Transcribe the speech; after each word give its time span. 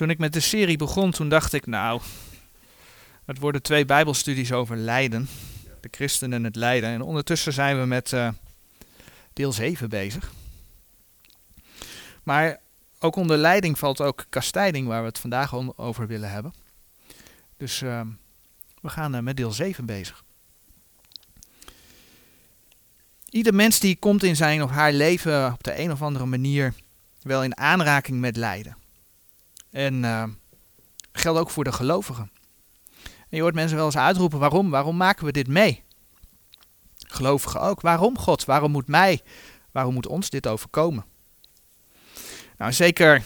Toen 0.00 0.10
ik 0.10 0.18
met 0.18 0.32
de 0.32 0.40
serie 0.40 0.76
begon, 0.76 1.10
toen 1.10 1.28
dacht 1.28 1.52
ik, 1.52 1.66
nou, 1.66 2.00
het 3.24 3.38
worden 3.38 3.62
twee 3.62 3.84
Bijbelstudies 3.84 4.52
over 4.52 4.76
lijden. 4.76 5.28
De 5.80 5.88
christen 5.90 6.32
en 6.32 6.44
het 6.44 6.56
lijden. 6.56 6.90
En 6.90 7.02
ondertussen 7.02 7.52
zijn 7.52 7.80
we 7.80 7.86
met 7.86 8.12
uh, 8.12 8.28
deel 9.32 9.52
7 9.52 9.88
bezig. 9.88 10.32
Maar 12.22 12.60
ook 12.98 13.16
onder 13.16 13.36
leiding 13.36 13.78
valt 13.78 14.00
ook 14.00 14.26
kastijding, 14.28 14.86
waar 14.86 15.00
we 15.00 15.08
het 15.08 15.18
vandaag 15.18 15.54
over 15.76 16.06
willen 16.06 16.30
hebben. 16.30 16.54
Dus 17.56 17.82
uh, 17.82 18.00
we 18.82 18.88
gaan 18.88 19.14
uh, 19.14 19.20
met 19.20 19.36
deel 19.36 19.52
7 19.52 19.86
bezig. 19.86 20.24
Ieder 23.28 23.54
mens 23.54 23.78
die 23.78 23.96
komt 23.96 24.22
in 24.22 24.36
zijn 24.36 24.62
of 24.62 24.70
haar 24.70 24.92
leven 24.92 25.52
op 25.52 25.64
de 25.64 25.78
een 25.78 25.92
of 25.92 26.02
andere 26.02 26.26
manier 26.26 26.74
wel 27.22 27.44
in 27.44 27.56
aanraking 27.56 28.20
met 28.20 28.36
lijden. 28.36 28.79
En 29.70 30.02
uh, 30.02 30.24
geldt 31.12 31.40
ook 31.40 31.50
voor 31.50 31.64
de 31.64 31.72
gelovigen. 31.72 32.30
En 33.02 33.36
je 33.36 33.40
hoort 33.40 33.54
mensen 33.54 33.76
wel 33.76 33.86
eens 33.86 33.96
uitroepen: 33.96 34.38
waarom? 34.38 34.70
Waarom 34.70 34.96
maken 34.96 35.24
we 35.24 35.32
dit 35.32 35.48
mee? 35.48 35.84
Gelovigen 36.98 37.60
ook. 37.60 37.80
Waarom 37.80 38.18
God? 38.18 38.44
Waarom 38.44 38.70
moet 38.70 38.86
mij? 38.86 39.20
Waarom 39.70 39.94
moet 39.94 40.06
ons 40.06 40.30
dit 40.30 40.46
overkomen? 40.46 41.04
Nou, 42.56 42.72
zeker 42.72 43.22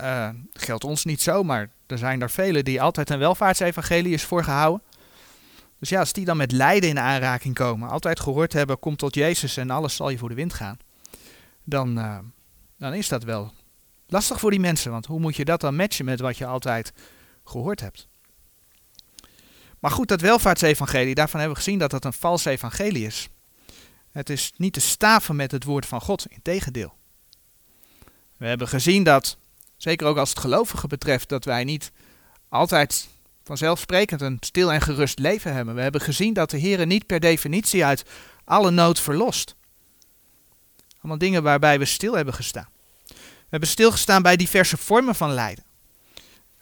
uh, 0.00 0.28
geldt 0.52 0.84
ons 0.84 1.04
niet 1.04 1.22
zo, 1.22 1.42
maar 1.42 1.70
er 1.86 1.98
zijn 1.98 2.22
er 2.22 2.30
velen 2.30 2.64
die 2.64 2.82
altijd 2.82 3.10
een 3.10 3.18
welvaartsevangelie 3.18 4.12
is 4.12 4.24
voorgehouden. 4.24 4.82
Dus 5.78 5.88
ja, 5.88 6.00
als 6.00 6.12
die 6.12 6.24
dan 6.24 6.36
met 6.36 6.52
lijden 6.52 6.88
in 6.88 6.98
aanraking 6.98 7.54
komen, 7.54 7.88
altijd 7.88 8.20
gehoord 8.20 8.52
hebben, 8.52 8.78
kom 8.78 8.96
tot 8.96 9.14
Jezus 9.14 9.56
en 9.56 9.70
alles 9.70 9.96
zal 9.96 10.08
je 10.08 10.18
voor 10.18 10.28
de 10.28 10.34
wind 10.34 10.54
gaan. 10.54 10.76
Dan, 11.64 11.98
uh, 11.98 12.18
dan 12.78 12.94
is 12.94 13.08
dat 13.08 13.22
wel 13.22 13.52
lastig 14.14 14.40
voor 14.40 14.50
die 14.50 14.60
mensen, 14.60 14.90
want 14.90 15.06
hoe 15.06 15.20
moet 15.20 15.36
je 15.36 15.44
dat 15.44 15.60
dan 15.60 15.76
matchen 15.76 16.04
met 16.04 16.20
wat 16.20 16.36
je 16.36 16.46
altijd 16.46 16.92
gehoord 17.44 17.80
hebt? 17.80 18.08
Maar 19.78 19.90
goed, 19.90 20.08
dat 20.08 20.20
welvaartsevangelie, 20.20 21.14
daarvan 21.14 21.40
hebben 21.40 21.56
we 21.56 21.64
gezien 21.64 21.78
dat 21.78 21.90
dat 21.90 22.04
een 22.04 22.12
vals 22.12 22.44
evangelie 22.44 23.06
is. 23.06 23.28
Het 24.10 24.30
is 24.30 24.52
niet 24.56 24.72
te 24.72 24.80
staven 24.80 25.36
met 25.36 25.50
het 25.50 25.64
woord 25.64 25.86
van 25.86 26.00
God, 26.00 26.26
integendeel. 26.28 26.94
We 28.36 28.46
hebben 28.46 28.68
gezien 28.68 29.04
dat, 29.04 29.36
zeker 29.76 30.06
ook 30.06 30.16
als 30.16 30.28
het 30.28 30.38
gelovigen 30.38 30.88
betreft, 30.88 31.28
dat 31.28 31.44
wij 31.44 31.64
niet 31.64 31.92
altijd 32.48 33.08
vanzelfsprekend 33.44 34.20
een 34.20 34.36
stil 34.40 34.72
en 34.72 34.80
gerust 34.80 35.18
leven 35.18 35.52
hebben. 35.52 35.74
We 35.74 35.80
hebben 35.80 36.00
gezien 36.00 36.34
dat 36.34 36.50
de 36.50 36.56
Heer 36.56 36.86
niet 36.86 37.06
per 37.06 37.20
definitie 37.20 37.84
uit 37.84 38.04
alle 38.44 38.70
nood 38.70 39.00
verlost. 39.00 39.54
Allemaal 40.98 41.18
dingen 41.18 41.42
waarbij 41.42 41.78
we 41.78 41.84
stil 41.84 42.14
hebben 42.14 42.34
gestaan. 42.34 42.72
We 43.54 43.60
hebben 43.60 43.78
stilgestaan 43.78 44.22
bij 44.22 44.36
diverse 44.36 44.76
vormen 44.76 45.14
van 45.14 45.32
lijden. 45.32 45.64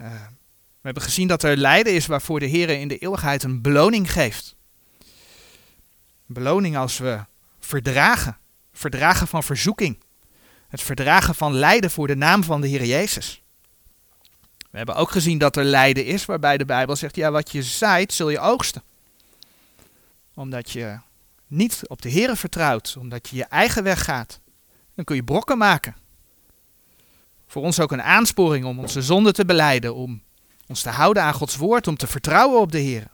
Uh, 0.00 0.10
we 0.56 0.80
hebben 0.82 1.02
gezien 1.02 1.28
dat 1.28 1.42
er 1.42 1.56
lijden 1.56 1.94
is 1.94 2.06
waarvoor 2.06 2.40
de 2.40 2.46
Heer 2.46 2.70
in 2.70 2.88
de 2.88 2.98
eeuwigheid 2.98 3.42
een 3.42 3.62
beloning 3.62 4.12
geeft. 4.12 4.54
Beloning 6.26 6.76
als 6.76 6.98
we 6.98 7.24
verdragen. 7.60 8.38
Verdragen 8.72 9.26
van 9.26 9.42
verzoeking. 9.42 10.02
Het 10.68 10.82
verdragen 10.82 11.34
van 11.34 11.54
lijden 11.54 11.90
voor 11.90 12.06
de 12.06 12.16
naam 12.16 12.44
van 12.44 12.60
de 12.60 12.68
Heer 12.68 12.84
Jezus. 12.84 13.42
We 14.70 14.76
hebben 14.76 14.94
ook 14.94 15.10
gezien 15.10 15.38
dat 15.38 15.56
er 15.56 15.64
lijden 15.64 16.04
is 16.04 16.24
waarbij 16.24 16.56
de 16.56 16.64
Bijbel 16.64 16.96
zegt, 16.96 17.16
ja 17.16 17.30
wat 17.30 17.52
je 17.52 17.62
zaait 17.62 18.12
zul 18.12 18.30
je 18.30 18.40
oogsten. 18.40 18.82
Omdat 20.34 20.70
je 20.70 20.98
niet 21.46 21.80
op 21.86 22.02
de 22.02 22.08
Heer 22.08 22.36
vertrouwt, 22.36 22.96
omdat 22.98 23.28
je 23.28 23.36
je 23.36 23.44
eigen 23.44 23.82
weg 23.82 24.04
gaat. 24.04 24.40
Dan 24.94 25.04
kun 25.04 25.16
je 25.16 25.24
brokken 25.24 25.58
maken. 25.58 26.00
Voor 27.52 27.62
ons 27.62 27.80
ook 27.80 27.92
een 27.92 28.02
aansporing 28.02 28.64
om 28.64 28.78
onze 28.78 29.02
zonde 29.02 29.32
te 29.32 29.44
beleiden, 29.44 29.94
om 29.94 30.22
ons 30.68 30.82
te 30.82 30.90
houden 30.90 31.22
aan 31.22 31.34
Gods 31.34 31.56
woord, 31.56 31.86
om 31.86 31.96
te 31.96 32.06
vertrouwen 32.06 32.60
op 32.60 32.72
de 32.72 32.78
Heer. 32.78 33.06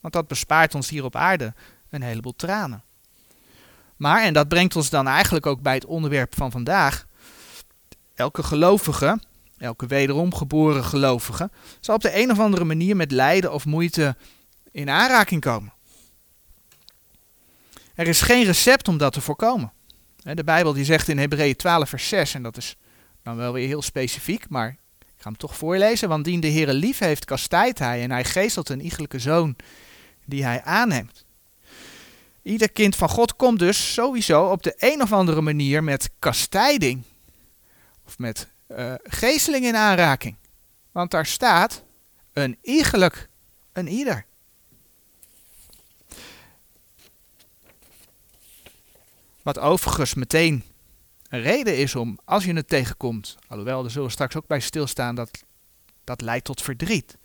Want 0.00 0.14
dat 0.14 0.28
bespaart 0.28 0.74
ons 0.74 0.88
hier 0.88 1.04
op 1.04 1.16
aarde 1.16 1.54
een 1.90 2.02
heleboel 2.02 2.36
tranen. 2.36 2.84
Maar, 3.96 4.22
en 4.22 4.32
dat 4.32 4.48
brengt 4.48 4.76
ons 4.76 4.90
dan 4.90 5.08
eigenlijk 5.08 5.46
ook 5.46 5.62
bij 5.62 5.74
het 5.74 5.84
onderwerp 5.84 6.34
van 6.34 6.50
vandaag. 6.50 7.06
Elke 8.14 8.42
gelovige, 8.42 9.20
elke 9.58 9.86
wederom 9.86 10.34
geboren 10.34 10.84
gelovige, 10.84 11.50
zal 11.80 11.94
op 11.94 12.02
de 12.02 12.20
een 12.22 12.30
of 12.30 12.38
andere 12.38 12.64
manier 12.64 12.96
met 12.96 13.10
lijden 13.10 13.52
of 13.52 13.64
moeite 13.64 14.16
in 14.70 14.90
aanraking 14.90 15.40
komen. 15.40 15.72
Er 17.94 18.08
is 18.08 18.20
geen 18.20 18.44
recept 18.44 18.88
om 18.88 18.98
dat 18.98 19.12
te 19.12 19.20
voorkomen. 19.20 19.72
De 20.16 20.44
Bijbel 20.44 20.72
die 20.72 20.84
zegt 20.84 21.08
in 21.08 21.18
Hebreeën 21.18 21.56
12 21.56 21.88
vers 21.88 22.08
6, 22.08 22.34
en 22.34 22.42
dat 22.42 22.56
is 22.56 22.76
dan 23.22 23.36
wel 23.36 23.52
weer 23.52 23.66
heel 23.66 23.82
specifiek, 23.82 24.48
maar 24.48 24.68
ik 24.98 25.28
ga 25.28 25.28
hem 25.28 25.36
toch 25.36 25.56
voorlezen. 25.56 26.08
Want 26.08 26.24
dien 26.24 26.40
de 26.40 26.46
Heer 26.46 26.72
lief 26.72 26.98
heeft, 26.98 27.24
kastijdt 27.24 27.78
hij 27.78 28.02
en 28.02 28.10
hij 28.10 28.24
geestelt 28.24 28.68
een 28.68 28.80
iegelijke 28.80 29.18
zoon 29.18 29.56
die 30.24 30.44
hij 30.44 30.62
aanneemt. 30.62 31.24
Ieder 32.42 32.72
kind 32.72 32.96
van 32.96 33.08
God 33.08 33.36
komt 33.36 33.58
dus 33.58 33.94
sowieso 33.94 34.44
op 34.44 34.62
de 34.62 34.74
een 34.78 35.02
of 35.02 35.12
andere 35.12 35.40
manier 35.40 35.84
met 35.84 36.10
kastijding 36.18 37.02
of 38.06 38.18
met 38.18 38.48
uh, 38.68 38.94
geesteling 39.02 39.64
in 39.64 39.76
aanraking. 39.76 40.36
Want 40.92 41.10
daar 41.10 41.26
staat 41.26 41.82
een 42.32 42.58
iegelijk, 42.62 43.28
een 43.72 43.88
ieder. 43.88 44.24
Wat 49.42 49.58
overigens 49.58 50.14
meteen 50.14 50.64
een 51.32 51.40
reden 51.40 51.76
is 51.76 51.94
om, 51.94 52.18
als 52.24 52.44
je 52.44 52.52
het 52.52 52.68
tegenkomt, 52.68 53.36
alhoewel 53.48 53.84
er 53.84 53.90
zullen 53.90 54.10
straks 54.10 54.36
ook 54.36 54.46
bij 54.46 54.60
stilstaan, 54.60 55.14
dat 55.14 55.44
dat 56.04 56.20
leidt 56.20 56.44
tot 56.44 56.62
verdriet. 56.62 57.16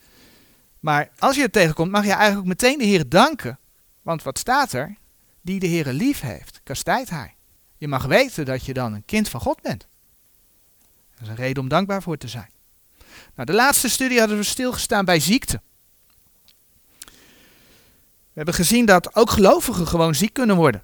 Maar 0.80 1.10
als 1.18 1.36
je 1.36 1.42
het 1.42 1.52
tegenkomt, 1.52 1.92
mag 1.92 2.06
je 2.06 2.12
eigenlijk 2.12 2.48
meteen 2.48 2.78
de 2.78 2.84
Heer 2.84 3.10
danken. 3.10 3.60
Want 4.02 4.24
wat 4.24 4.38
staat 4.38 4.74
er? 4.74 4.96
Die 5.42 5.60
de 5.60 5.68
Heer 5.68 5.86
lief 5.94 6.20
heeft, 6.20 6.60
kastijdt 6.64 7.10
hij. 7.10 7.36
Je 7.78 7.88
mag 7.88 8.06
weten 8.06 8.46
dat 8.46 8.66
je 8.66 8.74
dan 8.74 8.94
een 8.94 9.06
kind 9.06 9.30
van 9.30 9.40
God 9.40 9.62
bent. 9.62 9.88
Dat 11.14 11.22
is 11.22 11.28
een 11.28 11.36
reden 11.36 11.64
om 11.64 11.70
dankbaar 11.70 12.02
voor 12.02 12.18
te 12.18 12.28
zijn. 12.28 12.50
Nou, 13.36 13.46
de 13.46 13.54
laatste 13.54 13.90
studie 13.90 14.20
hadden 14.20 14.38
we 14.38 14.44
stilgestaan 14.44 15.06
bij 15.06 15.20
ziekte. 15.20 15.62
We 18.34 18.44
hebben 18.44 18.54
gezien 18.54 18.86
dat 18.86 19.16
ook 19.16 19.30
gelovigen 19.30 19.88
gewoon 19.88 20.16
ziek 20.16 20.34
kunnen 20.34 20.56
worden. 20.56 20.84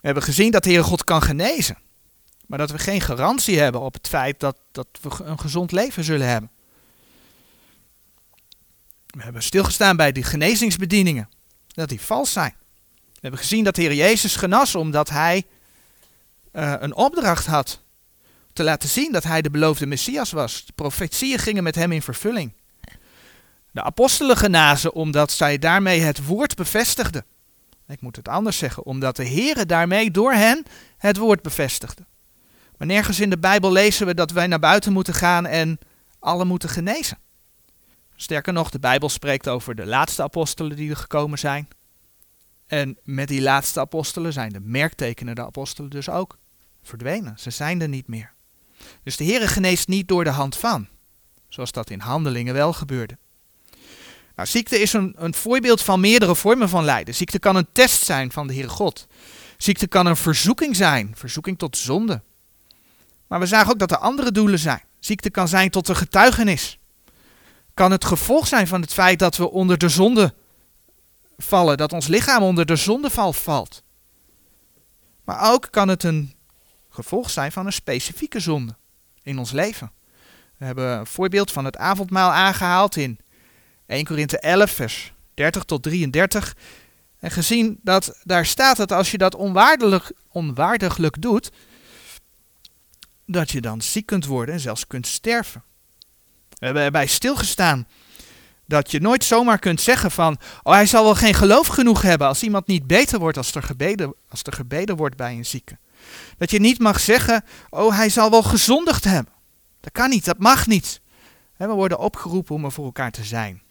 We 0.00 0.06
hebben 0.06 0.22
gezien 0.22 0.50
dat 0.50 0.64
de 0.64 0.70
Heer 0.70 0.84
God 0.84 1.04
kan 1.04 1.22
genezen. 1.22 1.78
Maar 2.46 2.58
dat 2.58 2.70
we 2.70 2.78
geen 2.78 3.00
garantie 3.00 3.58
hebben 3.58 3.80
op 3.80 3.94
het 3.94 4.08
feit 4.08 4.40
dat, 4.40 4.56
dat 4.72 4.86
we 5.00 5.24
een 5.24 5.38
gezond 5.38 5.72
leven 5.72 6.04
zullen 6.04 6.28
hebben. 6.28 6.50
We 9.06 9.22
hebben 9.22 9.42
stilgestaan 9.42 9.96
bij 9.96 10.12
die 10.12 10.22
genezingsbedieningen. 10.22 11.28
Dat 11.66 11.88
die 11.88 12.00
vals 12.00 12.32
zijn. 12.32 12.54
We 12.94 13.18
hebben 13.20 13.40
gezien 13.40 13.64
dat 13.64 13.74
de 13.74 13.82
Heer 13.82 13.94
Jezus 13.94 14.36
genas 14.36 14.74
omdat 14.74 15.08
hij 15.08 15.46
uh, 16.52 16.74
een 16.78 16.94
opdracht 16.94 17.46
had. 17.46 17.80
Te 18.52 18.62
laten 18.62 18.88
zien 18.88 19.12
dat 19.12 19.24
hij 19.24 19.42
de 19.42 19.50
beloofde 19.50 19.86
Messias 19.86 20.30
was. 20.30 20.66
De 20.66 20.72
profetieën 20.72 21.38
gingen 21.38 21.62
met 21.62 21.74
hem 21.74 21.92
in 21.92 22.02
vervulling. 22.02 22.52
De 23.70 23.82
apostelen 23.82 24.36
genazen 24.36 24.94
omdat 24.94 25.32
zij 25.32 25.58
daarmee 25.58 26.00
het 26.00 26.24
woord 26.26 26.54
bevestigden. 26.54 27.24
Ik 27.90 28.00
moet 28.00 28.16
het 28.16 28.28
anders 28.28 28.58
zeggen, 28.58 28.84
omdat 28.84 29.16
de 29.16 29.28
Heere 29.28 29.66
daarmee 29.66 30.10
door 30.10 30.32
hen 30.32 30.64
het 30.98 31.16
woord 31.16 31.42
bevestigde. 31.42 32.06
Maar 32.76 32.86
nergens 32.86 33.20
in 33.20 33.30
de 33.30 33.38
Bijbel 33.38 33.72
lezen 33.72 34.06
we 34.06 34.14
dat 34.14 34.30
wij 34.30 34.46
naar 34.46 34.58
buiten 34.58 34.92
moeten 34.92 35.14
gaan 35.14 35.46
en 35.46 35.78
alle 36.18 36.44
moeten 36.44 36.68
genezen. 36.68 37.18
Sterker 38.14 38.52
nog, 38.52 38.70
de 38.70 38.78
Bijbel 38.78 39.08
spreekt 39.08 39.48
over 39.48 39.74
de 39.74 39.86
laatste 39.86 40.22
apostelen 40.22 40.76
die 40.76 40.90
er 40.90 40.96
gekomen 40.96 41.38
zijn. 41.38 41.68
En 42.66 42.98
met 43.04 43.28
die 43.28 43.42
laatste 43.42 43.80
apostelen 43.80 44.32
zijn 44.32 44.52
de 44.52 44.60
merktekenende 44.60 45.44
apostelen 45.44 45.90
dus 45.90 46.08
ook 46.08 46.38
verdwenen. 46.82 47.38
Ze 47.38 47.50
zijn 47.50 47.80
er 47.80 47.88
niet 47.88 48.08
meer. 48.08 48.34
Dus 49.02 49.16
de 49.16 49.24
Heere 49.24 49.46
geneest 49.46 49.88
niet 49.88 50.08
door 50.08 50.24
de 50.24 50.30
hand 50.30 50.56
van, 50.56 50.88
zoals 51.48 51.72
dat 51.72 51.90
in 51.90 52.00
handelingen 52.00 52.54
wel 52.54 52.72
gebeurde. 52.72 53.18
Nou, 54.40 54.52
ziekte 54.52 54.80
is 54.80 54.92
een, 54.92 55.14
een 55.16 55.34
voorbeeld 55.34 55.82
van 55.82 56.00
meerdere 56.00 56.36
vormen 56.36 56.68
van 56.68 56.84
lijden. 56.84 57.14
Ziekte 57.14 57.38
kan 57.38 57.56
een 57.56 57.66
test 57.72 58.04
zijn 58.04 58.32
van 58.32 58.46
de 58.46 58.52
Heere 58.52 58.68
God. 58.68 59.06
Ziekte 59.56 59.86
kan 59.86 60.06
een 60.06 60.16
verzoeking 60.16 60.76
zijn, 60.76 61.12
verzoeking 61.16 61.58
tot 61.58 61.76
zonde. 61.76 62.22
Maar 63.26 63.40
we 63.40 63.46
zagen 63.46 63.72
ook 63.72 63.78
dat 63.78 63.90
er 63.90 63.96
andere 63.96 64.32
doelen 64.32 64.58
zijn. 64.58 64.82
Ziekte 64.98 65.30
kan 65.30 65.48
zijn 65.48 65.70
tot 65.70 65.88
een 65.88 65.96
getuigenis. 65.96 66.78
Kan 67.74 67.90
het 67.90 68.04
gevolg 68.04 68.46
zijn 68.46 68.66
van 68.66 68.80
het 68.80 68.92
feit 68.92 69.18
dat 69.18 69.36
we 69.36 69.50
onder 69.50 69.78
de 69.78 69.88
zonde 69.88 70.34
vallen, 71.36 71.76
dat 71.76 71.92
ons 71.92 72.06
lichaam 72.06 72.42
onder 72.42 72.66
de 72.66 72.76
zondeval 72.76 73.32
valt. 73.32 73.82
Maar 75.24 75.52
ook 75.52 75.68
kan 75.70 75.88
het 75.88 76.02
een 76.02 76.34
gevolg 76.90 77.30
zijn 77.30 77.52
van 77.52 77.66
een 77.66 77.72
specifieke 77.72 78.40
zonde 78.40 78.76
in 79.22 79.38
ons 79.38 79.50
leven. 79.50 79.92
We 80.56 80.64
hebben 80.64 80.98
een 80.98 81.06
voorbeeld 81.06 81.52
van 81.52 81.64
het 81.64 81.76
avondmaal 81.76 82.30
aangehaald 82.30 82.96
in 82.96 83.18
1 83.90 84.04
Korinthe 84.04 84.38
11, 84.38 84.70
vers 84.70 85.12
30 85.34 85.64
tot 85.64 85.82
33. 85.82 86.56
En 87.18 87.30
gezien 87.30 87.78
dat 87.82 88.18
daar 88.22 88.46
staat 88.46 88.76
dat 88.76 88.92
als 88.92 89.10
je 89.10 89.18
dat 89.18 89.34
onwaardelijk, 89.34 90.12
onwaardiglijk 90.28 91.22
doet, 91.22 91.50
dat 93.26 93.50
je 93.50 93.60
dan 93.60 93.80
ziek 93.80 94.06
kunt 94.06 94.26
worden 94.26 94.54
en 94.54 94.60
zelfs 94.60 94.86
kunt 94.86 95.06
sterven. 95.06 95.62
We 96.48 96.64
hebben 96.64 96.82
erbij 96.82 97.06
stilgestaan 97.06 97.86
dat 98.66 98.90
je 98.90 99.00
nooit 99.00 99.24
zomaar 99.24 99.58
kunt 99.58 99.80
zeggen 99.80 100.10
van, 100.10 100.38
oh 100.62 100.72
hij 100.72 100.86
zal 100.86 101.04
wel 101.04 101.14
geen 101.14 101.34
geloof 101.34 101.66
genoeg 101.66 102.02
hebben 102.02 102.26
als 102.26 102.42
iemand 102.42 102.66
niet 102.66 102.86
beter 102.86 103.18
wordt 103.18 103.36
als 103.36 103.54
er 103.54 103.62
gebeden, 103.62 104.14
als 104.28 104.40
er 104.42 104.52
gebeden 104.52 104.96
wordt 104.96 105.16
bij 105.16 105.32
een 105.32 105.46
zieke. 105.46 105.78
Dat 106.38 106.50
je 106.50 106.60
niet 106.60 106.78
mag 106.78 107.00
zeggen, 107.00 107.44
oh 107.70 107.96
hij 107.96 108.08
zal 108.08 108.30
wel 108.30 108.42
gezondigd 108.42 109.04
hebben. 109.04 109.32
Dat 109.80 109.92
kan 109.92 110.10
niet, 110.10 110.24
dat 110.24 110.38
mag 110.38 110.66
niet. 110.66 111.00
We 111.56 111.66
worden 111.66 111.98
opgeroepen 111.98 112.54
om 112.54 112.64
er 112.64 112.72
voor 112.72 112.84
elkaar 112.84 113.10
te 113.10 113.24
zijn. 113.24 113.62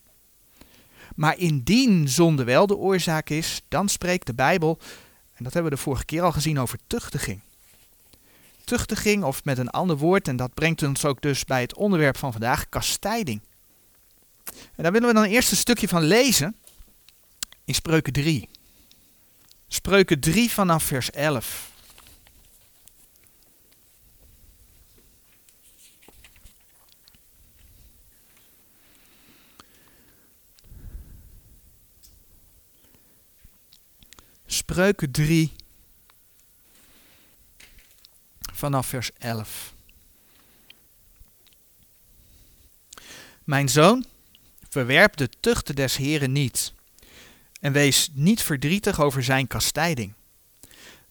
Maar 1.19 1.38
indien 1.38 2.10
zonde 2.10 2.44
wel 2.44 2.68
de 2.68 2.75
oorzaak 2.75 3.30
is, 3.30 3.62
dan 3.68 3.89
spreekt 3.89 4.25
de 4.25 4.33
Bijbel, 4.33 4.77
en 5.33 5.44
dat 5.44 5.54
hebben 5.54 5.71
we 5.71 5.77
de 5.77 5.83
vorige 5.83 6.06
keer 6.06 6.21
al 6.21 6.31
gezien, 6.31 6.60
over 6.60 6.80
tuchtiging. 6.88 7.39
Tuchtiging, 8.63 9.24
of 9.24 9.44
met 9.44 9.57
een 9.57 9.69
ander 9.69 9.98
woord, 9.98 10.27
en 10.27 10.36
dat 10.36 10.54
brengt 10.54 10.83
ons 10.83 11.06
ook 11.06 11.21
dus 11.21 11.45
bij 11.45 11.62
het 11.62 11.75
onderwerp 11.75 12.18
van 12.18 12.31
vandaag, 12.31 12.69
kastijding. 12.69 13.42
En 14.45 14.83
daar 14.83 14.92
willen 14.92 15.07
we 15.07 15.13
dan 15.13 15.24
eerst 15.24 15.51
een 15.51 15.57
stukje 15.57 15.88
van 15.88 16.04
lezen 16.04 16.56
in 17.65 17.74
Spreuken 17.74 18.13
3. 18.13 18.50
Spreuken 19.68 20.19
3 20.19 20.50
vanaf 20.50 20.83
vers 20.83 21.12
11. 21.12 21.69
Spreuken 34.69 35.12
3 35.12 35.51
vanaf 38.54 38.88
vers 38.88 39.12
11. 39.18 39.74
Mijn 43.44 43.69
zoon, 43.69 44.06
verwerp 44.69 45.18
de 45.18 45.30
tuchten 45.39 45.75
des 45.75 45.98
Heren 45.98 46.31
niet 46.31 46.74
en 47.60 47.71
wees 47.71 48.10
niet 48.13 48.42
verdrietig 48.42 49.01
over 49.01 49.24
zijn 49.24 49.48
kastijding. 49.48 50.13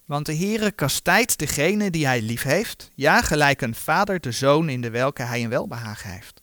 Want 0.05 0.27
de 0.27 0.37
Heere 0.37 0.71
kastijdt 0.71 1.39
degene 1.39 1.91
die 1.91 2.07
hij 2.07 2.23
lief 2.23 2.43
heeft, 2.43 2.91
ja, 2.95 3.23
gelijk 3.23 3.61
een 3.61 3.75
vader 3.75 4.21
de 4.21 4.33
zoon 4.33 4.69
in 4.69 4.81
de 4.81 4.91
welke 4.91 5.23
hij 5.23 5.43
een 5.43 5.51
welbehagen 5.51 6.11
heeft. 6.11 6.43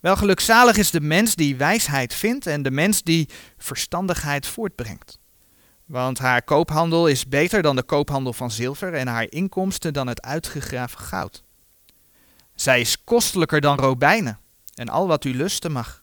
Wel 0.00 0.16
gelukzalig 0.16 0.76
is 0.76 0.90
de 0.90 1.00
mens 1.00 1.34
die 1.34 1.56
wijsheid 1.56 2.14
vindt 2.14 2.46
en 2.46 2.62
de 2.62 2.70
mens 2.70 3.02
die 3.02 3.28
verstandigheid 3.58 4.46
voortbrengt. 4.46 5.19
Want 5.90 6.18
haar 6.18 6.42
koophandel 6.42 7.06
is 7.06 7.28
beter 7.28 7.62
dan 7.62 7.76
de 7.76 7.82
koophandel 7.82 8.32
van 8.32 8.50
zilver 8.50 8.94
en 8.94 9.06
haar 9.06 9.26
inkomsten 9.28 9.92
dan 9.92 10.06
het 10.06 10.22
uitgegraven 10.22 10.98
goud. 10.98 11.42
Zij 12.54 12.80
is 12.80 13.04
kostelijker 13.04 13.60
dan 13.60 13.78
robijnen 13.78 14.38
en 14.74 14.88
al 14.88 15.06
wat 15.06 15.24
u 15.24 15.36
lusten 15.36 15.72
mag, 15.72 16.02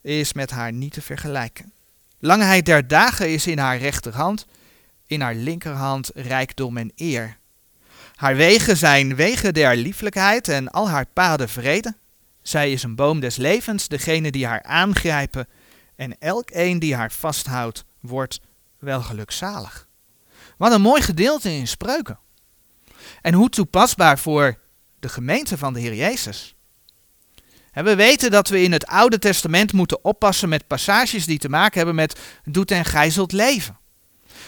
is 0.00 0.32
met 0.32 0.50
haar 0.50 0.72
niet 0.72 0.92
te 0.92 1.02
vergelijken. 1.02 1.72
Langheid 2.18 2.66
der 2.66 2.88
dagen 2.88 3.32
is 3.32 3.46
in 3.46 3.58
haar 3.58 3.78
rechterhand, 3.78 4.46
in 5.06 5.20
haar 5.20 5.34
linkerhand 5.34 6.10
rijkdom 6.14 6.76
en 6.76 6.92
eer. 6.94 7.38
Haar 8.14 8.36
wegen 8.36 8.76
zijn 8.76 9.16
wegen 9.16 9.54
der 9.54 9.76
lieflijkheid 9.76 10.48
en 10.48 10.70
al 10.70 10.88
haar 10.88 11.06
paden 11.12 11.48
vrede. 11.48 11.94
Zij 12.42 12.72
is 12.72 12.82
een 12.82 12.94
boom 12.94 13.20
des 13.20 13.36
levens, 13.36 13.88
degene 13.88 14.30
die 14.30 14.46
haar 14.46 14.62
aangrijpen 14.62 15.48
en 15.96 16.18
elk 16.18 16.50
een 16.52 16.78
die 16.78 16.94
haar 16.94 17.12
vasthoudt, 17.12 17.84
wordt 18.00 18.40
wel 18.84 19.02
gelukzalig. 19.02 19.88
Wat 20.56 20.72
een 20.72 20.80
mooi 20.80 21.02
gedeelte 21.02 21.52
in 21.52 21.68
spreuken. 21.68 22.18
En 23.20 23.34
hoe 23.34 23.48
toepasbaar 23.48 24.18
voor 24.18 24.58
de 25.00 25.08
gemeente 25.08 25.58
van 25.58 25.72
de 25.72 25.80
Heer 25.80 25.94
Jezus. 25.94 26.54
We 27.72 27.94
weten 27.94 28.30
dat 28.30 28.48
we 28.48 28.62
in 28.62 28.72
het 28.72 28.86
Oude 28.86 29.18
Testament 29.18 29.72
moeten 29.72 30.04
oppassen 30.04 30.48
met 30.48 30.66
passages 30.66 31.26
die 31.26 31.38
te 31.38 31.48
maken 31.48 31.76
hebben 31.76 31.94
met 31.94 32.20
doet 32.44 32.70
en 32.70 32.84
gijzelt 32.84 33.32
leven. 33.32 33.78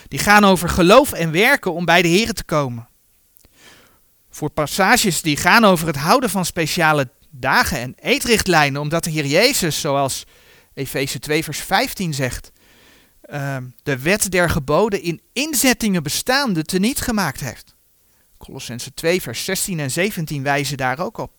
Die 0.08 0.18
gaan 0.18 0.44
over 0.44 0.68
geloof 0.68 1.12
en 1.12 1.30
werken 1.30 1.72
om 1.72 1.84
bij 1.84 2.02
de 2.02 2.08
Heer 2.08 2.32
te 2.32 2.44
komen. 2.44 2.88
Voor 4.30 4.50
passages 4.50 5.22
die 5.22 5.36
gaan 5.36 5.64
over 5.64 5.86
het 5.86 5.96
houden 5.96 6.30
van 6.30 6.44
speciale 6.44 7.08
dagen 7.30 7.78
en 7.78 7.94
eetrichtlijnen, 8.00 8.80
omdat 8.80 9.04
de 9.04 9.10
Heer 9.10 9.26
Jezus, 9.26 9.80
zoals 9.80 10.24
Efeze 10.74 11.18
2 11.18 11.44
vers 11.44 11.58
15 11.58 12.14
zegt, 12.14 12.52
uh, 13.32 13.56
de 13.82 13.98
wet 13.98 14.30
der 14.30 14.50
geboden 14.50 15.02
in 15.02 15.20
inzettingen 15.32 16.02
bestaande 16.02 16.64
teniet 16.64 17.00
gemaakt 17.00 17.40
heeft. 17.40 17.74
Colossense 18.38 18.94
2 18.94 19.22
vers 19.22 19.44
16 19.44 19.80
en 19.80 19.90
17 19.90 20.42
wijzen 20.42 20.76
daar 20.76 20.98
ook 20.98 21.18
op. 21.18 21.32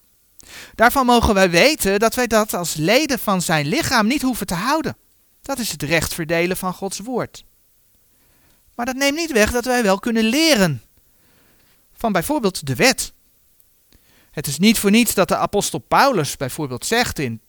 Daarvan 0.76 1.06
mogen 1.06 1.34
wij 1.34 1.50
weten 1.50 2.00
dat 2.00 2.16
wij 2.16 2.28
dat 2.28 2.54
als 2.54 2.74
leden 2.74 3.20
van 3.20 3.42
zijn 3.42 3.66
lichaam 3.68 4.08
niet 4.08 4.22
hoeven 4.22 4.46
te 4.46 4.54
houden. 4.54 4.98
Dat 5.42 5.60
is 5.60 5.72
het 5.72 5.84
recht 5.84 6.14
verdelen 6.14 6.58
van 6.58 6.74
Gods 6.74 7.00
woord. 7.00 7.46
Maar 8.76 8.86
dat 8.86 8.96
neemt 8.96 9.16
niet 9.16 9.32
weg 9.32 9.52
dat 9.52 9.66
wij 9.66 9.84
wel 9.84 10.00
kunnen 10.00 10.24
leren 10.24 10.82
van 11.94 12.12
bijvoorbeeld 12.12 12.66
de 12.68 12.76
wet. 12.76 13.14
Het 14.32 14.48
is 14.48 14.58
niet 14.58 14.80
voor 14.80 14.92
niets 14.92 15.14
dat 15.14 15.28
de 15.28 15.38
apostel 15.38 15.80
Paulus 15.80 16.38
bijvoorbeeld 16.38 16.86
zegt 16.86 17.20
in 17.20 17.42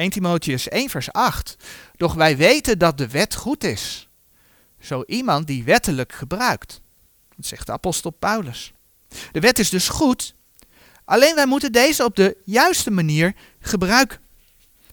1 0.00 0.10
Timotheus 0.10 0.68
1 0.68 0.90
vers 0.90 1.12
8. 1.12 1.56
Doch 1.96 2.14
wij 2.14 2.36
weten 2.36 2.78
dat 2.78 2.98
de 2.98 3.08
wet 3.08 3.34
goed 3.34 3.64
is. 3.64 4.08
Zo 4.80 5.02
iemand 5.06 5.46
die 5.46 5.64
wettelijk 5.64 6.12
gebruikt. 6.12 6.80
Dat 7.36 7.46
zegt 7.46 7.66
de 7.66 7.72
apostel 7.72 8.10
Paulus. 8.10 8.72
De 9.32 9.40
wet 9.40 9.58
is 9.58 9.70
dus 9.70 9.88
goed, 9.88 10.34
alleen 11.04 11.34
wij 11.34 11.46
moeten 11.46 11.72
deze 11.72 12.04
op 12.04 12.16
de 12.16 12.36
juiste 12.44 12.90
manier 12.90 13.34
gebruiken. 13.60 14.18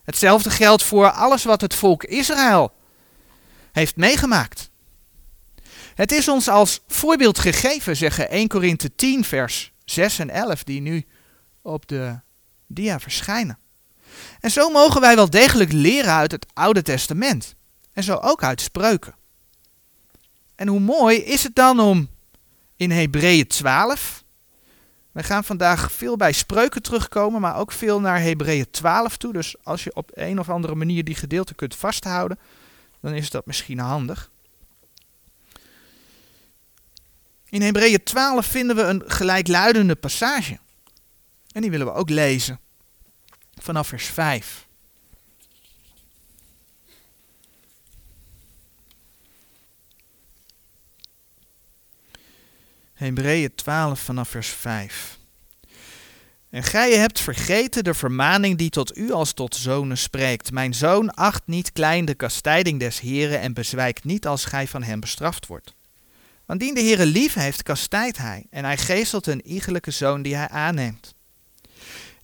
Hetzelfde 0.03 0.49
geldt 0.49 0.83
voor 0.83 1.11
alles 1.11 1.43
wat 1.43 1.61
het 1.61 1.75
volk 1.75 2.03
Israël 2.03 2.73
heeft 3.71 3.95
meegemaakt. 3.95 4.69
Het 5.95 6.11
is 6.11 6.27
ons 6.27 6.47
als 6.47 6.79
voorbeeld 6.87 7.39
gegeven, 7.39 7.95
zeggen 7.95 8.29
1 8.29 8.47
Korinthe 8.47 8.95
10 8.95 9.23
vers 9.23 9.71
6 9.85 10.19
en 10.19 10.29
11, 10.29 10.63
die 10.63 10.81
nu 10.81 11.05
op 11.61 11.87
de 11.87 12.19
dia 12.67 12.99
verschijnen. 12.99 13.57
En 14.39 14.51
zo 14.51 14.69
mogen 14.69 15.01
wij 15.01 15.15
wel 15.15 15.29
degelijk 15.29 15.71
leren 15.71 16.13
uit 16.13 16.31
het 16.31 16.45
Oude 16.53 16.81
Testament. 16.81 17.55
En 17.93 18.03
zo 18.03 18.15
ook 18.15 18.43
uit 18.43 18.61
spreuken. 18.61 19.15
En 20.55 20.67
hoe 20.67 20.79
mooi 20.79 21.17
is 21.17 21.43
het 21.43 21.55
dan 21.55 21.79
om 21.79 22.09
in 22.75 22.91
Hebreeën 22.91 23.47
12. 23.47 24.23
We 25.11 25.23
gaan 25.23 25.43
vandaag 25.43 25.91
veel 25.91 26.15
bij 26.15 26.31
spreuken 26.31 26.81
terugkomen, 26.81 27.41
maar 27.41 27.57
ook 27.57 27.71
veel 27.71 27.99
naar 27.99 28.21
Hebreeën 28.21 28.69
12 28.71 29.17
toe. 29.17 29.33
Dus 29.33 29.55
als 29.63 29.83
je 29.83 29.95
op 29.95 30.11
een 30.13 30.39
of 30.39 30.49
andere 30.49 30.75
manier 30.75 31.03
die 31.03 31.15
gedeelte 31.15 31.53
kunt 31.55 31.75
vasthouden, 31.75 32.39
dan 33.01 33.13
is 33.13 33.29
dat 33.29 33.45
misschien 33.45 33.79
handig. 33.79 34.31
In 37.49 37.61
Hebreeën 37.61 38.03
12 38.03 38.45
vinden 38.45 38.75
we 38.75 38.81
een 38.81 39.03
gelijkluidende 39.05 39.95
passage. 39.95 40.57
En 41.51 41.61
die 41.61 41.71
willen 41.71 41.87
we 41.87 41.93
ook 41.93 42.09
lezen 42.09 42.59
vanaf 43.59 43.87
vers 43.87 44.05
5. 44.05 44.67
Hebreeën 52.93 53.55
12 53.55 53.99
vanaf 53.99 54.29
vers 54.29 54.47
5. 54.47 55.17
En 56.49 56.63
gij 56.63 56.91
hebt 56.91 57.19
vergeten 57.19 57.83
de 57.83 57.93
vermaning 57.93 58.57
die 58.57 58.69
tot 58.69 58.97
u 58.97 59.11
als 59.11 59.33
tot 59.33 59.55
zonen 59.55 59.97
spreekt. 59.97 60.51
Mijn 60.51 60.73
zoon, 60.73 61.13
acht 61.13 61.41
niet 61.45 61.71
klein 61.71 62.05
de 62.05 62.15
kastijding 62.15 62.79
des 62.79 62.99
Heren 62.99 63.39
en 63.39 63.53
bezwijkt 63.53 64.03
niet 64.03 64.27
als 64.27 64.45
gij 64.45 64.67
van 64.67 64.83
hem 64.83 64.99
bestraft 64.99 65.47
wordt. 65.47 65.75
Want 66.45 66.59
dien 66.59 66.73
de 66.73 66.81
Heere 66.81 67.05
lief 67.05 67.33
heeft, 67.33 67.63
kastijdt 67.63 68.17
hij, 68.17 68.45
en 68.49 68.63
hij 68.63 68.77
geestelt 68.77 69.27
een 69.27 69.47
iegelijke 69.47 69.91
zoon 69.91 70.21
die 70.21 70.35
hij 70.35 70.49
aanneemt. 70.49 71.15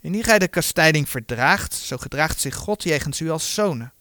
Indien 0.04 0.24
gij 0.24 0.40
de 0.40 0.48
kastijding 0.48 1.10
verdraagt, 1.10 1.74
zo 1.74 1.98
gedraagt 1.98 2.40
zich 2.40 2.56
God 2.56 2.84
jegens 2.84 3.20
u 3.20 3.30
als 3.30 3.54
zonen. 3.54 3.94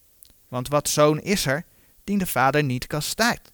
Want 0.49 0.69
wat 0.69 0.89
zoon 0.89 1.21
is 1.21 1.47
er, 1.47 1.65
dien 2.05 2.19
de 2.19 2.27
vader 2.27 2.65
niet 2.65 2.87
kastijdt. 2.87 3.53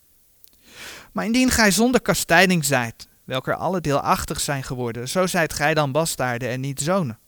Maar 1.13 1.25
indien 1.25 1.51
gij 1.51 1.71
zonder 1.71 2.01
kastijding 2.01 2.65
zijt, 2.65 3.09
welke 3.25 3.55
alle 3.55 3.81
deelachtig 3.81 4.41
zijn 4.41 4.63
geworden, 4.63 5.09
zo 5.09 5.27
zijt 5.27 5.53
gij 5.53 5.75
dan 5.75 5.93
bastaarden 5.93 6.49
en 6.49 6.61
niet 6.61 6.81
zonen. 6.81 7.19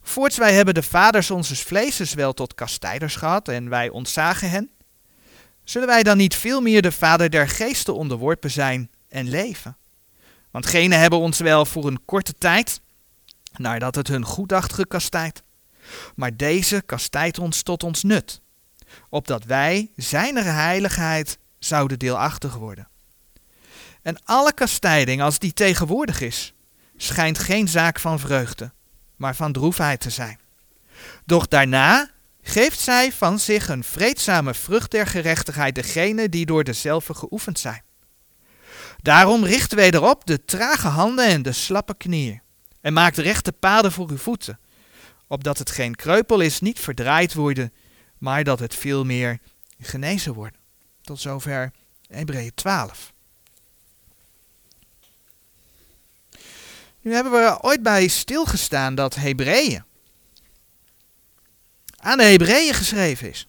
Voorts 0.00 0.36
wij 0.36 0.54
hebben 0.54 0.74
de 0.74 0.82
vaders 0.82 1.30
onzes 1.30 1.62
vleeses 1.62 2.14
wel 2.14 2.32
tot 2.32 2.54
kastijders 2.54 3.16
gehad 3.16 3.48
en 3.48 3.68
wij 3.68 3.88
ontzagen 3.88 4.50
hen, 4.50 4.70
zullen 5.64 5.88
wij 5.88 6.02
dan 6.02 6.16
niet 6.16 6.34
veel 6.34 6.60
meer 6.60 6.82
de 6.82 6.92
vader 6.92 7.30
der 7.30 7.48
geesten 7.48 7.94
onderworpen 7.94 8.50
zijn 8.50 8.90
en 9.08 9.28
leven? 9.28 9.76
Want 10.50 10.66
genen 10.66 10.98
hebben 10.98 11.18
ons 11.18 11.38
wel 11.38 11.66
voor 11.66 11.86
een 11.86 12.04
korte 12.04 12.34
tijd, 12.38 12.80
nadat 13.58 13.94
het 13.94 14.08
hun 14.08 14.24
goed 14.24 14.48
dacht 14.48 14.72
gekastijd. 14.72 15.42
Maar 16.14 16.36
deze 16.36 16.82
kastijdt 16.86 17.38
ons 17.38 17.62
tot 17.62 17.82
ons 17.82 18.02
nut, 18.02 18.40
opdat 19.08 19.44
wij 19.44 19.90
zijner 19.96 20.44
heiligheid 20.44 21.38
zouden 21.58 21.98
deelachtig 21.98 22.54
worden. 22.54 22.88
En 24.02 24.24
alle 24.24 24.52
kastijding, 24.52 25.22
als 25.22 25.38
die 25.38 25.52
tegenwoordig 25.52 26.20
is, 26.20 26.54
schijnt 26.96 27.38
geen 27.38 27.68
zaak 27.68 28.00
van 28.00 28.18
vreugde, 28.18 28.72
maar 29.16 29.36
van 29.36 29.52
droefheid 29.52 30.00
te 30.00 30.10
zijn. 30.10 30.38
Doch 31.24 31.48
daarna 31.48 32.10
geeft 32.42 32.80
zij 32.80 33.12
van 33.12 33.38
zich 33.38 33.68
een 33.68 33.84
vreedzame 33.84 34.54
vrucht 34.54 34.90
der 34.90 35.06
gerechtigheid 35.06 35.74
degene 35.74 36.28
die 36.28 36.46
door 36.46 36.64
dezelfde 36.64 37.14
geoefend 37.14 37.58
zijn. 37.58 37.82
Daarom 39.02 39.44
richt 39.44 39.72
wederop 39.72 40.26
de 40.26 40.44
trage 40.44 40.88
handen 40.88 41.26
en 41.26 41.42
de 41.42 41.52
slappe 41.52 41.94
knieën, 41.96 42.41
en 42.82 42.92
maakt 42.92 43.18
rechte 43.18 43.52
paden 43.52 43.92
voor 43.92 44.10
uw 44.10 44.16
voeten, 44.16 44.58
opdat 45.26 45.58
het 45.58 45.70
geen 45.70 45.94
kreupel 45.94 46.40
is, 46.40 46.60
niet 46.60 46.80
verdraaid 46.80 47.34
worden, 47.34 47.72
maar 48.18 48.44
dat 48.44 48.58
het 48.58 48.74
veel 48.74 49.04
meer 49.04 49.38
genezen 49.80 50.34
wordt. 50.34 50.56
Tot 51.02 51.20
zover 51.20 51.70
Hebreeën 52.06 52.54
12. 52.54 53.12
Nu 57.00 57.14
hebben 57.14 57.32
we 57.32 57.58
ooit 57.60 57.82
bij 57.82 58.08
stilgestaan 58.08 58.94
dat 58.94 59.14
Hebreeën 59.14 59.84
aan 61.96 62.18
de 62.18 62.24
Hebreeën 62.24 62.74
geschreven 62.74 63.30
is. 63.30 63.46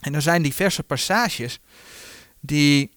En 0.00 0.14
er 0.14 0.22
zijn 0.22 0.42
diverse 0.42 0.82
passages 0.82 1.58
die 2.40 2.90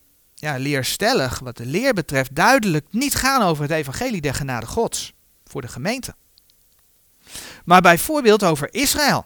ja, 0.43 0.57
leerstellig, 0.57 1.39
wat 1.39 1.57
de 1.57 1.65
leer 1.65 1.93
betreft, 1.93 2.35
duidelijk 2.35 2.85
niet 2.89 3.15
gaan 3.15 3.41
over 3.41 3.63
het 3.63 3.71
evangelie 3.71 4.21
der 4.21 4.33
genade 4.33 4.65
Gods 4.65 5.13
voor 5.43 5.61
de 5.61 5.67
gemeente. 5.67 6.15
Maar 7.65 7.81
bijvoorbeeld 7.81 8.43
over 8.43 8.73
Israël. 8.73 9.25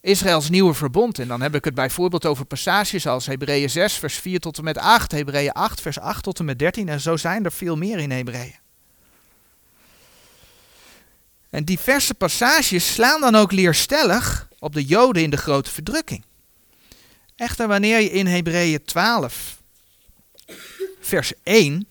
Israëls 0.00 0.50
nieuwe 0.50 0.74
verbond. 0.74 1.18
En 1.18 1.28
dan 1.28 1.40
heb 1.40 1.54
ik 1.54 1.64
het 1.64 1.74
bijvoorbeeld 1.74 2.26
over 2.26 2.44
passages 2.44 3.06
als 3.06 3.26
Hebreeën 3.26 3.70
6, 3.70 3.94
vers 3.94 4.14
4 4.14 4.40
tot 4.40 4.58
en 4.58 4.64
met 4.64 4.78
8, 4.78 5.12
Hebreeën 5.12 5.52
8, 5.52 5.80
vers 5.80 5.98
8 5.98 6.22
tot 6.22 6.38
en 6.38 6.44
met 6.44 6.58
13. 6.58 6.88
En 6.88 7.00
zo 7.00 7.16
zijn 7.16 7.44
er 7.44 7.52
veel 7.52 7.76
meer 7.76 7.98
in 7.98 8.10
Hebreeën. 8.10 8.58
En 11.50 11.64
diverse 11.64 12.14
passages 12.14 12.92
slaan 12.92 13.20
dan 13.20 13.34
ook 13.34 13.52
leerstellig 13.52 14.48
op 14.58 14.72
de 14.72 14.84
Joden 14.84 15.22
in 15.22 15.30
de 15.30 15.36
grote 15.36 15.70
verdrukking. 15.70 16.24
Echter, 17.36 17.68
wanneer 17.68 18.00
je 18.00 18.10
in 18.10 18.26
Hebreeën 18.26 18.84
12, 18.84 19.62
vers 21.06 21.32
1, 21.42 21.86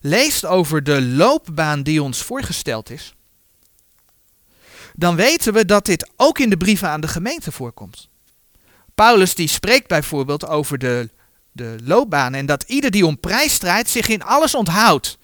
leest 0.00 0.44
over 0.44 0.82
de 0.82 1.02
loopbaan 1.02 1.82
die 1.82 2.02
ons 2.02 2.22
voorgesteld 2.22 2.90
is, 2.90 3.14
dan 4.94 5.16
weten 5.16 5.52
we 5.52 5.64
dat 5.64 5.86
dit 5.86 6.10
ook 6.16 6.38
in 6.38 6.50
de 6.50 6.56
brieven 6.56 6.88
aan 6.88 7.00
de 7.00 7.08
gemeente 7.08 7.52
voorkomt. 7.52 8.08
Paulus 8.94 9.34
die 9.34 9.48
spreekt 9.48 9.88
bijvoorbeeld 9.88 10.46
over 10.46 10.78
de, 10.78 11.08
de 11.52 11.76
loopbaan 11.84 12.34
en 12.34 12.46
dat 12.46 12.62
ieder 12.62 12.90
die 12.90 13.06
om 13.06 13.20
prijs 13.20 13.52
strijdt 13.52 13.88
zich 13.88 14.08
in 14.08 14.22
alles 14.22 14.54
onthoudt. 14.54 15.18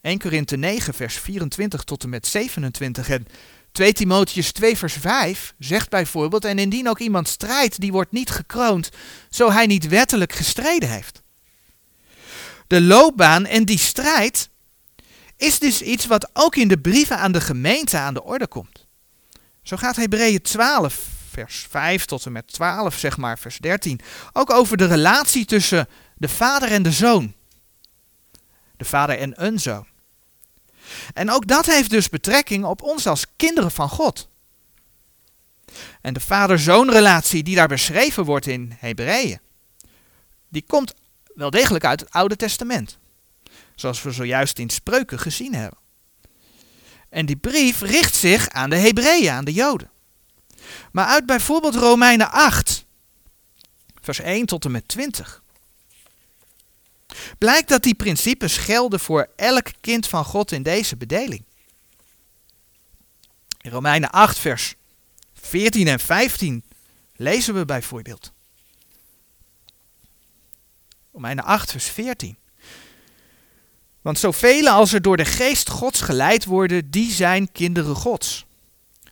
1 0.00 0.18
Korinthe 0.18 0.56
9 0.56 0.94
vers 0.94 1.16
24 1.16 1.84
tot 1.84 2.02
en 2.02 2.08
met 2.08 2.26
27 2.26 3.08
en 3.08 3.26
2 3.72 3.92
Timotheus 3.92 4.52
2 4.52 4.76
vers 4.76 4.92
5 4.92 5.54
zegt 5.58 5.90
bijvoorbeeld, 5.90 6.44
en 6.44 6.58
indien 6.58 6.88
ook 6.88 6.98
iemand 6.98 7.28
strijdt, 7.28 7.80
die 7.80 7.92
wordt 7.92 8.12
niet 8.12 8.30
gekroond, 8.30 8.90
zo 9.30 9.50
hij 9.50 9.66
niet 9.66 9.88
wettelijk 9.88 10.32
gestreden 10.32 10.90
heeft. 10.90 11.22
De 12.70 12.80
loopbaan 12.80 13.46
en 13.46 13.64
die 13.64 13.78
strijd 13.78 14.48
is 15.36 15.58
dus 15.58 15.82
iets 15.82 16.06
wat 16.06 16.30
ook 16.32 16.56
in 16.56 16.68
de 16.68 16.78
brieven 16.78 17.18
aan 17.18 17.32
de 17.32 17.40
gemeente 17.40 17.98
aan 17.98 18.14
de 18.14 18.22
orde 18.22 18.46
komt. 18.46 18.86
Zo 19.62 19.76
gaat 19.76 19.96
Hebreeën 19.96 20.42
12, 20.42 21.08
vers 21.30 21.66
5 21.70 22.04
tot 22.04 22.26
en 22.26 22.32
met 22.32 22.46
12, 22.46 22.98
zeg 22.98 23.16
maar, 23.16 23.38
vers 23.38 23.58
13, 23.58 24.00
ook 24.32 24.50
over 24.50 24.76
de 24.76 24.84
relatie 24.84 25.44
tussen 25.44 25.88
de 26.16 26.28
vader 26.28 26.70
en 26.70 26.82
de 26.82 26.92
zoon. 26.92 27.34
De 28.76 28.84
vader 28.84 29.18
en 29.18 29.44
een 29.44 29.60
zoon. 29.60 29.86
En 31.14 31.30
ook 31.30 31.46
dat 31.46 31.66
heeft 31.66 31.90
dus 31.90 32.08
betrekking 32.08 32.64
op 32.64 32.82
ons 32.82 33.06
als 33.06 33.26
kinderen 33.36 33.70
van 33.70 33.88
God. 33.88 34.28
En 36.00 36.14
de 36.14 36.20
vader-zoon-relatie 36.20 37.42
die 37.42 37.54
daar 37.54 37.68
beschreven 37.68 38.24
wordt 38.24 38.46
in 38.46 38.76
Hebreeën, 38.78 39.40
die 40.48 40.64
komt 40.66 40.94
wel 41.40 41.50
degelijk 41.50 41.84
uit 41.84 42.00
het 42.00 42.10
Oude 42.10 42.36
Testament. 42.36 42.98
Zoals 43.74 44.02
we 44.02 44.10
zojuist 44.10 44.58
in 44.58 44.70
spreuken 44.70 45.18
gezien 45.18 45.54
hebben. 45.54 45.78
En 47.08 47.26
die 47.26 47.36
brief 47.36 47.80
richt 47.80 48.14
zich 48.14 48.48
aan 48.48 48.70
de 48.70 48.76
Hebreeën, 48.76 49.30
aan 49.30 49.44
de 49.44 49.52
Joden. 49.52 49.90
Maar 50.92 51.06
uit 51.06 51.26
bijvoorbeeld 51.26 51.74
Romeinen 51.74 52.30
8, 52.30 52.84
vers 54.00 54.20
1 54.20 54.46
tot 54.46 54.64
en 54.64 54.70
met 54.70 54.88
20, 54.88 55.42
blijkt 57.38 57.68
dat 57.68 57.82
die 57.82 57.94
principes 57.94 58.56
gelden 58.56 59.00
voor 59.00 59.28
elk 59.36 59.70
kind 59.80 60.06
van 60.06 60.24
God 60.24 60.52
in 60.52 60.62
deze 60.62 60.96
bedeling. 60.96 61.44
In 63.60 63.70
Romeinen 63.70 64.10
8, 64.10 64.38
vers 64.38 64.74
14 65.34 65.86
en 65.86 66.00
15 66.00 66.64
lezen 67.16 67.54
we 67.54 67.64
bijvoorbeeld. 67.64 68.32
Romeinen 71.12 71.44
8, 71.44 71.70
vers 71.70 71.86
14. 71.86 72.36
Want 74.00 74.18
zoveel 74.18 74.68
als 74.68 74.92
er 74.92 75.02
door 75.02 75.16
de 75.16 75.24
geest 75.24 75.68
Gods 75.70 76.00
geleid 76.00 76.44
worden, 76.44 76.90
die 76.90 77.10
zijn 77.10 77.52
kinderen 77.52 77.96
Gods. 77.96 78.46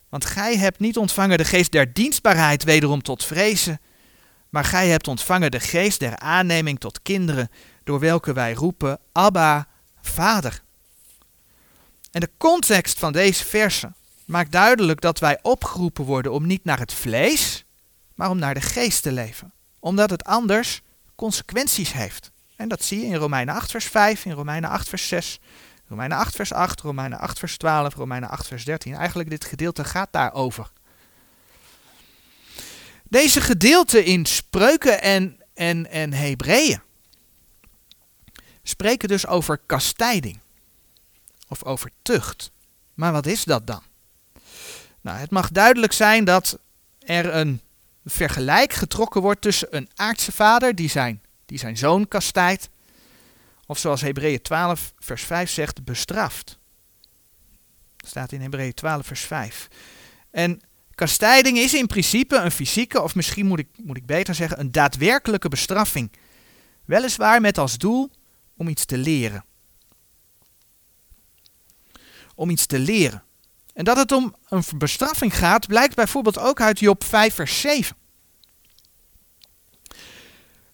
Want 0.09 0.25
gij 0.25 0.57
hebt 0.57 0.79
niet 0.79 0.97
ontvangen 0.97 1.37
de 1.37 1.45
geest 1.45 1.71
der 1.71 1.93
dienstbaarheid 1.93 2.63
wederom 2.63 3.01
tot 3.01 3.25
vrezen, 3.25 3.79
maar 4.49 4.65
gij 4.65 4.87
hebt 4.87 5.07
ontvangen 5.07 5.51
de 5.51 5.59
geest 5.59 5.99
der 5.99 6.17
aanneming 6.19 6.79
tot 6.79 7.01
kinderen, 7.01 7.49
door 7.83 7.99
welke 7.99 8.33
wij 8.33 8.53
roepen, 8.53 8.99
Abba, 9.11 9.67
Vader. 10.01 10.61
En 12.11 12.19
de 12.19 12.29
context 12.37 12.99
van 12.99 13.11
deze 13.11 13.45
versen 13.45 13.95
maakt 14.25 14.51
duidelijk 14.51 15.01
dat 15.01 15.19
wij 15.19 15.39
opgeroepen 15.41 16.05
worden 16.05 16.31
om 16.31 16.45
niet 16.45 16.63
naar 16.63 16.79
het 16.79 16.93
vlees, 16.93 17.65
maar 18.15 18.29
om 18.29 18.37
naar 18.37 18.53
de 18.53 18.61
geest 18.61 19.01
te 19.01 19.11
leven. 19.11 19.53
Omdat 19.79 20.09
het 20.09 20.23
anders 20.23 20.81
consequenties 21.19 21.93
heeft. 21.93 22.31
En 22.55 22.69
dat 22.69 22.83
zie 22.83 22.99
je 22.99 23.05
in 23.05 23.15
Romeinen 23.15 23.55
8 23.55 23.71
vers 23.71 23.85
5, 23.85 24.25
in 24.25 24.31
Romeinen 24.31 24.69
8 24.69 24.89
vers 24.89 25.07
6, 25.07 25.39
Romeinen 25.87 26.17
8 26.17 26.35
vers 26.35 26.53
8, 26.53 26.81
Romeinen 26.81 27.19
8 27.19 27.39
vers 27.39 27.57
12, 27.57 27.95
Romeinen 27.95 28.29
8 28.29 28.47
vers 28.47 28.65
13. 28.65 28.93
Eigenlijk 28.93 29.29
dit 29.29 29.45
gedeelte 29.45 29.83
gaat 29.83 30.07
daarover. 30.11 30.71
Deze 33.03 33.41
gedeelte 33.41 34.05
in 34.05 34.25
Spreuken 34.25 35.01
en, 35.01 35.37
en, 35.53 35.91
en 35.91 36.13
Hebreeën 36.13 36.81
spreken 38.63 39.07
dus 39.07 39.27
over 39.27 39.57
kastijding 39.65 40.39
of 41.47 41.63
over 41.63 41.91
tucht. 42.01 42.51
Maar 42.93 43.11
wat 43.11 43.25
is 43.25 43.43
dat 43.43 43.67
dan? 43.67 43.83
Nou, 45.01 45.17
het 45.17 45.31
mag 45.31 45.51
duidelijk 45.51 45.93
zijn 45.93 46.23
dat 46.23 46.59
er 46.99 47.35
een 47.35 47.61
vergelijk 48.05 48.73
getrokken 48.73 49.21
wordt 49.21 49.41
tussen 49.41 49.75
een 49.75 49.89
aardse 49.95 50.31
vader 50.31 50.75
die 50.75 50.89
zijn, 50.89 51.21
die 51.45 51.57
zijn 51.57 51.77
zoon 51.77 52.07
kastijdt, 52.07 52.69
of 53.65 53.77
zoals 53.77 54.01
Hebreeën 54.01 54.41
12 54.41 54.93
vers 54.99 55.23
5 55.23 55.49
zegt, 55.49 55.83
bestraft. 55.83 56.59
Dat 57.95 58.09
staat 58.09 58.31
in 58.31 58.41
Hebreeën 58.41 58.73
12 58.73 59.05
vers 59.05 59.21
5. 59.21 59.67
En 60.31 60.61
kastijding 60.95 61.57
is 61.57 61.73
in 61.73 61.87
principe 61.87 62.35
een 62.35 62.51
fysieke, 62.51 63.01
of 63.01 63.15
misschien 63.15 63.45
moet 63.45 63.59
ik, 63.59 63.67
moet 63.77 63.97
ik 63.97 64.05
beter 64.05 64.35
zeggen, 64.35 64.59
een 64.59 64.71
daadwerkelijke 64.71 65.49
bestraffing. 65.49 66.11
Weliswaar 66.85 67.41
met 67.41 67.57
als 67.57 67.77
doel 67.77 68.11
om 68.57 68.67
iets 68.67 68.85
te 68.85 68.97
leren. 68.97 69.45
Om 72.35 72.49
iets 72.49 72.65
te 72.65 72.79
leren. 72.79 73.23
En 73.79 73.85
dat 73.85 73.97
het 73.97 74.11
om 74.11 74.35
een 74.49 74.63
bestraffing 74.75 75.37
gaat, 75.37 75.67
blijkt 75.67 75.95
bijvoorbeeld 75.95 76.37
ook 76.37 76.61
uit 76.61 76.79
Job 76.79 77.03
5, 77.03 77.33
vers 77.33 77.59
7. 77.59 77.95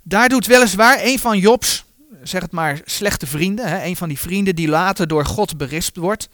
Daar 0.02 0.30
doet 0.30 0.46
weliswaar 0.46 0.98
een 1.02 1.20
van 1.20 1.40
Jobs, 1.40 1.86
zeg 2.24 2.42
het 2.42 2.52
maar, 2.52 2.82
slechte 2.86 3.28
vrienden, 3.28 3.68
hè, 3.68 3.84
een 3.84 3.96
van 3.96 4.08
die 4.08 4.20
vrienden 4.20 4.56
die 4.56 4.68
later 4.68 5.08
door 5.08 5.26
God 5.26 5.58
berispt 5.58 5.96
wordt, 5.96 6.30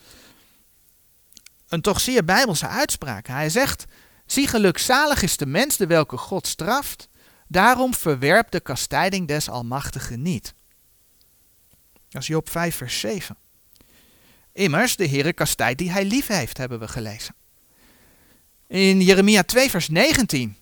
een 1.68 1.82
toch 1.82 2.00
zeer 2.00 2.26
bijbelse 2.26 2.68
uitspraak. 2.68 3.28
Hij 3.28 3.50
zegt, 3.50 3.86
zie 4.26 4.48
gelukzalig 4.48 5.22
is 5.22 5.38
de 5.38 5.46
mens 5.46 5.78
de 5.78 5.88
welke 5.88 6.18
God 6.18 6.48
straft, 6.48 7.10
daarom 7.48 7.94
verwerpt 7.94 8.52
de 8.52 8.60
kastijding 8.60 9.28
des 9.28 9.50
Almachtigen 9.50 10.22
niet. 10.22 10.54
Dat 12.10 12.22
is 12.22 12.28
Job 12.28 12.50
5 12.50 12.76
vers 12.76 13.00
7. 13.00 13.38
Immers, 14.54 14.96
de 14.96 15.08
Heere 15.08 15.34
kastijdt 15.34 15.78
die 15.78 15.92
hij 15.92 16.06
lief 16.06 16.28
heeft, 16.28 16.58
hebben 16.58 16.80
we 16.80 16.88
gelezen. 16.88 17.36
In 18.68 19.02
Jeremia 19.02 19.44
2 19.44 19.70
vers 19.70 19.90
19 19.90 20.56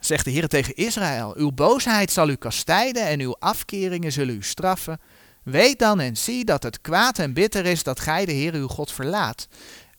zegt 0.00 0.24
de 0.24 0.30
Heer 0.30 0.48
tegen 0.48 0.74
Israël, 0.74 1.36
uw 1.36 1.52
boosheid 1.52 2.10
zal 2.10 2.28
u 2.28 2.34
kastijden 2.34 3.06
en 3.06 3.20
uw 3.20 3.36
afkeringen 3.38 4.12
zullen 4.12 4.34
u 4.34 4.42
straffen. 4.42 5.00
Weet 5.42 5.78
dan 5.78 6.00
en 6.00 6.16
zie 6.16 6.44
dat 6.44 6.62
het 6.62 6.80
kwaad 6.80 7.18
en 7.18 7.32
bitter 7.32 7.66
is 7.66 7.82
dat 7.82 8.00
gij 8.00 8.24
de 8.24 8.32
Heer 8.32 8.54
uw 8.54 8.68
God 8.68 8.92
verlaat. 8.92 9.48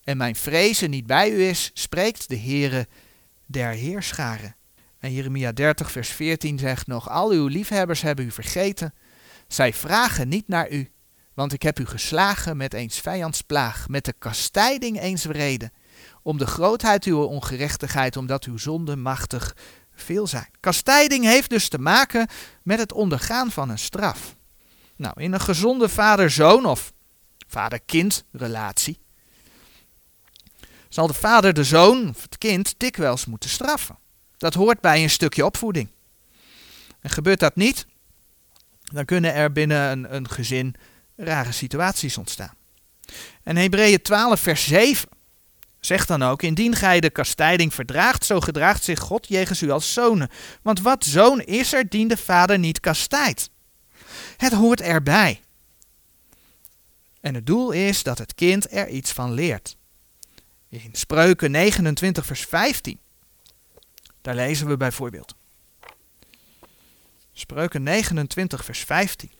En 0.04 0.16
mijn 0.16 0.36
vrezen 0.36 0.90
niet 0.90 1.06
bij 1.06 1.30
u 1.30 1.42
is, 1.42 1.70
spreekt 1.74 2.28
de 2.28 2.38
Heere 2.38 2.88
der 3.46 3.70
Heerscharen. 3.70 4.56
En 4.98 5.12
Jeremia 5.12 5.52
30, 5.52 5.90
vers 5.90 6.08
14 6.08 6.58
zegt 6.58 6.86
nog: 6.86 7.08
Al 7.08 7.30
uw 7.30 7.46
liefhebbers 7.46 8.02
hebben 8.02 8.24
u 8.24 8.30
vergeten. 8.30 8.94
Zij 9.48 9.72
vragen 9.72 10.28
niet 10.28 10.48
naar 10.48 10.70
u, 10.70 10.90
want 11.40 11.52
ik 11.52 11.62
heb 11.62 11.78
u 11.78 11.86
geslagen 11.86 12.56
met 12.56 12.74
eens 12.74 12.98
vijandsplaag, 12.98 13.88
met 13.88 14.04
de 14.04 14.14
kastijding 14.18 15.00
eens 15.00 15.22
vrede, 15.22 15.70
om 16.22 16.38
de 16.38 16.46
grootheid 16.46 17.04
uw 17.04 17.22
ongerechtigheid, 17.22 18.16
omdat 18.16 18.44
uw 18.44 18.56
zonden 18.56 19.00
machtig 19.00 19.56
veel 19.94 20.26
zijn. 20.26 20.50
Kastijding 20.60 21.24
heeft 21.24 21.50
dus 21.50 21.68
te 21.68 21.78
maken 21.78 22.28
met 22.62 22.78
het 22.78 22.92
ondergaan 22.92 23.50
van 23.50 23.70
een 23.70 23.78
straf. 23.78 24.36
Nou, 24.96 25.20
in 25.20 25.32
een 25.32 25.40
gezonde 25.40 25.88
vader-zoon 25.88 26.66
of 26.66 26.92
vader-kind 27.48 28.24
relatie 28.32 28.98
zal 30.88 31.06
de 31.06 31.14
vader 31.14 31.54
de 31.54 31.64
zoon 31.64 32.08
of 32.08 32.22
het 32.22 32.38
kind 32.38 32.74
dikwijls 32.76 33.26
moeten 33.26 33.50
straffen. 33.50 33.98
Dat 34.36 34.54
hoort 34.54 34.80
bij 34.80 35.02
een 35.02 35.10
stukje 35.10 35.44
opvoeding. 35.44 35.88
En 37.00 37.10
gebeurt 37.10 37.40
dat 37.40 37.56
niet, 37.56 37.86
dan 38.82 39.04
kunnen 39.04 39.34
er 39.34 39.52
binnen 39.52 39.90
een, 39.90 40.14
een 40.14 40.28
gezin 40.28 40.74
rare 41.24 41.52
situaties 41.52 42.18
ontstaan. 42.18 42.54
En 43.42 43.56
Hebreeën 43.56 44.02
12, 44.02 44.40
vers 44.40 44.64
7 44.66 45.08
zegt 45.80 46.08
dan 46.08 46.22
ook: 46.22 46.42
Indien 46.42 46.74
gij 46.74 47.00
de 47.00 47.10
kastijding 47.10 47.74
verdraagt, 47.74 48.24
zo 48.24 48.40
gedraagt 48.40 48.84
zich 48.84 49.00
God 49.00 49.28
jegens 49.28 49.62
u 49.62 49.70
als 49.70 49.92
zonen. 49.92 50.30
Want 50.62 50.80
wat 50.80 51.04
zoon 51.04 51.40
is 51.40 51.72
er, 51.72 51.88
dien 51.88 52.08
de 52.08 52.16
vader 52.16 52.58
niet 52.58 52.80
kastijdt. 52.80 53.50
Het 54.36 54.52
hoort 54.52 54.80
erbij. 54.80 55.40
En 57.20 57.34
het 57.34 57.46
doel 57.46 57.70
is 57.70 58.02
dat 58.02 58.18
het 58.18 58.34
kind 58.34 58.72
er 58.72 58.88
iets 58.88 59.12
van 59.12 59.32
leert. 59.32 59.76
In 60.68 60.90
Spreuken 60.92 61.50
29, 61.50 62.26
vers 62.26 62.44
15. 62.44 62.98
Daar 64.20 64.34
lezen 64.34 64.66
we 64.66 64.76
bijvoorbeeld. 64.76 65.34
Spreuken 67.32 67.82
29, 67.82 68.64
vers 68.64 68.80
15. 68.80 69.30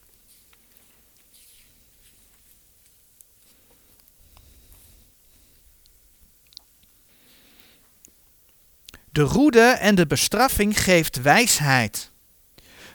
De 9.12 9.22
roede 9.22 9.60
en 9.60 9.94
de 9.94 10.06
bestraffing 10.06 10.82
geeft 10.82 11.22
wijsheid. 11.22 12.10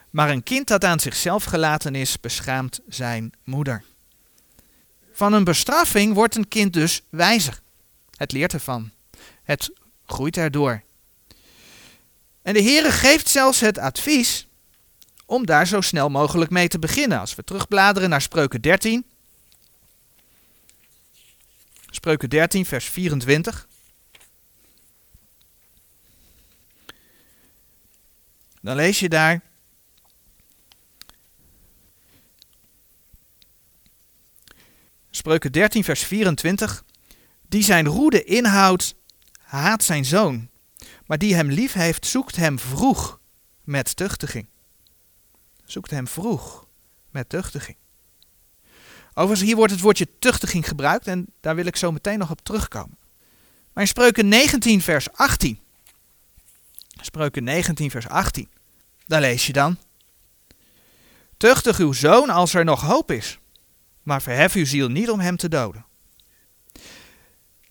Maar 0.09 0.29
een 0.29 0.43
kind 0.43 0.67
dat 0.67 0.83
aan 0.83 0.99
zichzelf 0.99 1.43
gelaten 1.43 1.95
is, 1.95 2.19
beschaamt 2.19 2.79
zijn 2.87 3.33
moeder. 3.43 3.83
Van 5.11 5.33
een 5.33 5.43
bestraffing 5.43 6.13
wordt 6.13 6.35
een 6.35 6.47
kind 6.47 6.73
dus 6.73 7.01
wijzer. 7.09 7.59
Het 8.15 8.31
leert 8.31 8.53
ervan. 8.53 8.91
Het 9.43 9.71
groeit 10.05 10.37
erdoor. 10.37 10.83
En 12.41 12.53
de 12.53 12.61
Heere 12.61 12.91
geeft 12.91 13.29
zelfs 13.29 13.59
het 13.59 13.77
advies 13.77 14.47
om 15.25 15.45
daar 15.45 15.67
zo 15.67 15.81
snel 15.81 16.09
mogelijk 16.09 16.51
mee 16.51 16.67
te 16.67 16.79
beginnen. 16.79 17.19
Als 17.19 17.35
we 17.35 17.43
terugbladeren 17.43 18.09
naar 18.09 18.21
Spreuken 18.21 18.61
13. 18.61 19.05
Spreuken 21.89 22.29
13, 22.29 22.65
vers 22.65 22.85
24. 22.85 23.67
Dan 28.65 28.75
lees 28.75 28.99
je 28.99 29.09
daar. 29.09 29.41
Spreuken 35.09 35.51
13, 35.51 35.83
vers 35.83 36.03
24. 36.03 36.83
Die 37.47 37.63
zijn 37.63 37.87
roede 37.87 38.23
inhoudt, 38.23 38.95
haat 39.41 39.83
zijn 39.83 40.05
zoon. 40.05 40.49
Maar 41.05 41.17
die 41.17 41.35
hem 41.35 41.49
lief 41.49 41.73
heeft, 41.73 42.05
zoekt 42.05 42.35
hem 42.35 42.59
vroeg 42.59 43.19
met 43.63 43.95
tuchtiging. 43.95 44.47
Zoekt 45.65 45.91
hem 45.91 46.07
vroeg 46.07 46.67
met 47.09 47.29
tuchtiging. 47.29 47.77
Overigens, 49.09 49.41
hier 49.41 49.55
wordt 49.55 49.71
het 49.71 49.81
woordje 49.81 50.07
tuchtiging 50.19 50.67
gebruikt 50.67 51.07
en 51.07 51.27
daar 51.39 51.55
wil 51.55 51.65
ik 51.65 51.75
zo 51.75 51.91
meteen 51.91 52.19
nog 52.19 52.31
op 52.31 52.41
terugkomen. 52.41 52.97
Maar 53.73 53.83
in 53.83 53.89
Spreuken 53.89 54.27
19, 54.27 54.81
vers 54.81 55.11
18. 55.11 55.59
Spreuken 57.05 57.43
19, 57.43 57.91
vers 57.91 58.07
18. 58.07 58.49
Daar 59.05 59.21
lees 59.21 59.47
je 59.47 59.53
dan. 59.53 59.77
Tuchtig 61.37 61.77
uw 61.77 61.93
zoon 61.93 62.29
als 62.29 62.53
er 62.53 62.65
nog 62.65 62.81
hoop 62.81 63.11
is, 63.11 63.39
maar 64.03 64.21
verhef 64.21 64.53
uw 64.53 64.65
ziel 64.65 64.87
niet 64.87 65.09
om 65.09 65.19
hem 65.19 65.37
te 65.37 65.49
doden. 65.49 65.85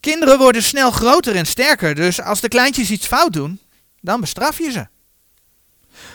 Kinderen 0.00 0.38
worden 0.38 0.62
snel 0.62 0.90
groter 0.90 1.36
en 1.36 1.46
sterker, 1.46 1.94
dus 1.94 2.20
als 2.20 2.40
de 2.40 2.48
kleintjes 2.48 2.90
iets 2.90 3.06
fout 3.06 3.32
doen, 3.32 3.60
dan 4.00 4.20
bestraf 4.20 4.58
je 4.58 4.70
ze. 4.70 4.86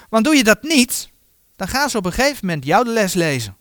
Want 0.10 0.26
doe 0.26 0.36
je 0.36 0.44
dat 0.44 0.64
niet, 0.64 1.10
dan 1.56 1.68
gaan 1.68 1.90
ze 1.90 1.98
op 1.98 2.06
een 2.06 2.14
gegeven 2.14 2.46
moment 2.46 2.66
jou 2.66 2.84
de 2.84 2.92
les 2.92 3.14
lezen. 3.14 3.58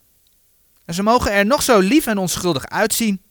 En 0.84 0.94
ze 0.94 1.02
mogen 1.02 1.32
er 1.32 1.46
nog 1.46 1.62
zo 1.62 1.78
lief 1.78 2.06
en 2.06 2.18
onschuldig 2.18 2.66
uitzien, 2.66 3.22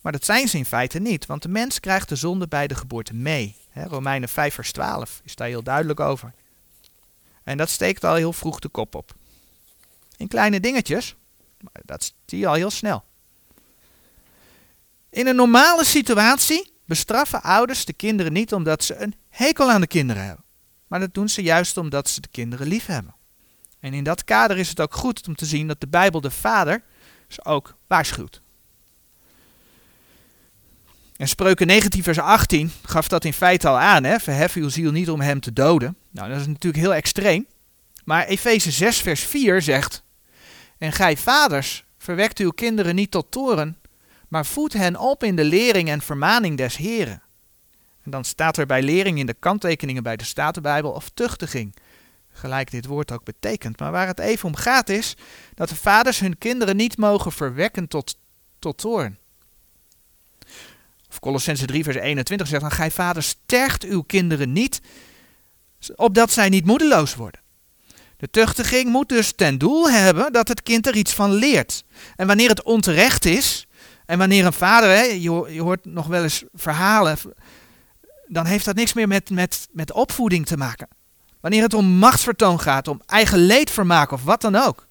maar 0.00 0.12
dat 0.12 0.24
zijn 0.24 0.48
ze 0.48 0.56
in 0.56 0.66
feite 0.66 0.98
niet, 0.98 1.26
want 1.26 1.42
de 1.42 1.48
mens 1.48 1.80
krijgt 1.80 2.08
de 2.08 2.16
zonde 2.16 2.48
bij 2.48 2.66
de 2.66 2.74
geboorte 2.74 3.14
mee. 3.14 3.59
Romeinen 3.74 4.28
5 4.28 4.54
vers 4.54 4.72
12 4.72 5.20
is 5.24 5.34
daar 5.34 5.48
heel 5.48 5.62
duidelijk 5.62 6.00
over. 6.00 6.32
En 7.42 7.56
dat 7.56 7.68
steekt 7.68 8.04
al 8.04 8.14
heel 8.14 8.32
vroeg 8.32 8.58
de 8.58 8.68
kop 8.68 8.94
op. 8.94 9.14
In 10.16 10.28
kleine 10.28 10.60
dingetjes, 10.60 11.16
maar 11.60 11.82
dat 11.84 12.14
zie 12.26 12.38
je 12.38 12.46
al 12.46 12.54
heel 12.54 12.70
snel. 12.70 13.04
In 15.10 15.26
een 15.26 15.36
normale 15.36 15.84
situatie 15.84 16.72
bestraffen 16.84 17.42
ouders 17.42 17.84
de 17.84 17.92
kinderen 17.92 18.32
niet 18.32 18.52
omdat 18.52 18.84
ze 18.84 18.94
een 18.94 19.14
hekel 19.28 19.70
aan 19.70 19.80
de 19.80 19.86
kinderen 19.86 20.24
hebben. 20.24 20.44
Maar 20.86 21.00
dat 21.00 21.14
doen 21.14 21.28
ze 21.28 21.42
juist 21.42 21.76
omdat 21.76 22.08
ze 22.08 22.20
de 22.20 22.28
kinderen 22.28 22.66
lief 22.66 22.86
hebben. 22.86 23.14
En 23.80 23.94
in 23.94 24.04
dat 24.04 24.24
kader 24.24 24.58
is 24.58 24.68
het 24.68 24.80
ook 24.80 24.94
goed 24.94 25.28
om 25.28 25.34
te 25.34 25.46
zien 25.46 25.66
dat 25.66 25.80
de 25.80 25.88
Bijbel 25.88 26.20
de 26.20 26.30
vader 26.30 26.82
ze 27.28 27.44
ook 27.44 27.76
waarschuwt. 27.86 28.42
En 31.20 31.28
Spreuken 31.28 31.66
19 31.66 32.02
vers 32.02 32.18
18 32.18 32.72
gaf 32.82 33.08
dat 33.08 33.24
in 33.24 33.32
feite 33.32 33.68
al 33.68 33.78
aan. 33.78 34.04
Hè? 34.04 34.18
Verhef 34.18 34.54
uw 34.54 34.68
ziel 34.68 34.92
niet 34.92 35.10
om 35.10 35.20
hem 35.20 35.40
te 35.40 35.52
doden. 35.52 35.96
Nou, 36.10 36.28
dat 36.28 36.40
is 36.40 36.46
natuurlijk 36.46 36.82
heel 36.82 36.94
extreem. 36.94 37.46
Maar 38.04 38.26
Efeze 38.26 38.70
6 38.70 39.00
vers 39.00 39.20
4 39.20 39.62
zegt... 39.62 40.02
En 40.78 40.92
gij 40.92 41.16
vaders, 41.16 41.84
verwekt 41.98 42.38
uw 42.38 42.50
kinderen 42.50 42.94
niet 42.94 43.10
tot 43.10 43.30
toren, 43.30 43.78
maar 44.28 44.46
voed 44.46 44.72
hen 44.72 44.96
op 44.96 45.24
in 45.24 45.36
de 45.36 45.44
lering 45.44 45.88
en 45.88 46.00
vermaning 46.00 46.56
des 46.56 46.76
Heren. 46.76 47.22
En 48.02 48.10
dan 48.10 48.24
staat 48.24 48.56
er 48.56 48.66
bij 48.66 48.82
lering 48.82 49.18
in 49.18 49.26
de 49.26 49.36
kanttekeningen 49.38 50.02
bij 50.02 50.16
de 50.16 50.24
Statenbijbel 50.24 50.90
of 50.90 51.10
tuchtiging. 51.14 51.76
Gelijk 52.32 52.70
dit 52.70 52.86
woord 52.86 53.12
ook 53.12 53.24
betekent. 53.24 53.78
Maar 53.78 53.92
waar 53.92 54.06
het 54.06 54.18
even 54.18 54.48
om 54.48 54.56
gaat 54.56 54.88
is 54.88 55.16
dat 55.54 55.68
de 55.68 55.76
vaders 55.76 56.20
hun 56.20 56.38
kinderen 56.38 56.76
niet 56.76 56.96
mogen 56.96 57.32
verwekken 57.32 57.88
tot, 57.88 58.18
tot 58.58 58.78
toorn. 58.78 59.18
Of 61.10 61.18
Colossense 61.18 61.66
3 61.66 61.84
vers 61.84 61.96
21 61.96 62.46
zegt 62.46 62.62
dan, 62.62 62.70
gij 62.70 62.90
vaders 62.90 63.36
tergt 63.46 63.84
uw 63.84 64.02
kinderen 64.02 64.52
niet, 64.52 64.80
opdat 65.96 66.30
zij 66.30 66.48
niet 66.48 66.64
moedeloos 66.64 67.14
worden. 67.14 67.40
De 68.16 68.30
tuchtiging 68.30 68.90
moet 68.90 69.08
dus 69.08 69.32
ten 69.32 69.58
doel 69.58 69.90
hebben 69.90 70.32
dat 70.32 70.48
het 70.48 70.62
kind 70.62 70.86
er 70.86 70.96
iets 70.96 71.14
van 71.14 71.32
leert. 71.32 71.84
En 72.16 72.26
wanneer 72.26 72.48
het 72.48 72.62
onterecht 72.62 73.24
is, 73.24 73.66
en 74.06 74.18
wanneer 74.18 74.46
een 74.46 74.52
vader, 74.52 74.88
hè, 74.88 75.02
je, 75.02 75.46
je 75.48 75.62
hoort 75.62 75.84
nog 75.84 76.06
wel 76.06 76.22
eens 76.22 76.44
verhalen, 76.54 77.18
dan 78.26 78.46
heeft 78.46 78.64
dat 78.64 78.74
niks 78.74 78.92
meer 78.92 79.08
met, 79.08 79.30
met, 79.30 79.68
met 79.72 79.92
opvoeding 79.92 80.46
te 80.46 80.56
maken. 80.56 80.88
Wanneer 81.40 81.62
het 81.62 81.74
om 81.74 81.86
machtsvertoon 81.86 82.60
gaat, 82.60 82.88
om 82.88 83.00
eigen 83.06 83.38
leedvermaak 83.38 84.10
of 84.10 84.24
wat 84.24 84.40
dan 84.40 84.54
ook, 84.56 84.86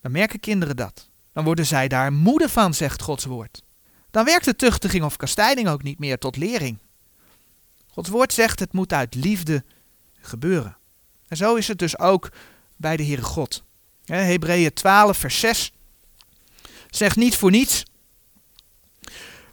dan 0.00 0.12
merken 0.12 0.40
kinderen 0.40 0.76
dat. 0.76 1.10
Dan 1.32 1.44
worden 1.44 1.66
zij 1.66 1.88
daar 1.88 2.12
moede 2.12 2.48
van, 2.48 2.74
zegt 2.74 3.02
Gods 3.02 3.24
woord. 3.24 3.62
Dan 4.12 4.24
werkt 4.24 4.44
de 4.44 4.56
tuchtiging 4.56 5.04
of 5.04 5.16
kastijding 5.16 5.68
ook 5.68 5.82
niet 5.82 5.98
meer 5.98 6.18
tot 6.18 6.36
lering. 6.36 6.78
Gods 7.86 8.08
woord 8.08 8.32
zegt 8.32 8.60
het 8.60 8.72
moet 8.72 8.92
uit 8.92 9.14
liefde 9.14 9.64
gebeuren. 10.20 10.76
En 11.28 11.36
zo 11.36 11.54
is 11.54 11.68
het 11.68 11.78
dus 11.78 11.98
ook 11.98 12.30
bij 12.76 12.96
de 12.96 13.04
Heere 13.04 13.22
God. 13.22 13.64
Hebreeën 14.04 14.72
12, 14.72 15.16
vers 15.16 15.40
6 15.40 15.72
zegt 16.90 17.16
niet 17.16 17.36
voor 17.36 17.50
niets. 17.50 17.84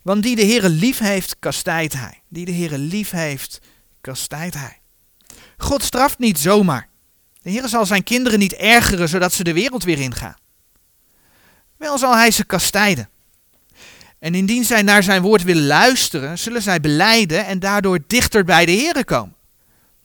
Want 0.02 0.24
die 0.24 0.36
de 0.36 0.46
Heere 0.46 0.70
lief 0.70 0.98
heeft, 0.98 1.36
kastijdt 1.40 1.94
hij. 1.94 2.22
Die 2.28 2.46
de 2.46 2.54
Heere 2.54 2.78
lief 2.78 3.10
heeft, 3.10 3.60
kastijdt 4.02 4.56
hij. 4.56 4.80
God 5.58 5.84
straft 5.84 6.20
niet 6.20 6.40
zomaar. 6.40 6.90
De 7.42 7.50
Heere 7.50 7.68
zal 7.68 7.86
zijn 7.86 8.04
kinderen 8.04 8.40
niet 8.40 8.54
ergeren 8.54 9.10
zodat 9.10 9.34
ze 9.34 9.44
de 9.44 9.54
wereld 9.54 9.84
weer 9.84 10.00
ingaan. 10.00 10.38
Wel 11.78 11.98
zal 11.98 12.16
hij 12.16 12.32
ze 12.32 12.46
kastijden. 12.46 13.10
En 14.20 14.36
indien 14.36 14.64
zij 14.64 14.82
naar 14.82 15.04
zijn 15.04 15.22
woord 15.22 15.44
willen 15.44 15.66
luisteren, 15.66 16.38
zullen 16.38 16.62
zij 16.62 16.80
beleiden 16.80 17.46
en 17.46 17.60
daardoor 17.60 18.00
dichter 18.08 18.44
bij 18.44 18.66
de 18.66 18.72
Heere 18.72 19.04
komen. 19.04 19.36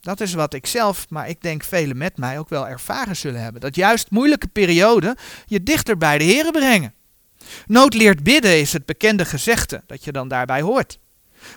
Dat 0.00 0.20
is 0.20 0.34
wat 0.34 0.54
ik 0.54 0.66
zelf, 0.66 1.06
maar 1.08 1.28
ik 1.28 1.42
denk 1.42 1.64
velen 1.64 1.96
met 1.96 2.16
mij 2.16 2.38
ook 2.38 2.48
wel 2.48 2.68
ervaren 2.68 3.16
zullen 3.16 3.42
hebben. 3.42 3.60
Dat 3.60 3.74
juist 3.74 4.10
moeilijke 4.10 4.46
perioden 4.46 5.16
je 5.46 5.62
dichter 5.62 5.96
bij 5.96 6.18
de 6.18 6.24
Heer 6.24 6.50
brengen. 6.50 6.94
Nood 7.66 7.94
leert 7.94 8.22
bidden 8.22 8.60
is 8.60 8.72
het 8.72 8.86
bekende 8.86 9.24
gezegde 9.24 9.82
dat 9.86 10.04
je 10.04 10.12
dan 10.12 10.28
daarbij 10.28 10.60
hoort. 10.60 10.98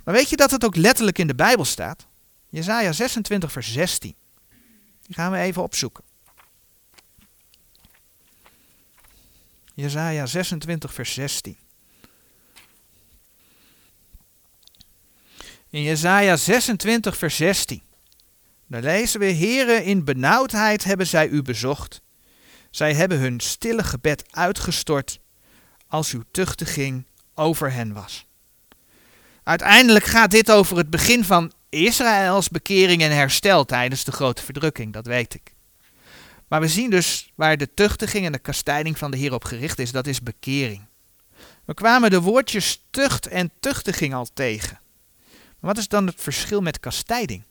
Maar 0.04 0.14
weet 0.14 0.30
je 0.30 0.36
dat 0.36 0.52
het 0.52 0.66
ook 0.66 0.76
letterlijk 0.76 1.18
in 1.18 1.28
de 1.28 1.36
Bijbel 1.36 1.66
staat? 1.66 2.08
Jezaja 2.50 2.92
26 2.92 3.52
vers 3.52 3.72
16. 3.74 4.16
Die 5.02 5.16
gaan 5.16 5.32
we 5.32 5.38
even 5.38 5.64
opzoeken. 5.64 6.04
Jezaja 9.74 10.26
26 10.26 10.94
vers 10.94 11.14
16. 11.14 11.58
In 15.70 15.82
Jezaja 15.82 16.36
26 16.36 17.18
vers 17.18 17.36
16. 17.36 17.82
Daar 18.68 18.82
lezen 18.82 19.20
we, 19.20 19.26
Heren, 19.26 19.84
in 19.84 20.04
benauwdheid 20.04 20.84
hebben 20.84 21.08
zij 21.08 21.28
u 21.28 21.42
bezocht. 21.42 22.02
Zij 22.72 22.94
hebben 22.94 23.20
hun 23.20 23.40
stille 23.40 23.84
gebed 23.84 24.24
uitgestort 24.30 25.20
als 25.88 26.14
uw 26.14 26.24
tuchtiging 26.32 27.06
over 27.36 27.72
hen 27.72 27.94
was. 27.94 28.26
Uiteindelijk 29.44 30.06
gaat 30.06 30.32
dit 30.32 30.52
over 30.52 30.78
het 30.78 30.90
begin 30.90 31.24
van 31.24 31.52
Israëls 31.70 32.50
bekering 32.50 33.02
en 33.02 33.12
herstel 33.12 33.66
tijdens 33.66 34.04
de 34.04 34.12
grote 34.12 34.44
verdrukking, 34.44 34.94
dat 34.94 35.06
weet 35.06 35.34
ik. 35.34 35.54
Maar 36.48 36.62
we 36.62 36.68
zien 36.68 36.90
dus 36.90 37.32
waar 37.36 37.58
de 37.58 37.74
tuchtiging 37.74 38.26
en 38.26 38.32
de 38.32 38.40
kastijding 38.40 38.98
van 38.98 39.12
de 39.12 39.18
Heer 39.18 39.34
op 39.34 39.44
gericht 39.44 39.80
is, 39.80 39.92
dat 39.92 40.08
is 40.08 40.22
bekering. 40.22 40.86
We 41.66 41.74
kwamen 41.74 42.10
de 42.10 42.22
woordjes 42.22 42.84
tucht 42.90 43.28
en 43.28 43.52
tuchtiging 43.60 44.14
al 44.14 44.28
tegen. 44.34 44.80
Wat 45.68 45.78
is 45.78 45.88
dan 45.88 46.08
het 46.08 46.22
verschil 46.22 46.62
met 46.62 46.80
kastijding? 46.80 47.44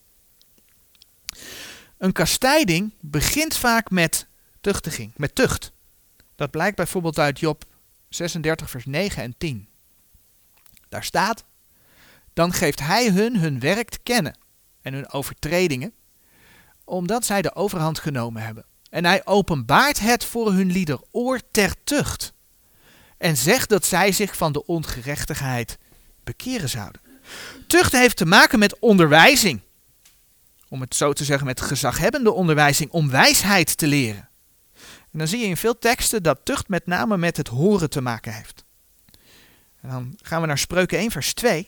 Een 1.99 2.13
kastijding 2.13 2.93
begint 3.01 3.57
vaak 3.57 3.91
met 3.91 4.27
tuchtiging, 4.61 5.13
met 5.17 5.35
tucht. 5.35 5.73
Dat 6.35 6.51
blijkt 6.51 6.77
bijvoorbeeld 6.77 7.19
uit 7.19 7.39
Job 7.39 7.65
36, 8.09 8.71
vers 8.71 8.85
9 8.85 9.23
en 9.23 9.35
10. 9.39 9.69
Daar 10.89 11.05
staat: 11.05 11.45
Dan 12.33 12.53
geeft 12.53 12.81
hij 12.81 13.11
hun 13.11 13.37
hun 13.37 13.61
werk 13.61 13.89
te 13.89 13.99
kennen 14.03 14.39
en 14.83 14.93
hun 14.93 15.11
overtredingen, 15.11 15.93
omdat 16.85 17.25
zij 17.25 17.43
de 17.43 17.55
overhand 17.55 17.99
genomen 17.99 18.43
hebben. 18.43 18.65
En 18.91 19.05
hij 19.05 19.27
openbaart 19.27 20.01
het 20.01 20.25
voor 20.25 20.53
hun 20.53 20.73
lieder 20.73 21.01
oor 21.11 21.41
ter 21.51 21.75
tucht. 21.85 22.33
En 23.19 23.37
zegt 23.37 23.69
dat 23.69 23.85
zij 23.85 24.13
zich 24.13 24.37
van 24.37 24.53
de 24.53 24.67
ongerechtigheid 24.67 25.79
bekeren 26.25 26.69
zouden. 26.69 27.05
Tucht 27.67 27.93
heeft 27.93 28.17
te 28.17 28.27
maken 28.27 28.59
met 28.59 28.79
onderwijzing. 28.79 29.61
Om 30.69 30.81
het 30.81 30.95
zo 30.95 31.13
te 31.13 31.25
zeggen, 31.25 31.47
met 31.47 31.61
gezaghebbende 31.61 32.33
onderwijzing, 32.33 32.91
om 32.91 33.11
wijsheid 33.11 33.77
te 33.77 33.87
leren. 33.87 34.29
En 35.13 35.19
dan 35.19 35.29
zie 35.29 35.41
je 35.41 35.47
in 35.47 35.57
veel 35.57 35.79
teksten 35.79 36.23
dat 36.23 36.41
tucht 36.45 36.69
met 36.69 36.87
name 36.87 37.17
met 37.17 37.37
het 37.37 37.49
horen 37.49 37.91
te 37.91 38.01
maken 38.01 38.33
heeft. 38.33 38.65
En 39.81 39.89
dan 39.89 40.19
gaan 40.23 40.41
we 40.41 40.47
naar 40.47 40.59
Spreuken 40.59 40.99
1, 40.99 41.11
vers 41.11 41.35
2. 41.35 41.67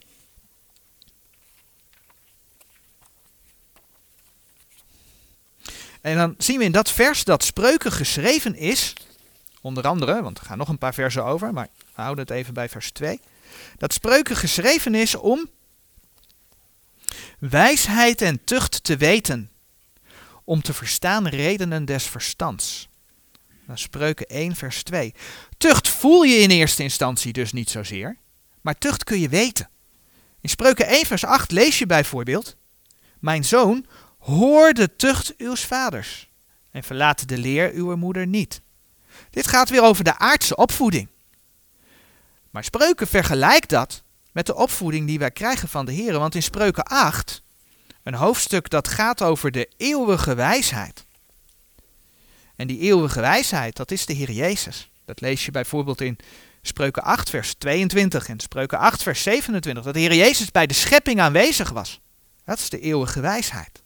En 6.00 6.16
dan 6.16 6.34
zien 6.38 6.58
we 6.58 6.64
in 6.64 6.72
dat 6.72 6.90
vers 6.90 7.24
dat 7.24 7.44
Spreuken 7.44 7.92
geschreven 7.92 8.54
is, 8.54 8.92
onder 9.60 9.86
andere, 9.86 10.22
want 10.22 10.38
er 10.38 10.44
gaan 10.44 10.58
nog 10.58 10.68
een 10.68 10.78
paar 10.78 10.94
versen 10.94 11.24
over, 11.24 11.52
maar 11.52 11.68
we 11.94 12.02
houden 12.02 12.24
het 12.24 12.34
even 12.34 12.54
bij 12.54 12.68
vers 12.68 12.90
2. 12.90 13.20
Dat 13.76 13.92
Spreuken 13.92 14.36
geschreven 14.36 14.94
is 14.94 15.14
om 15.14 15.48
wijsheid 17.38 18.22
en 18.22 18.44
tucht 18.44 18.84
te 18.84 18.96
weten, 18.96 19.50
om 20.44 20.62
te 20.62 20.74
verstaan 20.74 21.28
redenen 21.28 21.84
des 21.84 22.04
verstands. 22.04 22.88
Dat 23.66 23.78
Spreuken 23.78 24.26
1, 24.26 24.56
vers 24.56 24.82
2. 24.82 25.14
Tucht 25.58 25.88
voel 25.88 26.22
je 26.22 26.36
in 26.36 26.50
eerste 26.50 26.82
instantie 26.82 27.32
dus 27.32 27.52
niet 27.52 27.70
zozeer, 27.70 28.16
maar 28.60 28.78
tucht 28.78 29.04
kun 29.04 29.20
je 29.20 29.28
weten. 29.28 29.68
In 30.40 30.48
Spreuken 30.48 30.86
1, 30.86 31.06
vers 31.06 31.24
8 31.24 31.50
lees 31.50 31.78
je 31.78 31.86
bijvoorbeeld: 31.86 32.56
Mijn 33.18 33.44
zoon, 33.44 33.86
hoor 34.18 34.72
de 34.72 34.96
tucht 34.96 35.34
uws 35.36 35.64
vaders 35.64 36.30
en 36.70 36.84
verlaat 36.84 37.28
de 37.28 37.38
leer 37.38 37.72
uw 37.72 37.96
moeder 37.96 38.26
niet. 38.26 38.60
Dit 39.30 39.46
gaat 39.46 39.70
weer 39.70 39.82
over 39.82 40.04
de 40.04 40.18
aardse 40.18 40.56
opvoeding. 40.56 41.08
Maar 42.50 42.64
Spreuken 42.64 43.06
vergelijkt 43.06 43.68
dat 43.68 44.02
met 44.32 44.46
de 44.46 44.54
opvoeding 44.54 45.06
die 45.06 45.18
wij 45.18 45.30
krijgen 45.30 45.68
van 45.68 45.86
de 45.86 45.92
Heer. 45.92 46.18
Want 46.18 46.34
in 46.34 46.42
Spreuken 46.42 46.84
8, 46.84 47.42
een 48.02 48.14
hoofdstuk 48.14 48.70
dat 48.70 48.88
gaat 48.88 49.22
over 49.22 49.50
de 49.50 49.70
eeuwige 49.76 50.34
wijsheid. 50.34 51.06
En 52.56 52.66
die 52.66 52.78
eeuwige 52.78 53.20
wijsheid, 53.20 53.76
dat 53.76 53.90
is 53.90 54.06
de 54.06 54.12
Heer 54.12 54.30
Jezus. 54.30 54.90
Dat 55.04 55.20
lees 55.20 55.44
je 55.44 55.50
bijvoorbeeld 55.50 56.00
in 56.00 56.18
Spreuken 56.62 57.02
8, 57.02 57.30
vers 57.30 57.54
22 57.54 58.28
en 58.28 58.40
Spreuken 58.40 58.78
8, 58.78 59.02
vers 59.02 59.22
27. 59.22 59.84
Dat 59.84 59.94
de 59.94 60.00
Heer 60.00 60.14
Jezus 60.14 60.50
bij 60.50 60.66
de 60.66 60.74
schepping 60.74 61.20
aanwezig 61.20 61.70
was. 61.70 62.00
Dat 62.44 62.58
is 62.58 62.68
de 62.68 62.80
eeuwige 62.80 63.20
wijsheid. 63.20 63.82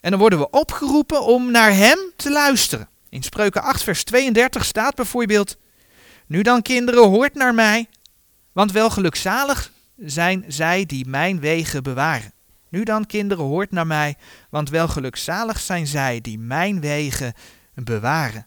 En 0.00 0.10
dan 0.10 0.20
worden 0.20 0.38
we 0.38 0.50
opgeroepen 0.50 1.22
om 1.22 1.50
naar 1.50 1.74
Hem 1.74 1.98
te 2.16 2.30
luisteren. 2.30 2.88
In 3.08 3.22
Spreuken 3.22 3.62
8, 3.62 3.82
vers 3.82 4.04
32 4.04 4.64
staat 4.64 4.94
bijvoorbeeld: 4.94 5.56
Nu 6.30 6.42
dan, 6.42 6.62
kinderen, 6.62 7.08
hoort 7.08 7.34
naar 7.34 7.54
mij, 7.54 7.88
want 8.52 8.72
wel 8.72 8.90
gelukzalig 8.90 9.72
zijn 9.96 10.44
zij 10.48 10.86
die 10.86 11.06
mijn 11.06 11.40
wegen 11.40 11.82
bewaren. 11.82 12.32
Nu 12.68 12.82
dan, 12.82 13.06
kinderen, 13.06 13.44
hoort 13.44 13.70
naar 13.70 13.86
mij, 13.86 14.16
want 14.50 14.70
wel 14.70 14.88
gelukzalig 14.88 15.60
zijn 15.60 15.86
zij 15.86 16.20
die 16.20 16.38
mijn 16.38 16.80
wegen 16.80 17.34
bewaren. 17.74 18.46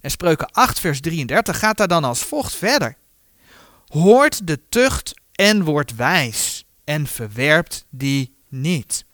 En 0.00 0.10
Spreuken 0.10 0.50
8, 0.50 0.80
vers 0.80 1.00
33 1.00 1.58
gaat 1.58 1.76
daar 1.76 1.88
dan 1.88 2.04
als 2.04 2.22
volgt 2.22 2.54
verder. 2.54 2.96
Hoort 3.86 4.46
de 4.46 4.60
tucht 4.68 5.14
en 5.32 5.62
wordt 5.62 5.94
wijs 5.94 6.64
en 6.84 7.06
verwerpt 7.06 7.84
die 7.90 8.34
niet. 8.48 9.04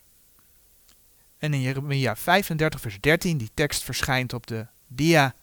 En 1.38 1.54
in 1.54 1.60
Jeremia 1.60 2.16
35, 2.16 2.80
vers 2.80 2.96
13, 3.00 3.38
die 3.38 3.50
tekst 3.54 3.82
verschijnt 3.82 4.32
op 4.32 4.46
de 4.46 4.66
dia. 4.86 5.34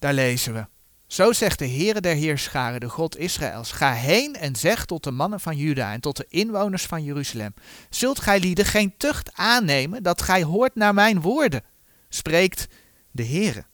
Daar 0.00 0.14
lezen 0.14 0.54
we. 0.54 0.66
Zo 1.06 1.32
zegt 1.32 1.58
de 1.58 1.68
Heere 1.68 2.00
der 2.00 2.14
Heerscharen, 2.14 2.80
de 2.80 2.88
God 2.88 3.16
Israëls, 3.16 3.72
ga 3.72 3.92
heen 3.92 4.36
en 4.36 4.56
zeg 4.56 4.84
tot 4.84 5.04
de 5.04 5.10
mannen 5.10 5.40
van 5.40 5.56
Juda 5.56 5.92
en 5.92 6.00
tot 6.00 6.16
de 6.16 6.26
inwoners 6.28 6.86
van 6.86 7.04
Jeruzalem, 7.04 7.54
zult 7.90 8.20
gij 8.20 8.40
lieden 8.40 8.64
geen 8.64 8.96
tucht 8.96 9.30
aannemen 9.34 10.02
dat 10.02 10.22
gij 10.22 10.42
hoort 10.42 10.74
naar 10.74 10.94
mijn 10.94 11.20
woorden, 11.20 11.64
spreekt 12.08 12.66
de 13.10 13.24
Heere. 13.24 13.64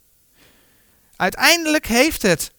Uiteindelijk 1.17 1.87
heeft 1.87 2.23
het 2.23 2.53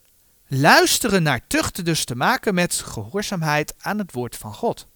luisteren 0.48 1.24
naar 1.24 1.48
tucht 1.48 1.86
dus 1.86 2.06
te 2.06 2.16
maken 2.16 2.54
met 2.54 2.74
gehoorzaamheid 2.74 3.74
aan 3.80 3.98
het 3.98 4.12
woord 4.12 4.36
van 4.36 4.54
God. 4.54 4.88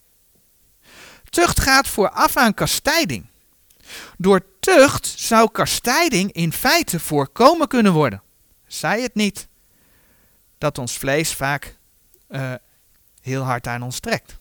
Tucht 1.30 1.60
gaat 1.60 1.88
vooraf 1.88 2.38
aan 2.38 2.54
kastijding. 2.54 3.26
Door 4.18 4.46
tucht 4.60 5.14
zou 5.18 5.52
kastijding 5.52 6.32
in 6.32 6.54
feite 6.54 7.00
voorkomen 7.00 7.68
kunnen 7.68 7.94
worden. 7.94 8.22
Zij 8.74 9.02
het 9.02 9.16
niet 9.16 9.48
dat 10.58 10.78
ons 10.78 10.98
vlees 10.98 11.34
vaak 11.34 11.78
uh, 12.30 12.54
heel 13.22 13.44
hard 13.44 13.68
aan 13.68 13.82
ons 13.82 14.00
trekt. 14.00 14.32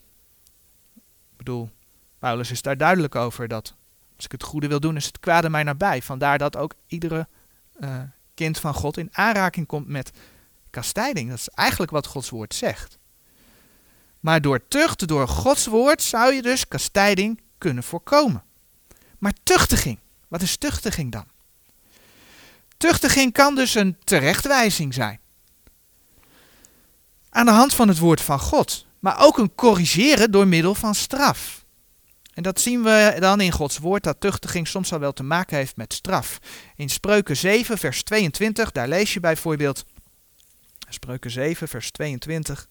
Ik 1.31 1.37
bedoel, 1.37 1.71
Paulus 2.19 2.51
is 2.51 2.63
daar 2.63 2.77
duidelijk 2.77 3.15
over 3.15 3.49
dat 3.49 3.75
als 4.17 4.25
ik 4.25 4.33
het 4.33 4.43
goede 4.43 4.69
wil 4.69 4.81
doen, 4.81 4.97
is 4.97 5.07
het 5.07 5.21
kwade 5.21 5.51
mij 5.51 5.63
nabij. 5.63 6.03
Vandaar 6.03 6.39
dat 6.39 6.57
ook 6.57 6.75
iedere 6.87 7.29
uh, 7.81 8.03
kind 8.35 8.59
van 8.59 8.75
God 8.75 8.97
in 8.97 9.09
aanraking 9.13 9.67
komt 9.67 9.89
met 9.89 10.11
kastijding. 10.71 11.29
Dat 11.29 11.39
is 11.39 11.49
eigenlijk 11.49 11.91
wat 11.91 12.07
Gods 12.07 12.31
woord 12.31 12.55
zegt. 12.55 12.99
Maar 14.21 14.41
door 14.41 14.69
tucht, 14.69 15.09
door 15.09 15.29
Gods 15.29 15.67
woord, 15.67 16.03
zou 16.03 16.35
je 16.35 16.43
dus 16.43 16.69
kastijding 16.69 17.41
kunnen 17.59 17.83
voorkomen. 17.83 18.43
Maar 19.19 19.33
tuchtiging, 19.43 19.99
wat 20.29 20.43
is 20.43 20.57
tuchtiging 20.57 21.13
dan? 21.13 21.27
Tuchtiging 22.81 23.33
kan 23.33 23.55
dus 23.55 23.75
een 23.75 23.97
terechtwijzing 24.05 24.95
zijn 24.95 25.21
aan 27.31 27.45
de 27.45 27.51
hand 27.51 27.75
van 27.75 27.89
het 27.89 27.99
woord 27.99 28.21
van 28.21 28.39
God. 28.39 28.87
Maar 28.99 29.21
ook 29.21 29.39
een 29.39 29.55
corrigeren 29.55 30.31
door 30.31 30.49
middel 30.49 30.75
van 30.75 30.95
straf. 30.95 31.65
En 32.35 32.43
dat 32.43 32.61
zien 32.61 32.83
we 32.83 33.17
dan 33.19 33.41
in 33.41 33.53
Gods 33.53 33.79
woord, 33.79 34.03
dat 34.03 34.21
tuchtiging 34.21 34.69
soms 34.69 34.93
al 34.93 34.99
wel 34.99 35.13
te 35.13 35.23
maken 35.23 35.57
heeft 35.57 35.77
met 35.77 35.93
straf. 35.93 36.39
In 36.77 36.89
Spreuken 36.89 37.37
7, 37.37 37.79
vers 37.79 38.03
22, 38.03 38.73
daar 38.73 38.89
lees 38.89 39.15
je 39.15 39.21
bijvoorbeeld. 39.21 39.85
Spreuken 40.89 41.31
7, 41.31 41.69
vers 41.69 41.91
22. 41.91 42.69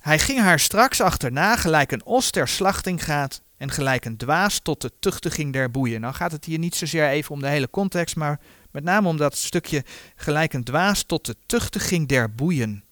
Hij 0.00 0.18
ging 0.18 0.40
haar 0.40 0.60
straks 0.60 1.00
achterna, 1.00 1.56
gelijk 1.56 1.92
een 1.92 2.04
os 2.04 2.30
ter 2.30 2.48
slachting 2.48 3.04
gaat, 3.04 3.42
en 3.60 3.70
gelijk 3.70 4.04
een 4.04 4.16
dwaas 4.16 4.58
tot 4.58 4.80
de 4.80 4.92
tuchtiging 5.00 5.52
der 5.52 5.70
boeien. 5.70 6.00
Nou 6.00 6.14
gaat 6.14 6.32
het 6.32 6.44
hier 6.44 6.58
niet 6.58 6.74
zozeer 6.74 7.08
even 7.08 7.34
om 7.34 7.40
de 7.40 7.48
hele 7.48 7.70
context, 7.70 8.16
maar 8.16 8.40
met 8.70 8.84
name 8.84 9.08
om 9.08 9.16
dat 9.16 9.36
stukje 9.36 9.84
gelijk 10.16 10.52
een 10.52 10.64
dwaas 10.64 11.02
tot 11.02 11.26
de 11.26 11.36
tuchtiging 11.46 12.08
der 12.08 12.34
boeien. 12.34 12.84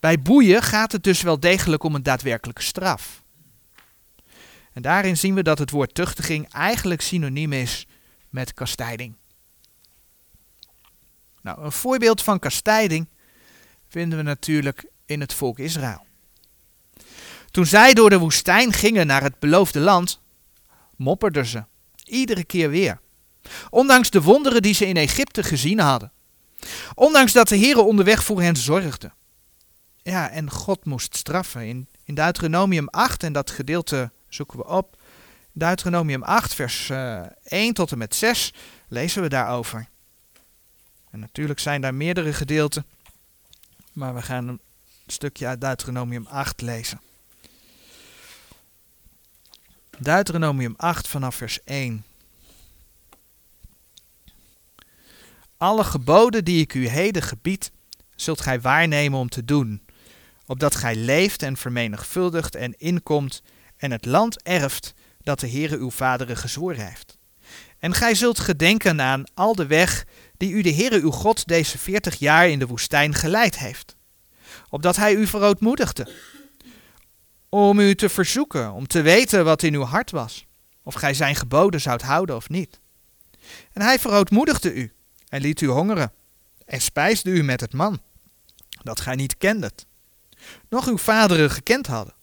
Bij 0.00 0.22
boeien 0.22 0.62
gaat 0.62 0.92
het 0.92 1.02
dus 1.02 1.22
wel 1.22 1.40
degelijk 1.40 1.82
om 1.82 1.94
een 1.94 2.02
daadwerkelijke 2.02 2.62
straf. 2.62 3.22
En 4.72 4.82
daarin 4.82 5.16
zien 5.16 5.34
we 5.34 5.42
dat 5.42 5.58
het 5.58 5.70
woord 5.70 5.94
tuchtiging 5.94 6.52
eigenlijk 6.52 7.00
synoniem 7.00 7.52
is 7.52 7.86
met 8.28 8.54
kastijding. 8.54 9.14
Nou, 11.42 11.62
een 11.62 11.72
voorbeeld 11.72 12.22
van 12.22 12.38
kastijding 12.38 13.08
vinden 13.88 14.18
we 14.18 14.24
natuurlijk 14.24 14.90
in 15.06 15.20
het 15.20 15.34
volk 15.34 15.58
Israël. 15.58 16.06
Toen 17.50 17.66
zij 17.66 17.94
door 17.94 18.10
de 18.10 18.18
woestijn 18.18 18.72
gingen 18.72 19.06
naar 19.06 19.22
het 19.22 19.38
beloofde 19.38 19.80
land, 19.80 20.20
mopperden 20.96 21.46
ze, 21.46 21.64
iedere 22.04 22.44
keer 22.44 22.70
weer. 22.70 23.00
Ondanks 23.70 24.10
de 24.10 24.22
wonderen 24.22 24.62
die 24.62 24.74
ze 24.74 24.86
in 24.86 24.96
Egypte 24.96 25.42
gezien 25.42 25.78
hadden. 25.78 26.12
Ondanks 26.94 27.32
dat 27.32 27.48
de 27.48 27.56
Heer 27.56 27.78
onderweg 27.78 28.24
voor 28.24 28.42
hen 28.42 28.56
zorgde. 28.56 29.12
Ja, 30.02 30.30
en 30.30 30.50
God 30.50 30.84
moest 30.84 31.16
straffen. 31.16 31.66
In, 31.66 31.88
in 32.04 32.14
Deuteronomium 32.14 32.88
8, 32.88 33.22
en 33.22 33.32
dat 33.32 33.50
gedeelte 33.50 34.10
zoeken 34.28 34.58
we 34.58 34.66
op. 34.66 34.96
Deuteronomium 35.52 36.22
8, 36.22 36.54
vers 36.54 36.88
uh, 36.88 37.18
eh, 37.18 37.26
1 37.42 37.74
tot 37.74 37.92
en 37.92 37.98
met 37.98 38.14
6, 38.14 38.52
lezen 38.88 39.22
we 39.22 39.28
daarover. 39.28 39.88
En 41.10 41.20
natuurlijk 41.20 41.60
zijn 41.60 41.80
daar 41.80 41.94
meerdere 41.94 42.32
gedeelten, 42.32 42.86
maar 43.92 44.14
we 44.14 44.22
gaan 44.22 44.48
een 44.48 44.60
stukje 45.06 45.46
uit 45.46 45.60
Deuteronomium 45.60 46.26
8 46.26 46.60
lezen. 46.60 47.00
Deuteronomium 50.00 50.74
8 50.76 51.08
vanaf 51.08 51.34
vers 51.34 51.64
1. 51.64 52.04
Alle 55.56 55.84
geboden 55.84 56.44
die 56.44 56.60
ik 56.60 56.74
u 56.74 56.88
heden 56.88 57.22
gebied, 57.22 57.70
zult 58.14 58.40
gij 58.40 58.60
waarnemen 58.60 59.18
om 59.18 59.28
te 59.28 59.44
doen, 59.44 59.82
opdat 60.46 60.74
gij 60.74 60.96
leeft 60.96 61.42
en 61.42 61.56
vermenigvuldigt 61.56 62.54
en 62.54 62.78
inkomt 62.78 63.42
en 63.76 63.90
het 63.90 64.04
land 64.04 64.42
erft 64.42 64.94
dat 65.22 65.40
de 65.40 65.50
Heere 65.50 65.76
uw 65.76 65.90
vaderen 65.90 66.36
gezworen 66.36 66.86
heeft. 66.86 67.18
En 67.78 67.94
gij 67.94 68.14
zult 68.14 68.38
gedenken 68.38 69.00
aan 69.00 69.24
al 69.34 69.54
de 69.54 69.66
weg 69.66 70.04
die 70.36 70.52
u 70.52 70.62
de 70.62 70.74
Heere 70.74 71.00
uw 71.00 71.10
God 71.10 71.46
deze 71.46 71.78
veertig 71.78 72.18
jaar 72.18 72.48
in 72.48 72.58
de 72.58 72.66
woestijn 72.66 73.14
geleid 73.14 73.58
heeft, 73.58 73.96
opdat 74.68 74.96
hij 74.96 75.14
u 75.14 75.26
verootmoedigde, 75.26 76.12
om 77.48 77.78
u 77.78 77.94
te 77.94 78.08
verzoeken, 78.08 78.72
om 78.72 78.86
te 78.86 79.02
weten 79.02 79.44
wat 79.44 79.62
in 79.62 79.74
uw 79.74 79.84
hart 79.84 80.10
was, 80.10 80.46
of 80.82 80.94
gij 80.94 81.14
zijn 81.14 81.36
geboden 81.36 81.80
zoudt 81.80 82.02
houden 82.02 82.36
of 82.36 82.48
niet. 82.48 82.80
En 83.72 83.82
hij 83.82 83.98
verootmoedigde 83.98 84.74
u, 84.74 84.92
en 85.28 85.40
liet 85.40 85.60
u 85.60 85.66
hongeren, 85.66 86.12
en 86.64 86.80
spijsde 86.80 87.30
u 87.30 87.42
met 87.42 87.60
het 87.60 87.72
man, 87.72 88.00
dat 88.82 89.00
gij 89.00 89.14
niet 89.14 89.36
kendet, 89.38 89.86
nog 90.68 90.86
uw 90.86 90.98
vaderen 90.98 91.50
gekend 91.50 91.86
hadden, 91.86 92.14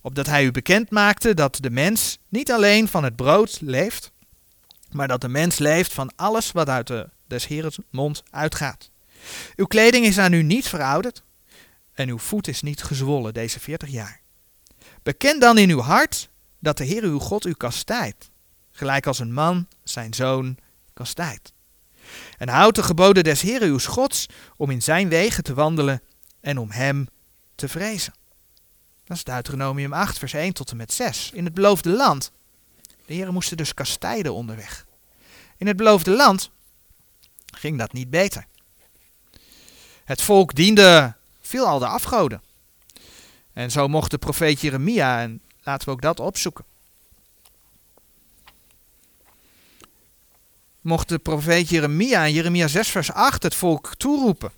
opdat 0.00 0.26
hij 0.26 0.44
u 0.44 0.50
bekend 0.50 0.90
maakte 0.90 1.34
dat 1.34 1.58
de 1.60 1.70
mens 1.70 2.18
niet 2.28 2.52
alleen 2.52 2.88
van 2.88 3.04
het 3.04 3.16
brood 3.16 3.58
leeft, 3.60 4.12
maar 4.90 5.08
dat 5.08 5.20
de 5.20 5.28
mens 5.28 5.58
leeft 5.58 5.92
van 5.92 6.12
alles 6.16 6.52
wat 6.52 6.68
uit 6.68 6.86
de, 6.86 7.08
des 7.26 7.46
Heeren 7.46 7.72
mond 7.90 8.22
uitgaat. 8.30 8.90
Uw 9.56 9.66
kleding 9.66 10.06
is 10.06 10.18
aan 10.18 10.32
u 10.32 10.42
niet 10.42 10.68
verouderd, 10.68 11.22
en 11.92 12.08
uw 12.08 12.18
voet 12.18 12.48
is 12.48 12.62
niet 12.62 12.82
gezwollen 12.82 13.34
deze 13.34 13.60
veertig 13.60 13.88
jaar. 13.88 14.24
Beken 15.06 15.40
dan 15.40 15.58
in 15.58 15.70
uw 15.70 15.80
hart 15.80 16.28
dat 16.58 16.76
de 16.76 16.84
Heer 16.84 17.02
uw 17.02 17.18
God 17.18 17.46
u 17.46 17.52
kastijdt, 17.52 18.30
gelijk 18.70 19.06
als 19.06 19.18
een 19.18 19.32
man 19.32 19.68
zijn 19.84 20.14
zoon 20.14 20.58
kastijdt. 20.92 21.52
En 22.38 22.48
houd 22.48 22.74
de 22.74 22.82
geboden 22.82 23.24
des 23.24 23.40
Heeren 23.40 23.68
uw 23.68 23.78
Gods 23.78 24.26
om 24.56 24.70
in 24.70 24.82
zijn 24.82 25.08
wegen 25.08 25.44
te 25.44 25.54
wandelen 25.54 26.02
en 26.40 26.58
om 26.58 26.70
hem 26.70 27.08
te 27.54 27.68
vrezen. 27.68 28.14
Dat 29.04 29.16
is 29.16 29.24
Deuteronomium 29.24 29.92
8, 29.92 30.18
vers 30.18 30.32
1 30.32 30.52
tot 30.52 30.70
en 30.70 30.76
met 30.76 30.92
6. 30.92 31.30
In 31.34 31.44
het 31.44 31.54
beloofde 31.54 31.90
land. 31.90 32.32
De 33.06 33.14
heren 33.14 33.32
moesten 33.32 33.56
dus 33.56 33.74
kastijden 33.74 34.34
onderweg. 34.34 34.86
In 35.56 35.66
het 35.66 35.76
beloofde 35.76 36.10
land 36.10 36.50
ging 37.58 37.78
dat 37.78 37.92
niet 37.92 38.10
beter. 38.10 38.46
Het 40.04 40.22
volk 40.22 40.54
diende 40.54 41.14
veelal 41.40 41.78
de 41.78 41.86
afgoden. 41.86 42.44
En 43.56 43.70
zo 43.70 43.88
mocht 43.88 44.10
de 44.10 44.18
profeet 44.18 44.60
Jeremia, 44.60 45.20
en 45.20 45.42
laten 45.62 45.88
we 45.88 45.94
ook 45.94 46.02
dat 46.02 46.20
opzoeken. 46.20 46.64
Mocht 50.80 51.08
de 51.08 51.18
profeet 51.18 51.68
Jeremia 51.68 52.24
in 52.24 52.32
Jeremia 52.32 52.68
6 52.68 52.88
vers 52.88 53.12
8 53.12 53.42
het 53.42 53.54
volk 53.54 53.94
toeroepen. 53.94 54.52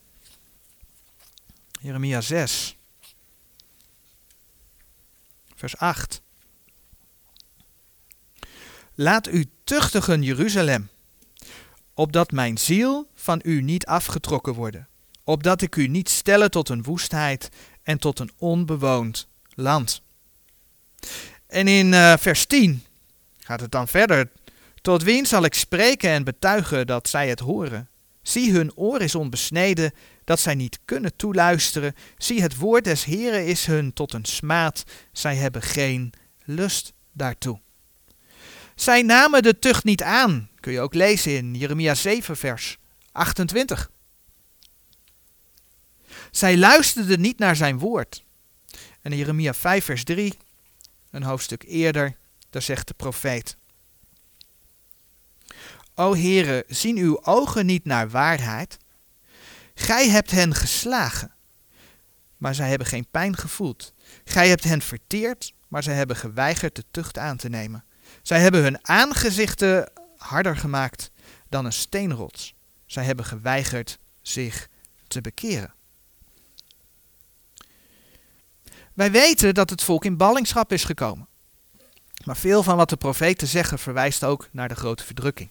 Jeremia 1.80 2.20
6 2.20 2.76
vers 5.54 5.76
8. 5.76 6.20
Laat 8.94 9.28
u 9.28 9.50
tuchtigen 9.64 10.22
Jeruzalem, 10.22 10.88
opdat 11.94 12.30
mijn 12.30 12.58
ziel 12.58 13.10
van 13.14 13.40
u 13.44 13.62
niet 13.62 13.86
afgetrokken 13.86 14.54
worden, 14.54 14.88
opdat 15.24 15.62
ik 15.62 15.76
u 15.76 15.86
niet 15.86 16.08
stelle 16.08 16.48
tot 16.48 16.68
een 16.68 16.82
woestheid 16.82 17.48
en 17.88 17.98
tot 17.98 18.18
een 18.18 18.30
onbewoond 18.38 19.28
land. 19.54 20.02
En 21.46 21.68
in 21.68 21.92
uh, 21.92 22.16
vers 22.16 22.46
10 22.46 22.84
gaat 23.38 23.60
het 23.60 23.70
dan 23.70 23.88
verder. 23.88 24.30
Tot 24.80 25.02
wien 25.02 25.26
zal 25.26 25.44
ik 25.44 25.54
spreken 25.54 26.10
en 26.10 26.24
betuigen 26.24 26.86
dat 26.86 27.08
zij 27.08 27.28
het 27.28 27.40
horen? 27.40 27.88
Zie, 28.22 28.52
hun 28.52 28.74
oor 28.74 29.00
is 29.00 29.14
onbesneden, 29.14 29.92
dat 30.24 30.40
zij 30.40 30.54
niet 30.54 30.78
kunnen 30.84 31.16
toeluisteren. 31.16 31.94
Zie, 32.18 32.42
het 32.42 32.56
woord 32.56 32.84
des 32.84 33.04
Heren 33.04 33.46
is 33.46 33.66
hun 33.66 33.92
tot 33.92 34.12
een 34.12 34.24
smaad, 34.24 34.84
zij 35.12 35.36
hebben 35.36 35.62
geen 35.62 36.12
lust 36.44 36.92
daartoe. 37.12 37.60
Zij 38.74 39.02
namen 39.02 39.42
de 39.42 39.58
tucht 39.58 39.84
niet 39.84 40.02
aan, 40.02 40.48
kun 40.60 40.72
je 40.72 40.80
ook 40.80 40.94
lezen 40.94 41.36
in 41.36 41.54
Jeremia 41.54 41.94
7, 41.94 42.36
vers 42.36 42.78
28. 43.12 43.90
Zij 46.38 46.56
luisterden 46.56 47.20
niet 47.20 47.38
naar 47.38 47.56
zijn 47.56 47.78
woord. 47.78 48.24
En 49.02 49.12
in 49.12 49.18
Jeremia 49.18 49.54
5, 49.54 49.84
vers 49.84 50.04
3, 50.04 50.34
een 51.10 51.22
hoofdstuk 51.22 51.62
eerder, 51.62 52.16
daar 52.50 52.62
zegt 52.62 52.88
de 52.88 52.94
profeet. 52.94 53.56
O 55.94 56.14
Heere, 56.14 56.64
zien 56.68 56.96
uw 56.96 57.24
ogen 57.24 57.66
niet 57.66 57.84
naar 57.84 58.10
waarheid? 58.10 58.76
Gij 59.74 60.08
hebt 60.08 60.30
hen 60.30 60.54
geslagen, 60.54 61.34
maar 62.36 62.54
zij 62.54 62.68
hebben 62.68 62.86
geen 62.86 63.06
pijn 63.10 63.36
gevoeld. 63.36 63.92
Gij 64.24 64.48
hebt 64.48 64.64
hen 64.64 64.82
verteerd, 64.82 65.52
maar 65.68 65.82
zij 65.82 65.94
hebben 65.94 66.16
geweigerd 66.16 66.76
de 66.76 66.84
tucht 66.90 67.18
aan 67.18 67.36
te 67.36 67.48
nemen. 67.48 67.84
Zij 68.22 68.40
hebben 68.40 68.62
hun 68.62 68.86
aangezichten 68.86 69.90
harder 70.16 70.56
gemaakt 70.56 71.10
dan 71.48 71.64
een 71.64 71.72
steenrots. 71.72 72.54
Zij 72.86 73.04
hebben 73.04 73.24
geweigerd 73.24 73.98
zich 74.22 74.68
te 75.08 75.20
bekeren. 75.20 75.76
Wij 78.98 79.10
weten 79.10 79.54
dat 79.54 79.70
het 79.70 79.82
volk 79.82 80.04
in 80.04 80.16
ballingschap 80.16 80.72
is 80.72 80.84
gekomen. 80.84 81.28
Maar 82.24 82.36
veel 82.36 82.62
van 82.62 82.76
wat 82.76 82.88
de 82.88 82.96
profeten 82.96 83.46
zeggen 83.46 83.78
verwijst 83.78 84.24
ook 84.24 84.48
naar 84.52 84.68
de 84.68 84.74
grote 84.74 85.04
verdrukking. 85.04 85.50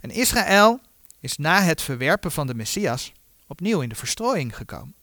En 0.00 0.10
Israël 0.10 0.80
is 1.20 1.36
na 1.36 1.62
het 1.62 1.82
verwerpen 1.82 2.32
van 2.32 2.46
de 2.46 2.54
Messias 2.54 3.12
opnieuw 3.46 3.80
in 3.80 3.88
de 3.88 3.94
verstrooiing 3.94 4.56
gekomen. 4.56 4.94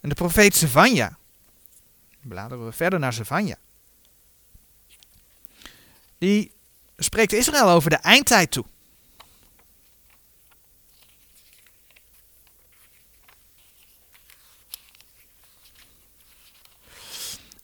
En 0.00 0.08
de 0.08 0.14
profeet 0.14 0.56
Zevanja, 0.56 1.16
bladeren 2.20 2.66
we 2.66 2.72
verder 2.72 2.98
naar 2.98 3.12
Zevanja, 3.12 3.56
die 6.18 6.52
spreekt 6.96 7.32
Israël 7.32 7.68
over 7.68 7.90
de 7.90 7.96
eindtijd 7.96 8.50
toe. 8.50 8.64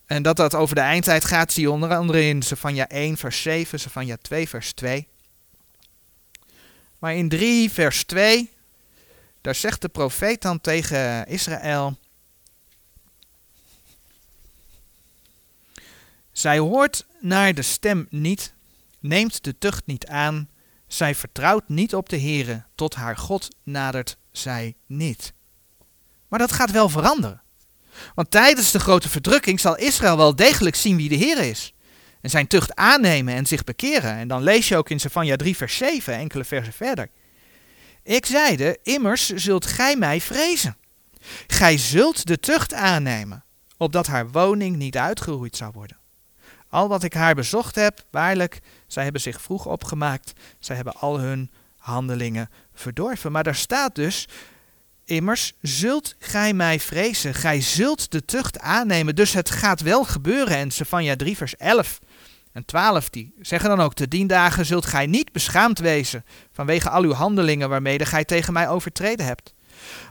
En 0.06 0.22
dat 0.22 0.36
dat 0.36 0.54
over 0.54 0.74
de 0.74 0.80
eindtijd 0.80 1.24
gaat, 1.24 1.52
zie 1.52 1.62
je 1.62 1.70
onder 1.70 1.94
andere 1.94 2.22
in 2.22 2.42
Zevanja 2.42 2.88
1 2.88 3.16
vers 3.16 3.42
7, 3.42 3.80
Zevanja 3.80 4.16
2 4.22 4.48
vers 4.48 4.72
2. 4.72 5.08
Maar 6.98 7.14
in 7.14 7.28
3 7.28 7.70
vers 7.70 8.04
2, 8.04 8.50
daar 9.40 9.54
zegt 9.54 9.82
de 9.82 9.88
profeet 9.88 10.42
dan 10.42 10.60
tegen 10.60 11.26
Israël, 11.26 11.98
Zij 16.36 16.58
hoort 16.58 17.06
naar 17.20 17.54
de 17.54 17.62
stem 17.62 18.06
niet, 18.10 18.54
neemt 19.00 19.44
de 19.44 19.58
tucht 19.58 19.86
niet 19.86 20.06
aan, 20.06 20.48
zij 20.86 21.14
vertrouwt 21.14 21.68
niet 21.68 21.94
op 21.94 22.08
de 22.08 22.20
Heere, 22.20 22.64
tot 22.74 22.94
haar 22.94 23.16
God 23.16 23.48
nadert 23.62 24.16
zij 24.32 24.76
niet. 24.86 25.32
Maar 26.28 26.38
dat 26.38 26.52
gaat 26.52 26.70
wel 26.70 26.88
veranderen. 26.88 27.42
Want 28.14 28.30
tijdens 28.30 28.70
de 28.70 28.80
grote 28.80 29.08
verdrukking 29.08 29.60
zal 29.60 29.76
Israël 29.76 30.16
wel 30.16 30.36
degelijk 30.36 30.76
zien 30.76 30.96
wie 30.96 31.08
de 31.08 31.14
Heer 31.14 31.38
is. 31.38 31.74
En 32.20 32.30
zijn 32.30 32.46
tucht 32.46 32.74
aannemen 32.74 33.34
en 33.34 33.46
zich 33.46 33.64
bekeren. 33.64 34.14
En 34.14 34.28
dan 34.28 34.42
lees 34.42 34.68
je 34.68 34.76
ook 34.76 34.90
in 34.90 35.00
Zevanja 35.00 35.36
3 35.36 35.56
vers 35.56 35.76
7, 35.76 36.14
enkele 36.14 36.44
versen 36.44 36.72
verder. 36.72 37.08
Ik 38.02 38.26
zeide, 38.26 38.78
immers 38.82 39.28
zult 39.28 39.66
gij 39.66 39.96
mij 39.96 40.20
vrezen. 40.20 40.76
Gij 41.46 41.78
zult 41.78 42.26
de 42.26 42.38
tucht 42.38 42.74
aannemen, 42.74 43.44
opdat 43.76 44.06
haar 44.06 44.30
woning 44.30 44.76
niet 44.76 44.96
uitgeroeid 44.96 45.56
zou 45.56 45.72
worden. 45.74 45.96
Al 46.68 46.88
wat 46.88 47.02
ik 47.02 47.12
haar 47.12 47.34
bezocht 47.34 47.74
heb, 47.74 48.04
waarlijk, 48.10 48.60
zij 48.86 49.02
hebben 49.02 49.20
zich 49.20 49.40
vroeg 49.40 49.66
opgemaakt, 49.66 50.32
zij 50.58 50.76
hebben 50.76 50.94
al 50.94 51.18
hun 51.18 51.50
handelingen 51.76 52.50
verdorven. 52.74 53.32
Maar 53.32 53.44
daar 53.44 53.54
staat 53.54 53.94
dus, 53.94 54.28
immers 55.06 55.52
zult 55.60 56.14
gij 56.18 56.52
mij 56.52 56.80
vrezen, 56.80 57.34
gij 57.34 57.60
zult 57.60 58.10
de 58.10 58.24
tucht 58.24 58.58
aannemen. 58.58 59.14
Dus 59.14 59.32
het 59.32 59.50
gaat 59.50 59.80
wel 59.80 60.04
gebeuren. 60.04 60.56
En 60.56 60.70
Sefania 60.70 61.16
3 61.16 61.36
vers 61.36 61.56
11 61.56 61.98
en 62.52 62.64
12 62.64 63.10
die 63.10 63.34
zeggen 63.40 63.68
dan 63.68 63.80
ook, 63.80 63.94
te 63.94 64.08
dien 64.08 64.26
dagen 64.26 64.66
zult 64.66 64.86
gij 64.86 65.06
niet 65.06 65.32
beschaamd 65.32 65.78
wezen 65.78 66.24
vanwege 66.52 66.90
al 66.90 67.02
uw 67.02 67.12
handelingen 67.12 67.68
waarmede 67.68 68.06
gij 68.06 68.24
tegen 68.24 68.52
mij 68.52 68.68
overtreden 68.68 69.26
hebt. 69.26 69.54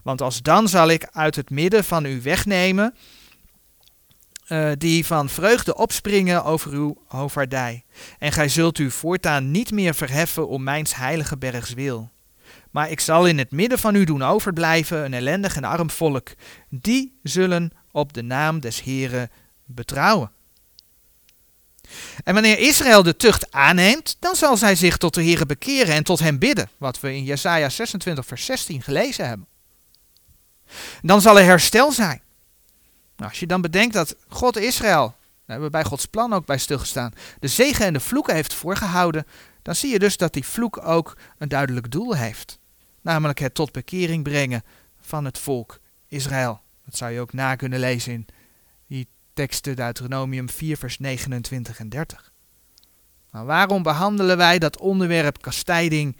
Want 0.03 0.21
als 0.21 0.41
dan 0.41 0.67
zal 0.67 0.89
ik 0.89 1.07
uit 1.11 1.35
het 1.35 1.49
midden 1.49 1.83
van 1.83 2.05
u 2.05 2.21
wegnemen 2.21 2.95
uh, 4.47 4.71
die 4.77 5.05
van 5.05 5.29
vreugde 5.29 5.75
opspringen 5.75 6.43
over 6.43 6.71
uw 6.71 6.97
hoofdvaardij. 7.07 7.83
En 8.19 8.31
gij 8.31 8.49
zult 8.49 8.77
u 8.77 8.91
voortaan 8.91 9.51
niet 9.51 9.71
meer 9.71 9.95
verheffen 9.95 10.47
om 10.47 10.63
mijns 10.63 10.95
heilige 10.95 11.37
bergs 11.37 11.73
wil. 11.73 12.11
Maar 12.75 12.89
ik 12.89 12.99
zal 12.99 13.25
in 13.27 13.37
het 13.37 13.51
midden 13.51 13.79
van 13.79 13.95
u 13.95 14.03
doen 14.03 14.23
overblijven 14.23 15.05
een 15.05 15.13
ellendig 15.13 15.55
en 15.55 15.63
arm 15.63 15.89
volk. 15.89 16.29
Die 16.69 17.19
zullen 17.23 17.71
op 17.91 18.13
de 18.13 18.21
naam 18.21 18.59
des 18.59 18.81
Heren 18.81 19.31
betrouwen. 19.65 20.31
En 22.23 22.33
wanneer 22.33 22.59
Israël 22.59 23.03
de 23.03 23.15
tucht 23.15 23.51
aanneemt, 23.51 24.17
dan 24.19 24.35
zal 24.35 24.57
zij 24.57 24.75
zich 24.75 24.97
tot 24.97 25.13
de 25.13 25.21
Heren 25.21 25.47
bekeren 25.47 25.95
en 25.95 26.03
tot 26.03 26.19
hem 26.19 26.39
bidden, 26.39 26.69
wat 26.77 26.99
we 26.99 27.13
in 27.13 27.23
Jesaja 27.23 27.69
26 27.69 28.25
vers 28.25 28.45
16 28.45 28.81
gelezen 28.81 29.27
hebben. 29.27 29.47
Dan 31.01 31.21
zal 31.21 31.39
er 31.39 31.45
herstel 31.45 31.91
zijn. 31.91 32.21
Nou, 33.15 33.29
als 33.29 33.39
je 33.39 33.47
dan 33.47 33.61
bedenkt 33.61 33.93
dat 33.93 34.15
God 34.27 34.57
Israël, 34.57 35.07
daar 35.07 35.15
hebben 35.45 35.65
we 35.65 35.71
bij 35.71 35.83
Gods 35.83 36.05
plan 36.05 36.33
ook 36.33 36.45
bij 36.45 36.57
stilgestaan, 36.57 37.13
de 37.39 37.47
zegen 37.47 37.85
en 37.85 37.93
de 37.93 37.99
vloeken 37.99 38.35
heeft 38.35 38.53
voorgehouden, 38.53 39.25
dan 39.61 39.75
zie 39.75 39.91
je 39.91 39.99
dus 39.99 40.17
dat 40.17 40.33
die 40.33 40.45
vloek 40.45 40.85
ook 40.85 41.17
een 41.37 41.49
duidelijk 41.49 41.91
doel 41.91 42.15
heeft. 42.15 42.63
Namelijk 43.05 43.39
het 43.39 43.53
tot 43.53 43.71
bekering 43.71 44.23
brengen 44.23 44.63
van 44.99 45.25
het 45.25 45.37
volk 45.37 45.79
Israël. 46.07 46.61
Dat 46.85 46.97
zou 46.97 47.11
je 47.11 47.19
ook 47.19 47.33
na 47.33 47.55
kunnen 47.55 47.79
lezen 47.79 48.13
in 48.13 48.25
die 48.87 49.07
teksten 49.33 49.75
Deuteronomium 49.75 50.49
4 50.49 50.77
vers 50.77 50.99
29 50.99 51.79
en 51.79 51.89
30. 51.89 52.31
Nou, 53.31 53.45
waarom 53.45 53.83
behandelen 53.83 54.37
wij 54.37 54.59
dat 54.59 54.77
onderwerp 54.77 55.41
kastijding 55.41 56.17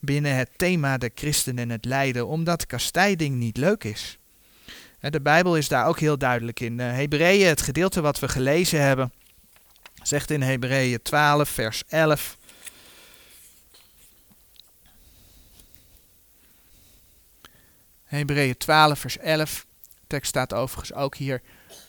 binnen 0.00 0.36
het 0.36 0.50
thema 0.56 0.98
de 0.98 1.10
christen 1.14 1.58
en 1.58 1.70
het 1.70 1.84
lijden? 1.84 2.26
Omdat 2.26 2.66
kastijding 2.66 3.36
niet 3.36 3.56
leuk 3.56 3.84
is. 3.84 4.18
De 5.00 5.20
Bijbel 5.20 5.56
is 5.56 5.68
daar 5.68 5.86
ook 5.86 5.98
heel 5.98 6.18
duidelijk 6.18 6.60
in. 6.60 6.80
Eh, 6.80 6.92
Hebreeën, 6.92 7.48
het 7.48 7.62
gedeelte 7.62 8.00
wat 8.00 8.18
we 8.18 8.28
gelezen 8.28 8.82
hebben, 8.82 9.12
zegt 10.02 10.30
in 10.30 10.42
Hebreeën 10.42 11.02
12, 11.02 11.48
vers 11.48 11.82
11. 11.88 12.36
Hebreeën 18.06 18.56
12, 18.56 18.98
vers 18.98 19.18
11. 19.18 19.66
De 19.78 20.06
tekst 20.06 20.28
staat 20.28 20.54
overigens 20.54 20.92
ook 20.92 21.16
hier 21.16 21.42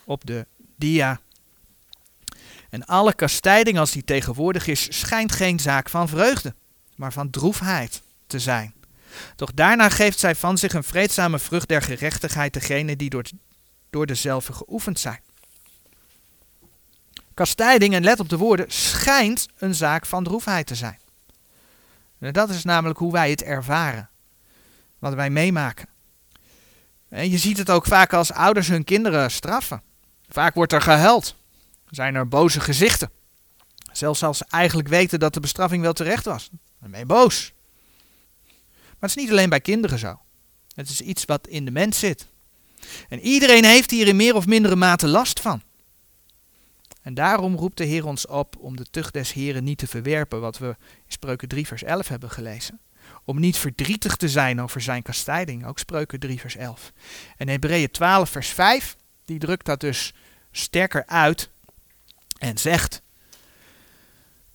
op 0.06 0.26
de 0.26 0.48
dia. 0.76 1.20
En 2.70 2.86
alle 2.86 3.14
kastijding 3.14 3.78
als 3.78 3.92
die 3.92 4.04
tegenwoordig 4.04 4.68
is, 4.68 5.00
schijnt 5.00 5.32
geen 5.32 5.60
zaak 5.60 5.90
van 5.90 6.08
vreugde, 6.08 6.56
maar 6.96 7.14
van 7.14 7.30
droefheid 7.30 8.02
te 8.28 8.40
zijn. 8.40 8.74
Doch 9.36 9.54
daarna 9.54 9.90
geeft 9.90 10.20
zij 10.20 10.36
van 10.36 10.58
zich 10.58 10.74
een 10.74 10.84
vreedzame 10.84 11.40
vrucht 11.40 11.68
der 11.68 11.82
gerechtigheid 11.82 12.54
degene 12.54 12.96
die 12.96 13.10
door, 13.10 13.24
door 13.90 14.06
dezelfde 14.06 14.54
geoefend 14.54 15.00
zijn. 15.00 15.20
Kastijding, 17.34 17.94
en 17.94 18.04
let 18.04 18.20
op 18.20 18.30
de 18.30 18.38
woorden, 18.38 18.72
schijnt 18.72 19.48
een 19.58 19.76
zaak 19.76 20.06
van 20.06 20.24
droefheid 20.24 20.68
te 20.68 20.76
zijn. 20.76 21.00
En 22.20 22.34
dat 22.34 22.50
is 22.50 22.64
namelijk 22.64 23.00
hoe 23.00 23.12
wij 23.12 23.30
het 23.30 23.44
ervaren. 23.44 24.10
Wat 25.00 25.14
wij 25.14 25.30
meemaken. 25.30 25.88
En 27.10 27.30
je 27.30 27.38
ziet 27.38 27.58
het 27.58 27.70
ook 27.70 27.86
vaak 27.86 28.14
als 28.14 28.32
ouders 28.32 28.68
hun 28.68 28.84
kinderen 28.84 29.32
straffen. 29.32 29.82
Vaak 30.28 30.54
wordt 30.54 30.74
er 30.74 30.82
gehuild. 30.82 31.36
Zijn 31.90 32.16
er 32.16 32.28
boze 32.28 32.60
gezichten. 32.60 33.12
Zelfs 33.92 34.24
als 34.24 34.38
ze 34.38 34.46
eigenlijk 34.50 34.88
weten 34.88 35.20
dat 35.20 35.34
de 35.34 35.40
bestraffing 35.40 35.82
wel 35.82 35.94
terecht 35.94 36.26
was. 36.26 36.50
Dan 36.80 37.08
boos. 37.08 37.54
Maar 38.44 39.10
het 39.10 39.10
is 39.10 39.16
niet 39.16 39.32
alleen 39.32 39.50
bij 39.50 39.62
kinderen 39.62 40.00
zo. 40.00 40.20
Het 40.76 40.90
is 40.90 41.02
iets 41.02 41.26
wat 41.26 41.48
in 41.48 41.66
de 41.66 41.72
mens 41.72 42.00
zit. 42.00 42.28
En 43.10 43.20
iedereen 43.20 43.66
heeft 43.66 43.92
hier 43.92 44.08
in 44.08 44.16
meer 44.16 44.36
of 44.36 44.46
mindere 44.46 44.76
mate 44.76 45.08
last 45.08 45.40
van. 45.40 45.62
En 47.02 47.14
daarom 47.14 47.56
roept 47.56 47.78
de 47.78 47.84
Heer 47.84 48.06
ons 48.06 48.28
op 48.28 48.56
om 48.60 48.76
de 48.76 48.86
tucht 48.90 49.14
des 49.14 49.34
Heren 49.34 49.64
niet 49.64 49.78
te 49.78 49.88
verwerpen, 49.88 50.42
wat 50.42 50.58
we 50.58 50.68
in 50.68 51.12
Spreuken 51.12 51.48
3 51.48 51.68
vers 51.68 51.84
11 51.84 52.08
hebben 52.08 52.30
gelezen. 52.30 52.80
Om 53.28 53.40
niet 53.40 53.58
verdrietig 53.58 54.16
te 54.16 54.30
zijn 54.30 54.62
over 54.62 54.82
zijn 54.82 55.02
kastijding, 55.02 55.66
ook 55.66 55.80
Spreuken 55.80 56.20
3 56.20 56.40
vers 56.40 56.56
11. 56.56 56.94
En 57.38 57.48
Hebreeën 57.48 57.92
12 57.92 58.30
vers 58.30 58.50
5, 58.50 58.96
die 59.26 59.40
drukt 59.40 59.66
dat 59.66 59.80
dus 59.80 60.14
sterker 60.52 61.06
uit 61.06 61.50
en 62.38 62.58
zegt, 62.58 63.02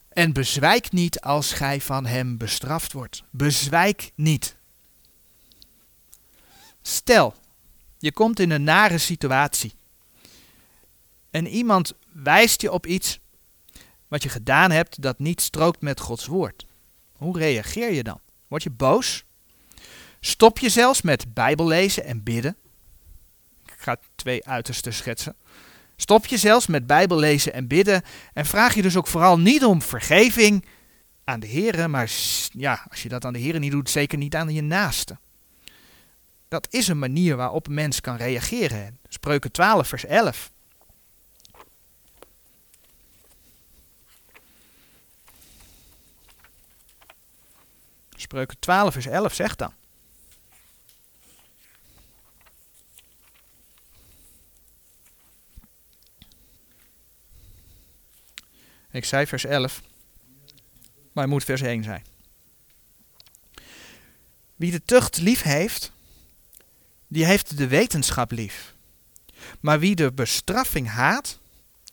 en 0.09 0.33
bezwijk 0.33 0.93
niet 0.93 1.21
als 1.21 1.53
gij 1.53 1.81
van 1.81 2.07
hem 2.07 2.37
bestraft 2.37 2.93
wordt. 2.93 3.23
Bezwijk 3.31 4.13
niet. 4.15 4.57
Stel, 6.83 7.35
je 7.99 8.13
komt 8.13 8.41
in 8.41 8.51
een 8.51 8.65
nare 8.65 8.99
situatie. 8.99 9.75
En 11.31 11.47
iemand 11.47 11.93
wijst 12.13 12.61
je 12.61 12.73
op 12.73 12.87
iets 12.87 13.21
wat 14.09 14.23
je 14.23 14.29
gedaan 14.29 14.71
hebt 14.71 15.03
dat 15.03 15.19
niet 15.19 15.41
strookt 15.41 15.81
met 15.81 16.01
Gods 16.01 16.27
woord. 16.27 16.67
Hoe 17.17 17.39
reageer 17.39 17.93
je 17.93 18.03
dan? 18.03 18.21
Word 18.53 18.65
je 18.65 18.71
boos? 18.71 19.25
Stop 20.21 20.59
je 20.59 20.69
zelfs 20.69 21.03
met 21.03 21.35
Bijbel 21.35 21.67
lezen 21.67 22.05
en 22.05 22.23
bidden? 22.23 22.57
Ik 23.65 23.75
ga 23.79 23.97
twee 24.15 24.47
uitersten 24.47 24.93
schetsen. 24.95 25.37
Stop 25.97 26.27
je 26.27 26.37
zelfs 26.37 26.67
met 26.67 26.87
Bijbel 26.87 27.19
lezen 27.19 27.53
en 27.53 27.67
bidden 27.67 28.03
en 28.33 28.47
vraag 28.47 28.75
je 28.75 28.83
dus 28.83 28.97
ook 28.97 29.07
vooral 29.07 29.39
niet 29.39 29.65
om 29.65 29.83
vergeving 29.83 30.65
aan 31.25 31.41
de 31.41 31.47
Heer, 31.47 31.91
maar 31.91 32.11
ja, 32.51 32.87
als 32.91 33.03
je 33.03 33.09
dat 33.09 33.25
aan 33.25 33.33
de 33.33 33.39
Heer 33.39 33.59
niet 33.59 33.71
doet, 33.71 33.91
zeker 33.91 34.19
niet 34.19 34.35
aan 34.35 34.55
je 34.55 34.63
naaste. 34.63 35.19
Dat 36.49 36.67
is 36.71 36.89
een 36.89 36.99
manier 36.99 37.37
waarop 37.37 37.67
een 37.67 37.75
mens 37.75 38.01
kan 38.01 38.17
reageren. 38.17 38.99
Spreuken 39.09 39.53
12, 39.53 39.89
vers 39.89 40.05
11. 40.05 40.53
Spreuken 48.33 48.59
12, 48.59 48.93
vers 48.93 49.07
11 49.07 49.35
zegt 49.35 49.59
dan. 49.59 49.73
Ik 58.91 59.05
zei 59.05 59.27
vers 59.27 59.45
11, 59.45 59.83
maar 61.13 61.25
het 61.25 61.33
moet 61.33 61.45
vers 61.45 61.61
1 61.61 61.83
zijn. 61.83 62.05
Wie 64.57 64.71
de 64.71 64.83
tucht 64.85 65.17
lief 65.17 65.43
heeft, 65.43 65.93
die 67.09 67.25
heeft 67.25 67.57
de 67.57 67.67
wetenschap 67.67 68.31
lief. 68.31 68.75
Maar 69.61 69.79
wie 69.79 69.95
de 69.95 70.13
bestraffing 70.13 70.89
haat, 70.89 71.39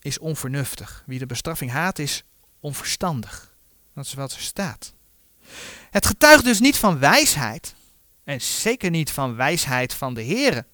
is 0.01 0.19
onvernuftig. 0.19 1.03
Wie 1.05 1.19
de 1.19 1.25
bestraffing 1.25 1.71
haat, 1.71 1.99
is 1.99 2.23
onverstandig. 2.59 3.55
Dat 3.93 4.05
is 4.05 4.13
wat 4.13 4.33
er 4.33 4.41
staat. 4.41 4.93
Het 5.89 6.05
getuigt 6.05 6.43
dus 6.43 6.59
niet 6.59 6.77
van 6.77 6.99
wijsheid, 6.99 7.73
en 8.23 8.41
zeker 8.41 8.89
niet 8.89 9.11
van 9.11 9.35
wijsheid 9.35 9.93
van 9.93 10.13
de 10.13 10.25
Here. 10.25 10.65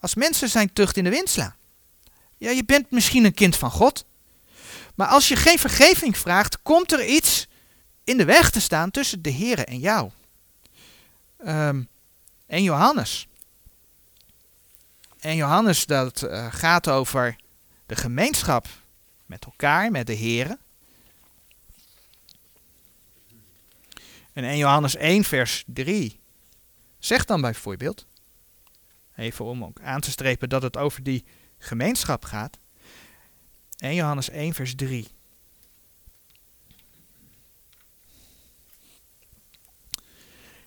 Als 0.00 0.14
mensen 0.14 0.48
zijn 0.48 0.72
tucht 0.72 0.96
in 0.96 1.04
de 1.04 1.10
wind 1.10 1.28
slaan. 1.28 1.54
Ja, 2.38 2.50
je 2.50 2.64
bent 2.64 2.90
misschien 2.90 3.24
een 3.24 3.34
kind 3.34 3.56
van 3.56 3.70
God, 3.70 4.04
maar 4.94 5.06
als 5.06 5.28
je 5.28 5.36
geen 5.36 5.58
vergeving 5.58 6.18
vraagt, 6.18 6.62
komt 6.62 6.92
er 6.92 7.06
iets 7.06 7.46
in 8.04 8.16
de 8.16 8.24
weg 8.24 8.50
te 8.50 8.60
staan 8.60 8.90
tussen 8.90 9.22
de 9.22 9.30
Heer 9.30 9.58
en 9.58 9.78
jou. 9.78 10.10
Um, 11.46 11.88
en 12.46 12.62
Johannes. 12.62 13.26
En 15.18 15.36
Johannes, 15.36 15.86
dat 15.86 16.22
uh, 16.22 16.46
gaat 16.50 16.88
over 16.88 17.36
de 17.86 17.96
gemeenschap 17.96 18.66
met 19.26 19.44
elkaar, 19.44 19.90
met 19.90 20.06
de 20.06 20.12
Heer. 20.12 20.56
En 24.32 24.44
1 24.44 24.56
Johannes 24.56 24.96
1, 24.96 25.24
vers 25.24 25.64
3 25.66 26.20
zegt 26.98 27.28
dan 27.28 27.40
bijvoorbeeld, 27.40 28.06
even 29.16 29.44
om 29.44 29.64
ook 29.64 29.80
aan 29.80 30.00
te 30.00 30.10
strepen 30.10 30.48
dat 30.48 30.62
het 30.62 30.76
over 30.76 31.02
die 31.02 31.24
gemeenschap 31.58 32.24
gaat. 32.24 32.58
1 33.76 33.94
Johannes 33.94 34.30
1, 34.30 34.54
vers 34.54 34.74
3. 34.74 35.08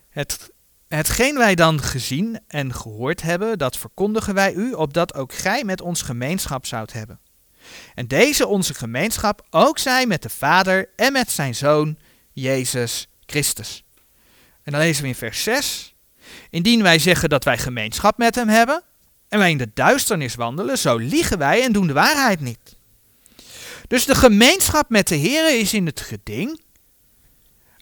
Het, 0.09 0.51
hetgeen 0.87 1.37
wij 1.37 1.55
dan 1.55 1.81
gezien 1.81 2.39
en 2.47 2.73
gehoord 2.73 3.21
hebben, 3.21 3.57
dat 3.57 3.77
verkondigen 3.77 4.33
wij 4.33 4.53
u, 4.53 4.73
opdat 4.73 5.13
ook 5.13 5.33
gij 5.33 5.63
met 5.63 5.81
ons 5.81 6.01
gemeenschap 6.01 6.65
zoudt 6.65 6.93
hebben. 6.93 7.19
En 7.95 8.07
deze 8.07 8.47
onze 8.47 8.73
gemeenschap 8.73 9.47
ook 9.49 9.77
zij 9.77 10.05
met 10.05 10.21
de 10.21 10.29
Vader 10.29 10.89
en 10.95 11.11
met 11.11 11.31
zijn 11.31 11.55
Zoon, 11.55 11.97
Jezus 12.31 13.07
Christus. 13.25 13.83
En 14.63 14.71
dan 14.71 14.81
lezen 14.81 15.01
we 15.01 15.07
in 15.07 15.15
vers 15.15 15.43
6. 15.43 15.95
Indien 16.49 16.83
wij 16.83 16.99
zeggen 16.99 17.29
dat 17.29 17.43
wij 17.43 17.57
gemeenschap 17.57 18.17
met 18.17 18.35
hem 18.35 18.47
hebben 18.47 18.83
en 19.29 19.39
wij 19.39 19.51
in 19.51 19.57
de 19.57 19.71
duisternis 19.73 20.35
wandelen, 20.35 20.77
zo 20.77 20.97
liegen 20.97 21.37
wij 21.37 21.63
en 21.63 21.71
doen 21.71 21.87
de 21.87 21.93
waarheid 21.93 22.39
niet. 22.39 22.75
Dus 23.87 24.05
de 24.05 24.15
gemeenschap 24.15 24.89
met 24.89 25.07
de 25.07 25.15
Heer 25.15 25.59
is 25.59 25.73
in 25.73 25.85
het 25.85 26.01
geding 26.01 26.61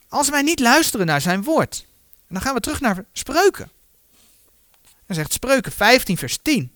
als 0.08 0.30
wij 0.30 0.42
niet 0.42 0.60
luisteren 0.60 1.06
naar 1.06 1.22
zijn 1.22 1.44
woord. 1.44 1.86
En 2.28 2.34
dan 2.34 2.42
gaan 2.42 2.54
we 2.54 2.60
terug 2.60 2.80
naar 2.80 3.06
spreuken. 3.14 3.72
Dan 5.06 5.16
zegt 5.16 5.34
spreuken 5.34 5.72
15 5.72 6.18
vers 6.18 6.40
10. 6.42 6.72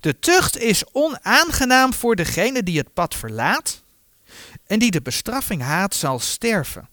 De 0.00 0.18
tucht 0.18 0.58
is 0.58 0.84
onaangenaam 0.92 1.94
voor 1.94 2.16
degene 2.16 2.62
die 2.62 2.78
het 2.78 2.92
pad 2.92 3.14
verlaat 3.14 3.82
en 4.68 4.78
die 4.78 4.90
de 4.90 5.02
bestraffing 5.02 5.62
haat 5.62 5.94
zal 5.94 6.18
sterven. 6.18 6.88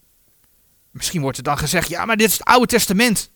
Misschien 0.90 1.20
wordt 1.20 1.36
er 1.36 1.42
dan 1.42 1.58
gezegd, 1.58 1.88
ja, 1.88 2.04
maar 2.04 2.16
dit 2.16 2.26
is 2.26 2.38
het 2.38 2.46
Oude 2.46 2.66
Testament. 2.66 3.30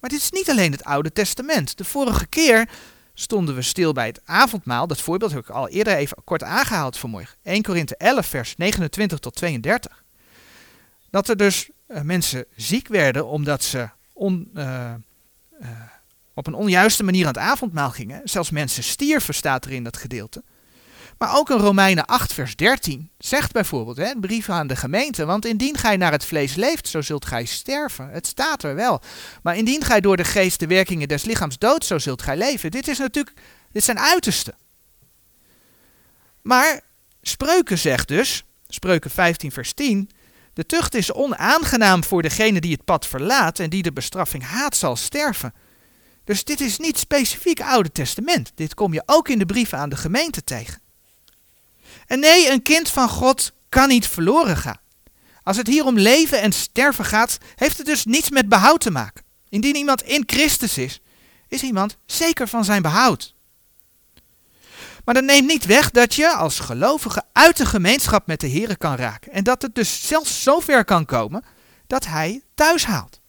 Maar 0.00 0.10
dit 0.10 0.18
is 0.18 0.30
niet 0.30 0.50
alleen 0.50 0.72
het 0.72 0.84
Oude 0.84 1.12
Testament. 1.12 1.78
De 1.78 1.84
vorige 1.84 2.26
keer 2.26 2.68
stonden 3.14 3.54
we 3.54 3.62
stil 3.62 3.92
bij 3.92 4.06
het 4.06 4.20
avondmaal. 4.24 4.86
Dat 4.86 5.00
voorbeeld 5.00 5.32
heb 5.32 5.42
ik 5.42 5.48
al 5.48 5.68
eerder 5.68 5.96
even 5.96 6.16
kort 6.24 6.42
aangehaald 6.42 6.96
vanmorgen. 6.98 7.36
1 7.42 7.62
Korinthe 7.62 7.96
11, 7.96 8.26
vers 8.26 8.56
29 8.56 9.18
tot 9.18 9.34
32. 9.34 10.04
Dat 11.10 11.28
er 11.28 11.36
dus 11.36 11.70
uh, 11.88 12.00
mensen 12.00 12.44
ziek 12.56 12.88
werden 12.88 13.26
omdat 13.26 13.64
ze 13.64 13.88
on, 14.12 14.50
uh, 14.54 14.92
uh, 15.62 15.68
op 16.34 16.46
een 16.46 16.54
onjuiste 16.54 17.02
manier 17.02 17.26
aan 17.26 17.32
het 17.32 17.42
avondmaal 17.42 17.90
gingen. 17.90 18.20
Zelfs 18.24 18.50
mensen 18.50 18.82
stierven, 18.82 19.34
staat 19.34 19.64
er 19.64 19.72
in 19.72 19.84
dat 19.84 19.96
gedeelte. 19.96 20.42
Maar 21.20 21.36
ook 21.36 21.50
in 21.50 21.56
Romeinen 21.56 22.06
8, 22.06 22.32
vers 22.32 22.56
13 22.56 23.10
zegt 23.18 23.52
bijvoorbeeld, 23.52 23.96
hè, 23.96 24.12
brief 24.20 24.48
aan 24.48 24.66
de 24.66 24.76
gemeente, 24.76 25.24
want 25.24 25.44
indien 25.44 25.76
gij 25.76 25.96
naar 25.96 26.12
het 26.12 26.24
vlees 26.24 26.54
leeft, 26.54 26.88
zo 26.88 27.00
zult 27.00 27.26
gij 27.26 27.44
sterven. 27.44 28.10
Het 28.10 28.26
staat 28.26 28.62
er 28.62 28.74
wel. 28.74 29.00
Maar 29.42 29.56
indien 29.56 29.84
gij 29.84 30.00
door 30.00 30.16
de 30.16 30.24
geest 30.24 30.60
de 30.60 30.66
werkingen 30.66 31.08
des 31.08 31.24
lichaams 31.24 31.58
doodt, 31.58 31.84
zo 31.84 31.98
zult 31.98 32.22
gij 32.22 32.36
leven. 32.36 32.70
Dit 32.70 32.88
is 32.88 32.98
natuurlijk, 32.98 33.36
dit 33.72 33.84
zijn 33.84 33.98
uiterste. 33.98 34.54
Maar 36.42 36.80
Spreuken 37.22 37.78
zegt 37.78 38.08
dus, 38.08 38.44
Spreuken 38.68 39.10
15, 39.10 39.52
vers 39.52 39.72
10, 39.72 40.10
de 40.52 40.66
tucht 40.66 40.94
is 40.94 41.12
onaangenaam 41.12 42.04
voor 42.04 42.22
degene 42.22 42.60
die 42.60 42.72
het 42.72 42.84
pad 42.84 43.06
verlaat 43.06 43.58
en 43.58 43.70
die 43.70 43.82
de 43.82 43.92
bestraffing 43.92 44.44
haat 44.44 44.76
zal 44.76 44.96
sterven. 44.96 45.54
Dus 46.24 46.44
dit 46.44 46.60
is 46.60 46.78
niet 46.78 46.98
specifiek 46.98 47.60
Oude 47.60 47.92
Testament. 47.92 48.52
Dit 48.54 48.74
kom 48.74 48.92
je 48.92 49.02
ook 49.06 49.28
in 49.28 49.38
de 49.38 49.46
brieven 49.46 49.78
aan 49.78 49.88
de 49.88 49.96
gemeente 49.96 50.44
tegen. 50.44 50.88
En 52.10 52.20
nee, 52.20 52.50
een 52.50 52.62
kind 52.62 52.88
van 52.88 53.08
God 53.08 53.52
kan 53.68 53.88
niet 53.88 54.08
verloren 54.08 54.56
gaan. 54.56 54.80
Als 55.42 55.56
het 55.56 55.66
hier 55.66 55.84
om 55.84 55.98
leven 55.98 56.40
en 56.40 56.52
sterven 56.52 57.04
gaat, 57.04 57.38
heeft 57.54 57.76
het 57.76 57.86
dus 57.86 58.04
niets 58.04 58.30
met 58.30 58.48
behoud 58.48 58.80
te 58.80 58.90
maken. 58.90 59.24
Indien 59.48 59.76
iemand 59.76 60.02
in 60.02 60.22
Christus 60.26 60.78
is, 60.78 61.00
is 61.48 61.62
iemand 61.62 61.96
zeker 62.06 62.48
van 62.48 62.64
zijn 62.64 62.82
behoud. 62.82 63.34
Maar 65.04 65.14
dat 65.14 65.24
neemt 65.24 65.46
niet 65.48 65.66
weg 65.66 65.90
dat 65.90 66.14
je 66.14 66.34
als 66.34 66.58
gelovige 66.58 67.22
uit 67.32 67.56
de 67.56 67.66
gemeenschap 67.66 68.26
met 68.26 68.40
de 68.40 68.46
Heer 68.46 68.76
kan 68.76 68.96
raken. 68.96 69.32
En 69.32 69.44
dat 69.44 69.62
het 69.62 69.74
dus 69.74 70.06
zelfs 70.06 70.42
zover 70.42 70.84
kan 70.84 71.04
komen 71.04 71.44
dat 71.86 72.06
hij 72.06 72.42
thuis 72.54 72.84
haalt. 72.84 73.20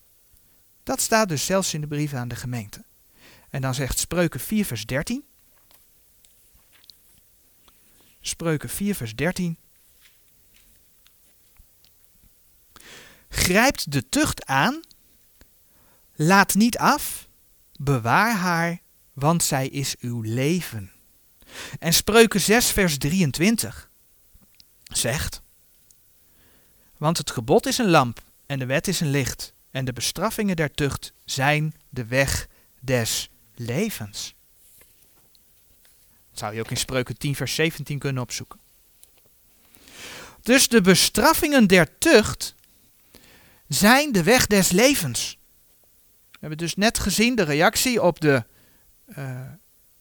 Dat 0.83 1.01
staat 1.01 1.29
dus 1.29 1.45
zelfs 1.45 1.73
in 1.73 1.81
de 1.81 1.87
brief 1.87 2.13
aan 2.13 2.27
de 2.27 2.35
gemeente. 2.35 2.83
En 3.49 3.61
dan 3.61 3.73
zegt 3.73 3.99
Spreuken 3.99 4.39
4 4.39 4.65
vers 4.65 4.85
13. 4.85 5.23
Spreuken 8.21 8.69
4, 8.69 8.95
vers 8.95 9.15
13. 9.15 9.57
Grijpt 13.29 13.91
de 13.91 14.09
tucht 14.09 14.45
aan, 14.45 14.81
laat 16.15 16.55
niet 16.55 16.77
af, 16.77 17.27
bewaar 17.75 18.35
haar, 18.35 18.79
want 19.13 19.43
zij 19.43 19.67
is 19.67 19.95
uw 19.99 20.21
leven. 20.21 20.91
En 21.79 21.93
Spreuken 21.93 22.41
6, 22.41 22.71
vers 22.71 22.97
23 22.97 23.89
zegt: 24.83 25.41
Want 26.97 27.17
het 27.17 27.31
gebod 27.31 27.65
is 27.65 27.77
een 27.77 27.89
lamp 27.89 28.23
en 28.45 28.59
de 28.59 28.65
wet 28.65 28.87
is 28.87 28.99
een 28.99 29.09
licht, 29.11 29.53
en 29.71 29.85
de 29.85 29.93
bestraffingen 29.93 30.55
der 30.55 30.71
tucht 30.71 31.13
zijn 31.25 31.73
de 31.89 32.05
weg 32.05 32.47
des 32.79 33.29
levens 33.55 34.35
zou 36.41 36.53
je 36.53 36.59
ook 36.59 36.69
in 36.69 36.77
Spreuken 36.77 37.17
10, 37.17 37.35
vers 37.35 37.55
17 37.55 37.99
kunnen 37.99 38.21
opzoeken. 38.23 38.59
Dus 40.41 40.67
de 40.67 40.81
bestraffingen 40.81 41.67
der 41.67 41.97
tucht 41.97 42.55
zijn 43.67 44.11
de 44.11 44.23
weg 44.23 44.47
des 44.47 44.71
levens. 44.71 45.37
We 46.31 46.37
hebben 46.39 46.57
dus 46.57 46.75
net 46.75 46.99
gezien, 46.99 47.35
de 47.35 47.43
reactie 47.43 48.01
op 48.01 48.19
de, 48.19 48.45
uh, 49.17 49.41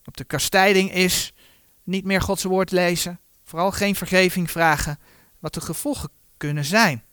op 0.04 0.16
de 0.16 0.24
kastijding 0.24 0.92
is 0.92 1.32
niet 1.82 2.04
meer 2.04 2.22
Gods 2.22 2.42
woord 2.42 2.70
lezen, 2.70 3.20
vooral 3.44 3.72
geen 3.72 3.94
vergeving 3.94 4.50
vragen, 4.50 4.98
wat 5.38 5.54
de 5.54 5.60
gevolgen 5.60 6.10
kunnen 6.36 6.64
zijn. 6.64 7.04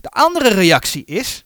De 0.00 0.10
andere 0.10 0.48
reactie 0.48 1.04
is, 1.04 1.44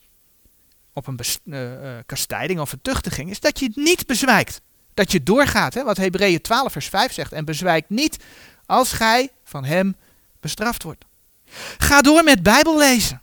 op 0.93 1.07
een 1.07 1.21
uh, 1.45 1.73
uh, 1.73 1.99
kastijding 2.07 2.61
of 2.61 2.73
een 2.73 2.83
tuchtiging, 2.83 3.31
is 3.31 3.41
dat 3.41 3.59
je 3.59 3.67
het 3.67 3.77
niet 3.77 4.07
bezwijkt 4.07 4.61
dat 4.99 5.13
je 5.13 5.23
doorgaat, 5.23 5.75
hè, 5.75 5.85
wat 5.85 5.97
Hebreeën 5.97 6.41
12 6.41 6.73
vers 6.73 6.89
5 6.89 7.13
zegt, 7.13 7.33
en 7.33 7.45
bezwijkt 7.45 7.91
niet 7.91 8.17
als 8.67 8.93
gij 8.93 9.31
van 9.45 9.65
hem 9.65 9.97
bestraft 10.41 10.83
wordt. 10.83 11.05
Ga 11.79 12.01
door 12.01 12.25
met 12.25 12.43
Bijbel 12.43 12.79
lezen. 12.79 13.23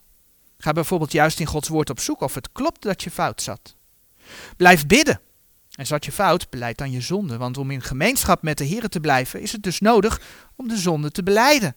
Ga 0.57 0.71
bijvoorbeeld 0.71 1.11
juist 1.11 1.39
in 1.39 1.45
Gods 1.45 1.67
woord 1.67 1.89
op 1.89 1.99
zoek 1.99 2.21
of 2.21 2.35
het 2.35 2.51
klopt 2.51 2.81
dat 2.81 3.03
je 3.03 3.11
fout 3.11 3.41
zat. 3.41 3.75
Blijf 4.57 4.87
bidden. 4.87 5.19
En 5.71 5.85
zat 5.85 6.05
je 6.05 6.11
fout, 6.11 6.49
beleid 6.49 6.77
dan 6.77 6.91
je 6.91 7.01
zonde. 7.01 7.37
Want 7.37 7.57
om 7.57 7.71
in 7.71 7.81
gemeenschap 7.81 8.41
met 8.41 8.57
de 8.57 8.63
Heer 8.63 8.87
te 8.87 8.99
blijven, 8.99 9.41
is 9.41 9.51
het 9.51 9.63
dus 9.63 9.79
nodig 9.79 10.21
om 10.55 10.67
de 10.67 10.77
zonde 10.77 11.11
te 11.11 11.23
beleiden. 11.23 11.75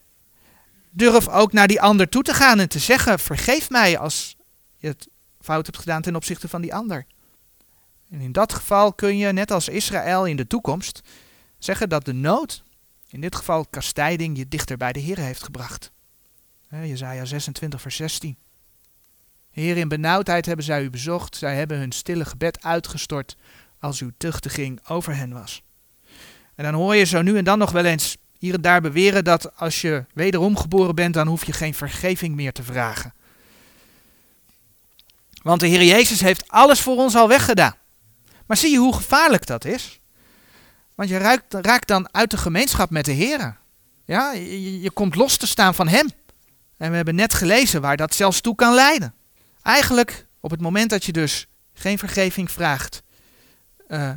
Durf 0.90 1.28
ook 1.28 1.52
naar 1.52 1.68
die 1.68 1.80
ander 1.80 2.08
toe 2.08 2.22
te 2.22 2.34
gaan 2.34 2.58
en 2.58 2.68
te 2.68 2.78
zeggen: 2.78 3.18
Vergeef 3.18 3.70
mij 3.70 3.98
als 3.98 4.36
je 4.76 4.86
het 4.86 5.08
fout 5.40 5.66
hebt 5.66 5.78
gedaan 5.78 6.02
ten 6.02 6.16
opzichte 6.16 6.48
van 6.48 6.60
die 6.60 6.74
ander. 6.74 7.06
En 8.10 8.20
in 8.20 8.32
dat 8.32 8.52
geval 8.52 8.92
kun 8.92 9.16
je, 9.16 9.32
net 9.32 9.50
als 9.50 9.68
Israël 9.68 10.26
in 10.26 10.36
de 10.36 10.46
toekomst, 10.46 11.00
zeggen 11.58 11.88
dat 11.88 12.04
de 12.04 12.12
nood, 12.12 12.62
in 13.08 13.20
dit 13.20 13.36
geval 13.36 13.66
kastijding, 13.70 14.36
je 14.36 14.48
dichter 14.48 14.76
bij 14.76 14.92
de 14.92 15.00
Heer 15.00 15.18
heeft 15.18 15.42
gebracht. 15.42 15.92
Jezaja 16.70 17.24
26, 17.24 17.80
vers 17.80 17.96
16. 17.96 18.36
Heer, 19.50 19.76
in 19.76 19.88
benauwdheid 19.88 20.46
hebben 20.46 20.64
zij 20.64 20.82
u 20.82 20.90
bezocht, 20.90 21.36
zij 21.36 21.56
hebben 21.56 21.78
hun 21.78 21.92
stille 21.92 22.24
gebed 22.24 22.62
uitgestort 22.62 23.36
als 23.78 24.00
uw 24.00 24.10
tuchtiging 24.16 24.80
over 24.88 25.16
hen 25.16 25.32
was. 25.32 25.62
En 26.54 26.64
dan 26.64 26.74
hoor 26.74 26.94
je 26.94 27.04
zo 27.04 27.22
nu 27.22 27.36
en 27.36 27.44
dan 27.44 27.58
nog 27.58 27.70
wel 27.70 27.84
eens 27.84 28.16
hier 28.38 28.54
en 28.54 28.60
daar 28.60 28.80
beweren 28.80 29.24
dat 29.24 29.56
als 29.56 29.80
je 29.80 30.04
wederom 30.14 30.56
geboren 30.56 30.94
bent, 30.94 31.14
dan 31.14 31.26
hoef 31.26 31.44
je 31.44 31.52
geen 31.52 31.74
vergeving 31.74 32.34
meer 32.34 32.52
te 32.52 32.62
vragen. 32.62 33.14
Want 35.42 35.60
de 35.60 35.66
Heer 35.66 35.84
Jezus 35.84 36.20
heeft 36.20 36.48
alles 36.48 36.80
voor 36.80 36.96
ons 36.96 37.16
al 37.16 37.28
weggedaan. 37.28 37.74
Maar 38.48 38.56
zie 38.56 38.70
je 38.70 38.78
hoe 38.78 38.94
gevaarlijk 38.94 39.46
dat 39.46 39.64
is? 39.64 40.00
Want 40.94 41.08
je 41.08 41.18
raakt, 41.48 41.88
dan 41.88 42.14
uit 42.14 42.30
de 42.30 42.36
gemeenschap 42.36 42.90
met 42.90 43.04
de 43.04 43.12
Heer. 43.12 43.56
Ja, 44.04 44.32
je, 44.32 44.80
je 44.80 44.90
komt 44.90 45.14
los 45.14 45.36
te 45.36 45.46
staan 45.46 45.74
van 45.74 45.88
Hem. 45.88 46.10
En 46.76 46.90
we 46.90 46.96
hebben 46.96 47.14
net 47.14 47.34
gelezen 47.34 47.80
waar 47.80 47.96
dat 47.96 48.14
zelfs 48.14 48.40
toe 48.40 48.54
kan 48.54 48.74
leiden. 48.74 49.14
Eigenlijk, 49.62 50.26
op 50.40 50.50
het 50.50 50.60
moment 50.60 50.90
dat 50.90 51.04
je 51.04 51.12
dus 51.12 51.46
geen 51.72 51.98
vergeving 51.98 52.50
vraagt, 52.50 53.02
uh, 53.88 54.10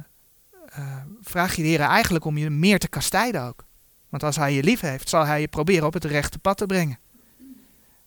uh, 0.79 0.95
vraag 1.21 1.55
je 1.55 1.61
de 1.61 1.67
Heer 1.67 1.79
eigenlijk 1.79 2.25
om 2.25 2.38
je 2.38 2.49
meer 2.49 2.79
te 2.79 2.88
kastijden 2.88 3.41
ook. 3.43 3.65
Want 4.09 4.23
als 4.23 4.36
Hij 4.36 4.53
je 4.53 4.63
lief 4.63 4.79
heeft, 4.79 5.09
zal 5.09 5.25
Hij 5.25 5.41
je 5.41 5.47
proberen 5.47 5.86
op 5.86 5.93
het 5.93 6.05
rechte 6.05 6.39
pad 6.39 6.57
te 6.57 6.65
brengen. 6.65 6.99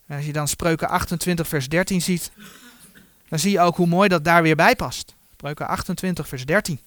En 0.07 0.17
als 0.17 0.27
je 0.27 0.33
dan 0.33 0.49
Spreuken 0.49 0.89
28, 0.89 1.49
vers 1.49 1.69
13 1.69 2.03
ziet, 2.03 2.31
dan 3.29 3.39
zie 3.39 3.51
je 3.51 3.61
ook 3.61 3.77
hoe 3.77 3.87
mooi 3.87 4.09
dat 4.09 4.25
daar 4.25 4.43
weer 4.43 4.57
bij 4.57 4.77
past. 4.77 5.14
Spreuken 5.45 5.69
28, 5.69 6.29
vers 6.29 6.45
13. 6.47 6.81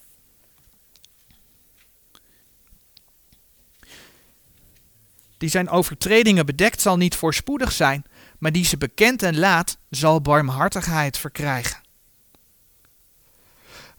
Die 5.38 5.48
zijn 5.48 5.68
overtredingen 5.68 6.46
bedekt 6.46 6.80
zal 6.80 6.96
niet 6.96 7.16
voorspoedig 7.16 7.72
zijn, 7.72 8.04
maar 8.38 8.52
die 8.52 8.64
ze 8.64 8.76
bekend 8.78 9.22
en 9.22 9.38
laat 9.38 9.78
zal 9.90 10.20
barmhartigheid 10.20 11.18
verkrijgen. 11.18 11.80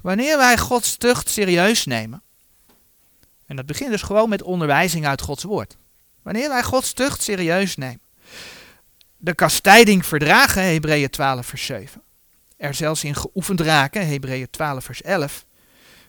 Wanneer 0.01 0.37
wij 0.37 0.57
Gods 0.57 0.97
tucht 0.97 1.29
serieus 1.29 1.85
nemen, 1.85 2.21
en 3.45 3.55
dat 3.55 3.65
begint 3.65 3.91
dus 3.91 4.01
gewoon 4.01 4.29
met 4.29 4.41
onderwijzing 4.41 5.05
uit 5.05 5.21
Gods 5.21 5.43
woord. 5.43 5.77
Wanneer 6.21 6.49
wij 6.49 6.63
Gods 6.63 6.93
tucht 6.93 7.21
serieus 7.21 7.75
nemen, 7.75 8.01
de 9.17 9.33
kastijding 9.33 10.05
verdragen, 10.05 10.63
Hebreeën 10.63 11.09
12 11.09 11.45
vers 11.45 11.65
7, 11.65 12.03
er 12.59 12.73
zelfs 12.73 13.03
in 13.03 13.15
geoefend 13.15 13.61
raken, 13.61 14.07
Hebreeën 14.07 14.49
12 14.49 14.83
vers 14.83 15.01
11, 15.01 15.45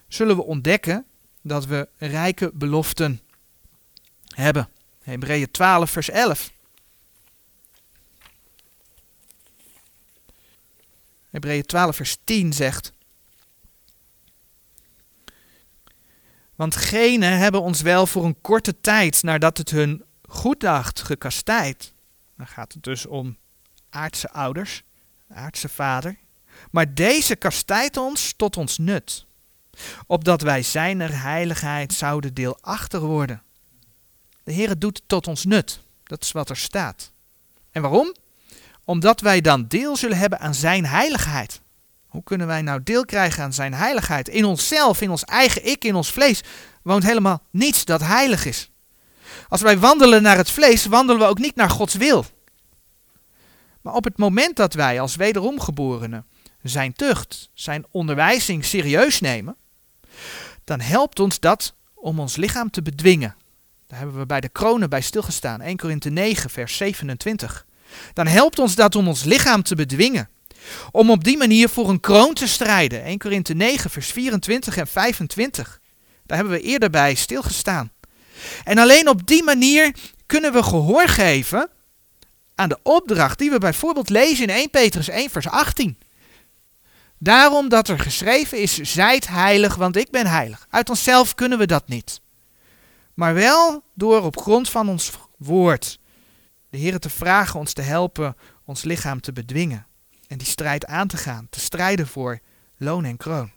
zullen 0.09 0.37
we 0.37 0.45
ontdekken 0.45 1.07
dat 1.43 1.67
we 1.67 1.89
rijke 1.97 2.51
beloften 2.55 3.21
hebben. 4.35 4.69
Hebreeën 5.03 5.51
12 5.51 5.91
vers 5.91 6.11
11. 6.11 6.53
Hebreeën 11.31 11.67
12 11.67 11.97
vers 11.97 12.17
10 12.25 12.53
zegt... 12.53 12.93
Want 16.55 16.77
genen 16.77 17.39
hebben 17.39 17.63
ons 17.63 17.81
wel 17.81 18.07
voor 18.07 18.25
een 18.25 18.41
korte 18.41 18.81
tijd, 18.81 19.23
nadat 19.23 19.59
het 19.59 19.71
hun 19.71 20.05
goed 20.23 20.61
dacht, 20.61 21.01
gekastijd. 21.03 21.95
Dan 22.37 22.47
gaat 22.47 22.73
het 22.73 22.83
dus 22.83 23.07
om 23.07 23.39
aardse 23.91 24.31
ouders, 24.31 24.83
aardse 25.29 25.69
vader. 25.69 26.19
Maar 26.71 26.95
deze 26.95 27.37
kastijdt 27.37 27.97
ons 27.97 28.35
tot 28.37 28.57
ons 28.57 28.79
nut, 28.79 29.27
opdat 30.07 30.43
wij 30.43 30.63
zijner 30.63 31.23
heiligheid 31.23 31.93
zouden 31.93 32.35
deelachtig 32.35 33.01
worden. 33.01 33.43
De 34.45 34.53
Heer 34.53 34.79
doet 34.79 35.03
tot 35.07 35.27
ons 35.27 35.45
nut, 35.45 35.81
dat 36.05 36.23
is 36.23 36.33
wat 36.33 36.51
er 36.51 36.57
staat. 36.57 37.11
En 37.71 37.83
waarom? 37.83 38.15
Omdat 38.85 39.21
wij 39.21 39.41
dan 39.41 39.67
deel 39.69 39.97
zullen 39.97 40.19
hebben 40.19 40.41
aan 40.41 40.55
zijn 40.55 40.87
heiligheid. 40.87 41.61
Hoe 42.07 42.23
kunnen 42.23 42.47
wij 42.47 42.63
nou 42.63 42.83
deel 42.83 43.05
krijgen 43.05 43.43
aan 43.43 43.53
zijn 43.53 43.75
heiligheid? 43.75 44.29
In 44.29 44.45
onszelf, 44.45 45.01
in 45.01 45.11
ons 45.11 45.25
eigen 45.25 45.67
ik, 45.67 45.85
in 45.85 45.95
ons 45.95 46.11
vlees 46.11 46.41
woont 46.83 47.03
helemaal 47.03 47.43
niets 47.51 47.85
dat 47.85 48.01
heilig 48.01 48.45
is. 48.45 48.71
Als 49.49 49.61
wij 49.61 49.79
wandelen 49.79 50.23
naar 50.23 50.37
het 50.37 50.51
vlees, 50.51 50.87
wandelen 50.87 51.21
we 51.21 51.27
ook 51.27 51.39
niet 51.39 51.57
naar 51.57 51.71
Gods 51.71 51.95
wil. 51.95 52.25
Maar 53.81 53.95
op 53.95 54.05
het 54.05 54.19
moment 54.19 54.57
dat 54.57 54.75
wij 54.75 55.01
als 55.01 55.17
wederomgeborenen 55.17 56.27
zijn 56.63 56.93
tucht, 56.93 57.51
zijn 57.55 57.85
onderwijzing 57.91 58.65
serieus 58.65 59.21
nemen, 59.21 59.57
dan 60.65 60.81
helpt 60.81 61.21
ons 61.21 61.41
dat 61.41 61.75
om 61.95 62.21
ons 62.21 62.37
lichaam 62.37 62.71
te 62.71 62.83
bedwingen. 62.83 63.37
Daar 63.87 63.99
hebben 63.99 64.19
we 64.19 64.27
bij 64.27 64.41
de 64.41 64.49
kronen 64.49 64.91
bij 64.91 65.01
stilgestaan, 65.01 65.61
1 65.61 65.77
Korinthe 65.77 66.11
9, 66.11 66.51
vers 66.51 66.77
27. 66.77 67.67
Dan 68.13 68.27
helpt 68.27 68.59
ons 68.59 68.75
dat 68.75 68.95
om 68.95 69.09
ons 69.09 69.25
lichaam 69.25 69.63
te 69.63 69.75
bedwingen. 69.75 70.29
Om 70.91 71.11
op 71.11 71.25
die 71.25 71.37
manier 71.37 71.69
voor 71.69 71.89
een 71.89 72.01
kroon 72.01 72.35
te 72.35 72.47
strijden. 72.47 73.03
1 73.03 73.19
Korinthe 73.19 73.55
9, 73.55 73.91
vers 73.91 74.13
24 74.13 74.77
en 74.77 74.87
25. 74.87 75.81
Daar 76.27 76.39
hebben 76.39 76.57
we 76.57 76.63
eerder 76.63 76.91
bij 76.91 77.15
stilgestaan. 77.15 77.93
En 78.65 78.79
alleen 78.79 79.09
op 79.09 79.27
die 79.27 79.43
manier 79.43 79.95
kunnen 80.27 80.53
we 80.53 80.63
gehoor 80.63 81.09
geven 81.09 81.71
aan 82.55 82.69
de 82.69 82.79
opdracht 82.83 83.39
die 83.39 83.51
we 83.51 83.59
bijvoorbeeld 83.59 84.09
lezen 84.09 84.45
in 84.45 84.55
1 84.55 84.71
Petrus 84.71 85.09
1, 85.09 85.31
vers 85.31 85.49
18. 85.49 85.99
Daarom 87.23 87.69
dat 87.69 87.89
er 87.89 87.99
geschreven 87.99 88.59
is, 88.59 88.75
zijt 88.75 89.29
heilig, 89.29 89.75
want 89.75 89.97
ik 89.97 90.11
ben 90.11 90.27
heilig. 90.27 90.67
Uit 90.71 90.89
onszelf 90.89 91.35
kunnen 91.35 91.59
we 91.59 91.67
dat 91.67 91.89
niet. 91.89 92.21
Maar 93.15 93.35
wel 93.35 93.85
door 93.95 94.23
op 94.23 94.37
grond 94.37 94.71
van 94.71 94.89
ons 94.89 95.11
woord 95.37 95.99
de 96.71 96.79
Heer 96.79 96.99
te 96.99 97.11
vragen 97.11 97.61
ons 97.61 97.73
te 97.73 97.83
helpen 97.83 98.37
ons 98.65 98.83
lichaam 98.83 99.21
te 99.21 99.33
bedwingen. 99.33 99.87
En 100.27 100.39
die 100.39 100.47
strijd 100.47 100.87
aan 100.87 101.09
te 101.09 101.17
gaan, 101.17 101.47
te 101.51 101.61
strijden 101.61 102.07
voor 102.07 102.41
loon 102.77 103.05
en 103.05 103.17
kroon. 103.17 103.51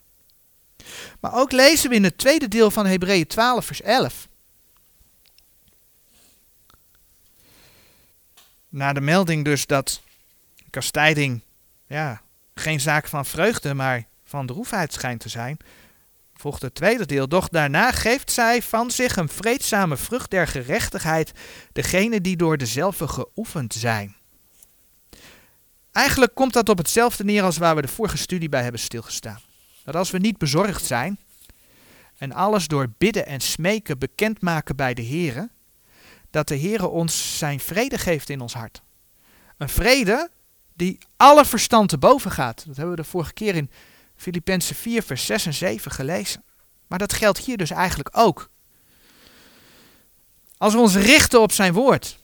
Maar 1.19 1.33
ook 1.33 1.51
lezen 1.51 1.89
we 1.89 1.95
in 1.95 2.03
het 2.03 2.17
tweede 2.17 2.47
deel 2.47 2.71
van 2.71 2.85
Hebreeën 2.85 3.27
12, 3.27 3.65
vers 3.65 3.81
11. 3.81 4.27
Na 8.69 8.93
de 8.93 9.01
melding 9.01 9.45
dus 9.45 9.65
dat 9.65 10.01
kastijding 10.69 11.41
ja, 11.87 12.21
geen 12.53 12.79
zaak 12.79 13.07
van 13.07 13.25
vreugde, 13.25 13.73
maar 13.73 14.05
van 14.23 14.45
droefheid 14.45 14.93
schijnt 14.93 15.19
te 15.19 15.29
zijn, 15.29 15.57
volgt 16.33 16.61
het 16.61 16.75
tweede 16.75 17.05
deel. 17.05 17.27
Doch 17.27 17.49
daarna 17.49 17.91
geeft 17.91 18.31
zij 18.31 18.61
van 18.61 18.91
zich 18.91 19.15
een 19.15 19.29
vreedzame 19.29 19.97
vrucht 19.97 20.31
der 20.31 20.47
gerechtigheid, 20.47 21.31
degene 21.71 22.21
die 22.21 22.37
door 22.37 22.57
dezelfde 22.57 23.07
geoefend 23.07 23.73
zijn. 23.73 24.15
Eigenlijk 25.91 26.35
komt 26.35 26.53
dat 26.53 26.69
op 26.69 26.77
hetzelfde 26.77 27.23
neer 27.23 27.43
als 27.43 27.57
waar 27.57 27.75
we 27.75 27.81
de 27.81 27.87
vorige 27.87 28.17
studie 28.17 28.49
bij 28.49 28.63
hebben 28.63 28.81
stilgestaan. 28.81 29.41
Dat 29.83 29.95
als 29.95 30.11
we 30.11 30.17
niet 30.17 30.37
bezorgd 30.37 30.85
zijn 30.85 31.17
en 32.17 32.31
alles 32.31 32.67
door 32.67 32.87
bidden 32.97 33.25
en 33.25 33.39
smeken 33.39 33.99
bekendmaken 33.99 34.75
bij 34.75 34.93
de 34.93 35.05
Here, 35.05 35.49
dat 36.29 36.47
de 36.47 36.59
Heere 36.59 36.87
ons 36.87 37.37
zijn 37.37 37.59
vrede 37.59 37.97
geeft 37.97 38.29
in 38.29 38.41
ons 38.41 38.53
hart. 38.53 38.81
Een 39.57 39.69
vrede 39.69 40.29
die 40.75 40.97
alle 41.17 41.45
verstand 41.45 41.89
te 41.89 41.97
boven 41.97 42.31
gaat. 42.31 42.63
Dat 42.65 42.75
hebben 42.75 42.95
we 42.95 43.01
de 43.01 43.07
vorige 43.07 43.33
keer 43.33 43.55
in 43.55 43.69
Filippenzen 44.15 44.75
4, 44.75 45.03
vers 45.03 45.25
6 45.25 45.45
en 45.45 45.53
7 45.53 45.91
gelezen. 45.91 46.43
Maar 46.87 46.99
dat 46.99 47.13
geldt 47.13 47.37
hier 47.37 47.57
dus 47.57 47.69
eigenlijk 47.69 48.09
ook. 48.11 48.49
Als 50.57 50.73
we 50.73 50.79
ons 50.79 50.95
richten 50.95 51.41
op 51.41 51.51
zijn 51.51 51.73
woord, 51.73 52.19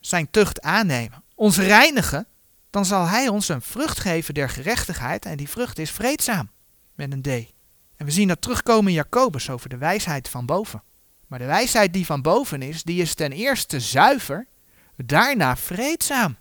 zijn 0.00 0.30
tucht 0.30 0.60
aannemen, 0.60 1.22
ons 1.34 1.56
reinigen, 1.56 2.26
dan 2.70 2.84
zal 2.84 3.06
hij 3.06 3.28
ons 3.28 3.48
een 3.48 3.62
vrucht 3.62 4.00
geven 4.00 4.34
der 4.34 4.48
gerechtigheid 4.48 5.24
en 5.24 5.36
die 5.36 5.48
vrucht 5.48 5.78
is 5.78 5.90
vreedzaam, 5.90 6.50
met 6.94 7.12
een 7.12 7.22
D. 7.22 7.26
En 7.96 8.06
we 8.06 8.10
zien 8.10 8.28
dat 8.28 8.42
terugkomen 8.42 8.88
in 8.88 8.96
Jacobus 8.96 9.50
over 9.50 9.68
de 9.68 9.76
wijsheid 9.76 10.28
van 10.28 10.46
boven. 10.46 10.82
Maar 11.26 11.38
de 11.38 11.44
wijsheid 11.44 11.92
die 11.92 12.06
van 12.06 12.22
boven 12.22 12.62
is, 12.62 12.82
die 12.82 13.02
is 13.02 13.14
ten 13.14 13.32
eerste 13.32 13.80
zuiver, 13.80 14.46
daarna 14.96 15.56
vreedzaam. 15.56 16.36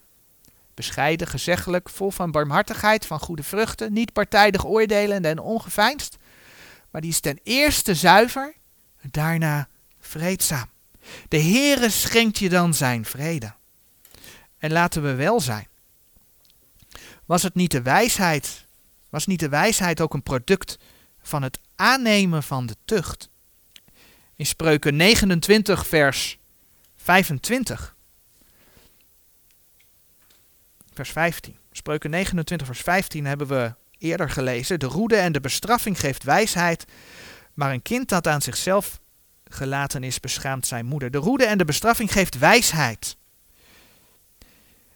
Bescheiden, 0.77 1.27
gezeggelijk, 1.27 1.89
vol 1.89 2.11
van 2.11 2.31
barmhartigheid, 2.31 3.05
van 3.05 3.19
goede 3.19 3.43
vruchten, 3.43 3.93
niet 3.93 4.13
partijdig 4.13 4.65
oordelend 4.65 5.25
en 5.25 5.39
ongeveinsd. 5.39 6.17
Maar 6.91 7.01
die 7.01 7.09
is 7.09 7.19
ten 7.19 7.39
eerste 7.43 7.95
zuiver, 7.95 8.53
daarna 9.01 9.67
vreedzaam. 9.99 10.69
De 11.27 11.41
Heere 11.41 11.89
schenkt 11.89 12.37
je 12.37 12.49
dan 12.49 12.73
zijn 12.73 13.05
vrede. 13.05 13.53
En 14.57 14.71
laten 14.71 15.03
we 15.03 15.15
wel 15.15 15.41
zijn. 15.41 15.67
Was 17.25 17.43
het 17.43 17.55
niet 17.55 17.71
de 17.71 17.81
wijsheid, 17.81 18.65
was 19.09 19.25
niet 19.25 19.39
de 19.39 19.49
wijsheid 19.49 20.01
ook 20.01 20.13
een 20.13 20.23
product 20.23 20.77
van 21.21 21.43
het 21.43 21.59
aannemen 21.75 22.43
van 22.43 22.65
de 22.65 22.75
tucht? 22.85 23.29
In 24.35 24.45
Spreuken 24.45 24.95
29 24.95 25.87
vers 25.87 26.37
25 26.95 27.95
vers 30.97 31.11
15. 31.11 31.57
Spreuken 31.71 32.09
29, 32.09 32.67
vers 32.67 32.81
15 32.81 33.25
hebben 33.25 33.47
we 33.47 33.73
eerder 33.97 34.29
gelezen. 34.29 34.79
De 34.79 34.85
roede 34.85 35.15
en 35.15 35.31
de 35.31 35.39
bestraffing 35.39 35.99
geeft 35.99 36.23
wijsheid, 36.23 36.85
maar 37.53 37.71
een 37.71 37.81
kind 37.81 38.09
dat 38.09 38.27
aan 38.27 38.41
zichzelf 38.41 38.99
gelaten 39.49 40.03
is, 40.03 40.19
beschaamt 40.19 40.67
zijn 40.67 40.85
moeder. 40.85 41.11
De 41.11 41.17
roede 41.17 41.45
en 41.45 41.57
de 41.57 41.65
bestraffing 41.65 42.11
geeft 42.11 42.37
wijsheid. 42.37 43.17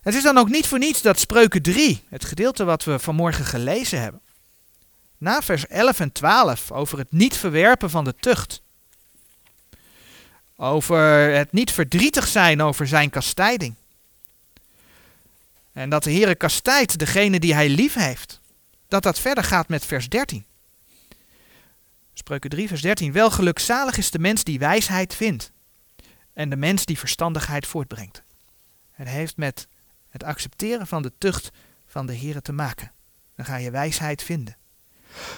Het 0.02 0.14
is 0.14 0.24
dan 0.24 0.38
ook 0.38 0.50
niet 0.50 0.68
voor 0.68 0.80
niets 0.80 1.02
dat 1.02 1.20
Spreuken 1.20 1.62
3, 1.62 2.04
het 2.10 2.26
gedeelte 2.26 2.64
wat 2.64 2.84
we 2.84 3.00
vanmorgen 3.00 3.46
gelezen 3.46 4.02
hebben, 4.02 4.22
na 5.18 5.42
vers 5.42 5.68
11 5.68 6.00
en 6.00 6.12
12 6.12 6.72
over 6.72 6.98
het 6.98 7.12
niet 7.12 7.38
verwerpen 7.38 7.90
van 7.90 8.04
de 8.04 8.16
tucht, 8.16 8.62
over 10.56 11.34
het 11.34 11.52
niet 11.52 11.72
verdrietig 11.72 12.28
zijn 12.28 12.62
over 12.62 12.88
zijn 12.88 13.10
kastijding, 13.10 13.76
en 15.74 15.90
dat 15.90 16.04
de 16.04 16.12
Heere 16.12 16.36
kastijdt 16.36 17.00
degene 17.00 17.40
die 17.40 17.54
hij 17.54 17.70
lief 17.70 17.94
heeft. 17.94 18.40
Dat 18.88 19.04
dat 19.04 19.20
verder 19.20 19.44
gaat 19.44 19.68
met 19.68 19.86
vers 19.86 20.10
13. 20.10 20.46
Spreuken 22.14 22.50
3, 22.50 22.68
vers 22.68 22.82
13. 22.82 23.12
Wel 23.12 23.32
gelukzalig 23.32 23.98
is 23.98 24.12
de 24.12 24.20
mens 24.20 24.44
die 24.44 24.60
wijsheid 24.60 25.16
vindt. 25.16 25.52
En 26.34 26.50
de 26.50 26.56
mens 26.56 26.86
die 26.86 27.00
verstandigheid 27.00 27.68
voortbrengt. 27.68 28.24
Het 28.92 29.08
heeft 29.08 29.38
met 29.38 29.68
het 30.10 30.24
accepteren 30.24 30.88
van 30.88 31.02
de 31.02 31.12
tucht 31.18 31.50
van 31.88 32.06
de 32.06 32.18
Heere 32.18 32.42
te 32.42 32.52
maken. 32.52 32.92
Dan 33.36 33.46
ga 33.46 33.56
je 33.56 33.72
wijsheid 33.72 34.24
vinden. 34.24 34.58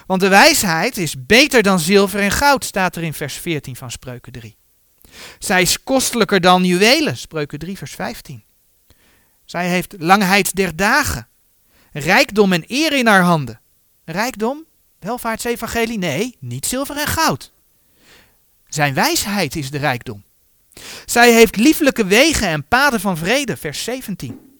Want 0.05 0.21
de 0.21 0.27
wijsheid 0.27 0.97
is 0.97 1.25
beter 1.25 1.63
dan 1.63 1.79
zilver 1.79 2.19
en 2.19 2.31
goud, 2.31 2.65
staat 2.65 2.95
er 2.95 3.03
in 3.03 3.13
vers 3.13 3.33
14 3.33 3.75
van 3.75 3.91
Spreuken 3.91 4.31
3. 4.31 4.57
Zij 5.39 5.61
is 5.61 5.83
kostelijker 5.83 6.41
dan 6.41 6.65
juwelen, 6.65 7.17
Spreuken 7.17 7.59
3, 7.59 7.77
vers 7.77 7.91
15. 7.91 8.43
Zij 9.45 9.69
heeft 9.69 9.95
langheid 9.97 10.55
der 10.55 10.75
dagen, 10.75 11.27
rijkdom 11.91 12.53
en 12.53 12.63
eer 12.67 12.93
in 12.93 13.07
haar 13.07 13.21
handen. 13.21 13.61
Rijkdom, 14.05 14.65
welvaartsevangelie, 14.99 15.97
nee, 15.97 16.37
niet 16.39 16.65
zilver 16.65 16.97
en 16.97 17.07
goud. 17.07 17.53
Zijn 18.67 18.93
wijsheid 18.93 19.55
is 19.55 19.71
de 19.71 19.77
rijkdom. 19.77 20.23
Zij 21.05 21.33
heeft 21.33 21.55
lieflijke 21.55 22.05
wegen 22.05 22.47
en 22.47 22.67
paden 22.67 22.99
van 22.99 23.17
vrede, 23.17 23.57
vers 23.57 23.83
17. 23.83 24.57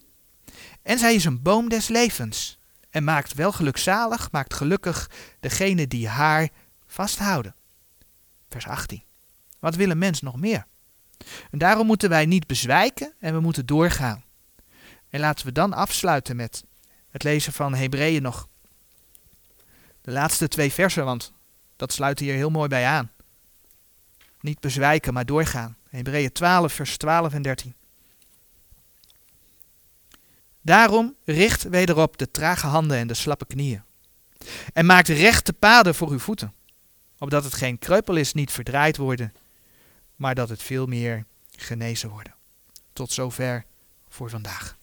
En 0.82 0.98
zij 0.98 1.14
is 1.14 1.24
een 1.24 1.42
boom 1.42 1.68
des 1.68 1.88
levens 1.88 2.58
en 2.90 3.04
maakt 3.04 3.34
wel 3.34 3.52
gelukzalig, 3.52 4.30
maakt 4.32 4.54
gelukkig 4.54 5.10
degene 5.40 5.86
die 5.86 6.08
haar 6.08 6.48
vasthouden. 6.86 7.54
Vers 8.48 8.66
18. 8.66 9.02
Wat 9.58 9.74
wil 9.74 9.90
een 9.90 9.98
mens 9.98 10.20
nog 10.20 10.36
meer? 10.36 10.66
En 11.50 11.58
daarom 11.58 11.86
moeten 11.86 12.08
wij 12.08 12.26
niet 12.26 12.46
bezwijken 12.46 13.14
en 13.18 13.34
we 13.34 13.40
moeten 13.40 13.66
doorgaan. 13.66 14.24
En 15.14 15.20
laten 15.20 15.46
we 15.46 15.52
dan 15.52 15.72
afsluiten 15.72 16.36
met 16.36 16.64
het 17.10 17.22
lezen 17.22 17.52
van 17.52 17.74
Hebreeën 17.74 18.22
nog. 18.22 18.48
De 20.00 20.10
laatste 20.10 20.48
twee 20.48 20.72
versen, 20.72 21.04
want 21.04 21.32
dat 21.76 21.92
sluit 21.92 22.18
hier 22.18 22.34
heel 22.34 22.50
mooi 22.50 22.68
bij 22.68 22.86
aan. 22.86 23.10
Niet 24.40 24.60
bezwijken, 24.60 25.12
maar 25.12 25.26
doorgaan. 25.26 25.76
Hebreeën 25.88 26.32
12, 26.32 26.72
vers 26.72 26.96
12 26.96 27.32
en 27.32 27.42
13. 27.42 27.74
Daarom 30.60 31.14
richt 31.24 31.62
wederop 31.62 32.18
de 32.18 32.30
trage 32.30 32.66
handen 32.66 32.96
en 32.96 33.06
de 33.06 33.14
slappe 33.14 33.46
knieën. 33.46 33.82
En 34.72 34.86
maakt 34.86 35.08
rechte 35.08 35.52
paden 35.52 35.94
voor 35.94 36.10
uw 36.10 36.18
voeten, 36.18 36.54
opdat 37.18 37.44
het 37.44 37.54
geen 37.54 37.78
kreupel 37.78 38.16
is, 38.16 38.32
niet 38.32 38.52
verdraaid 38.52 38.96
worden, 38.96 39.34
maar 40.16 40.34
dat 40.34 40.48
het 40.48 40.62
veel 40.62 40.86
meer 40.86 41.24
genezen 41.50 42.08
worden. 42.08 42.34
Tot 42.92 43.12
zover 43.12 43.64
voor 44.08 44.30
vandaag. 44.30 44.76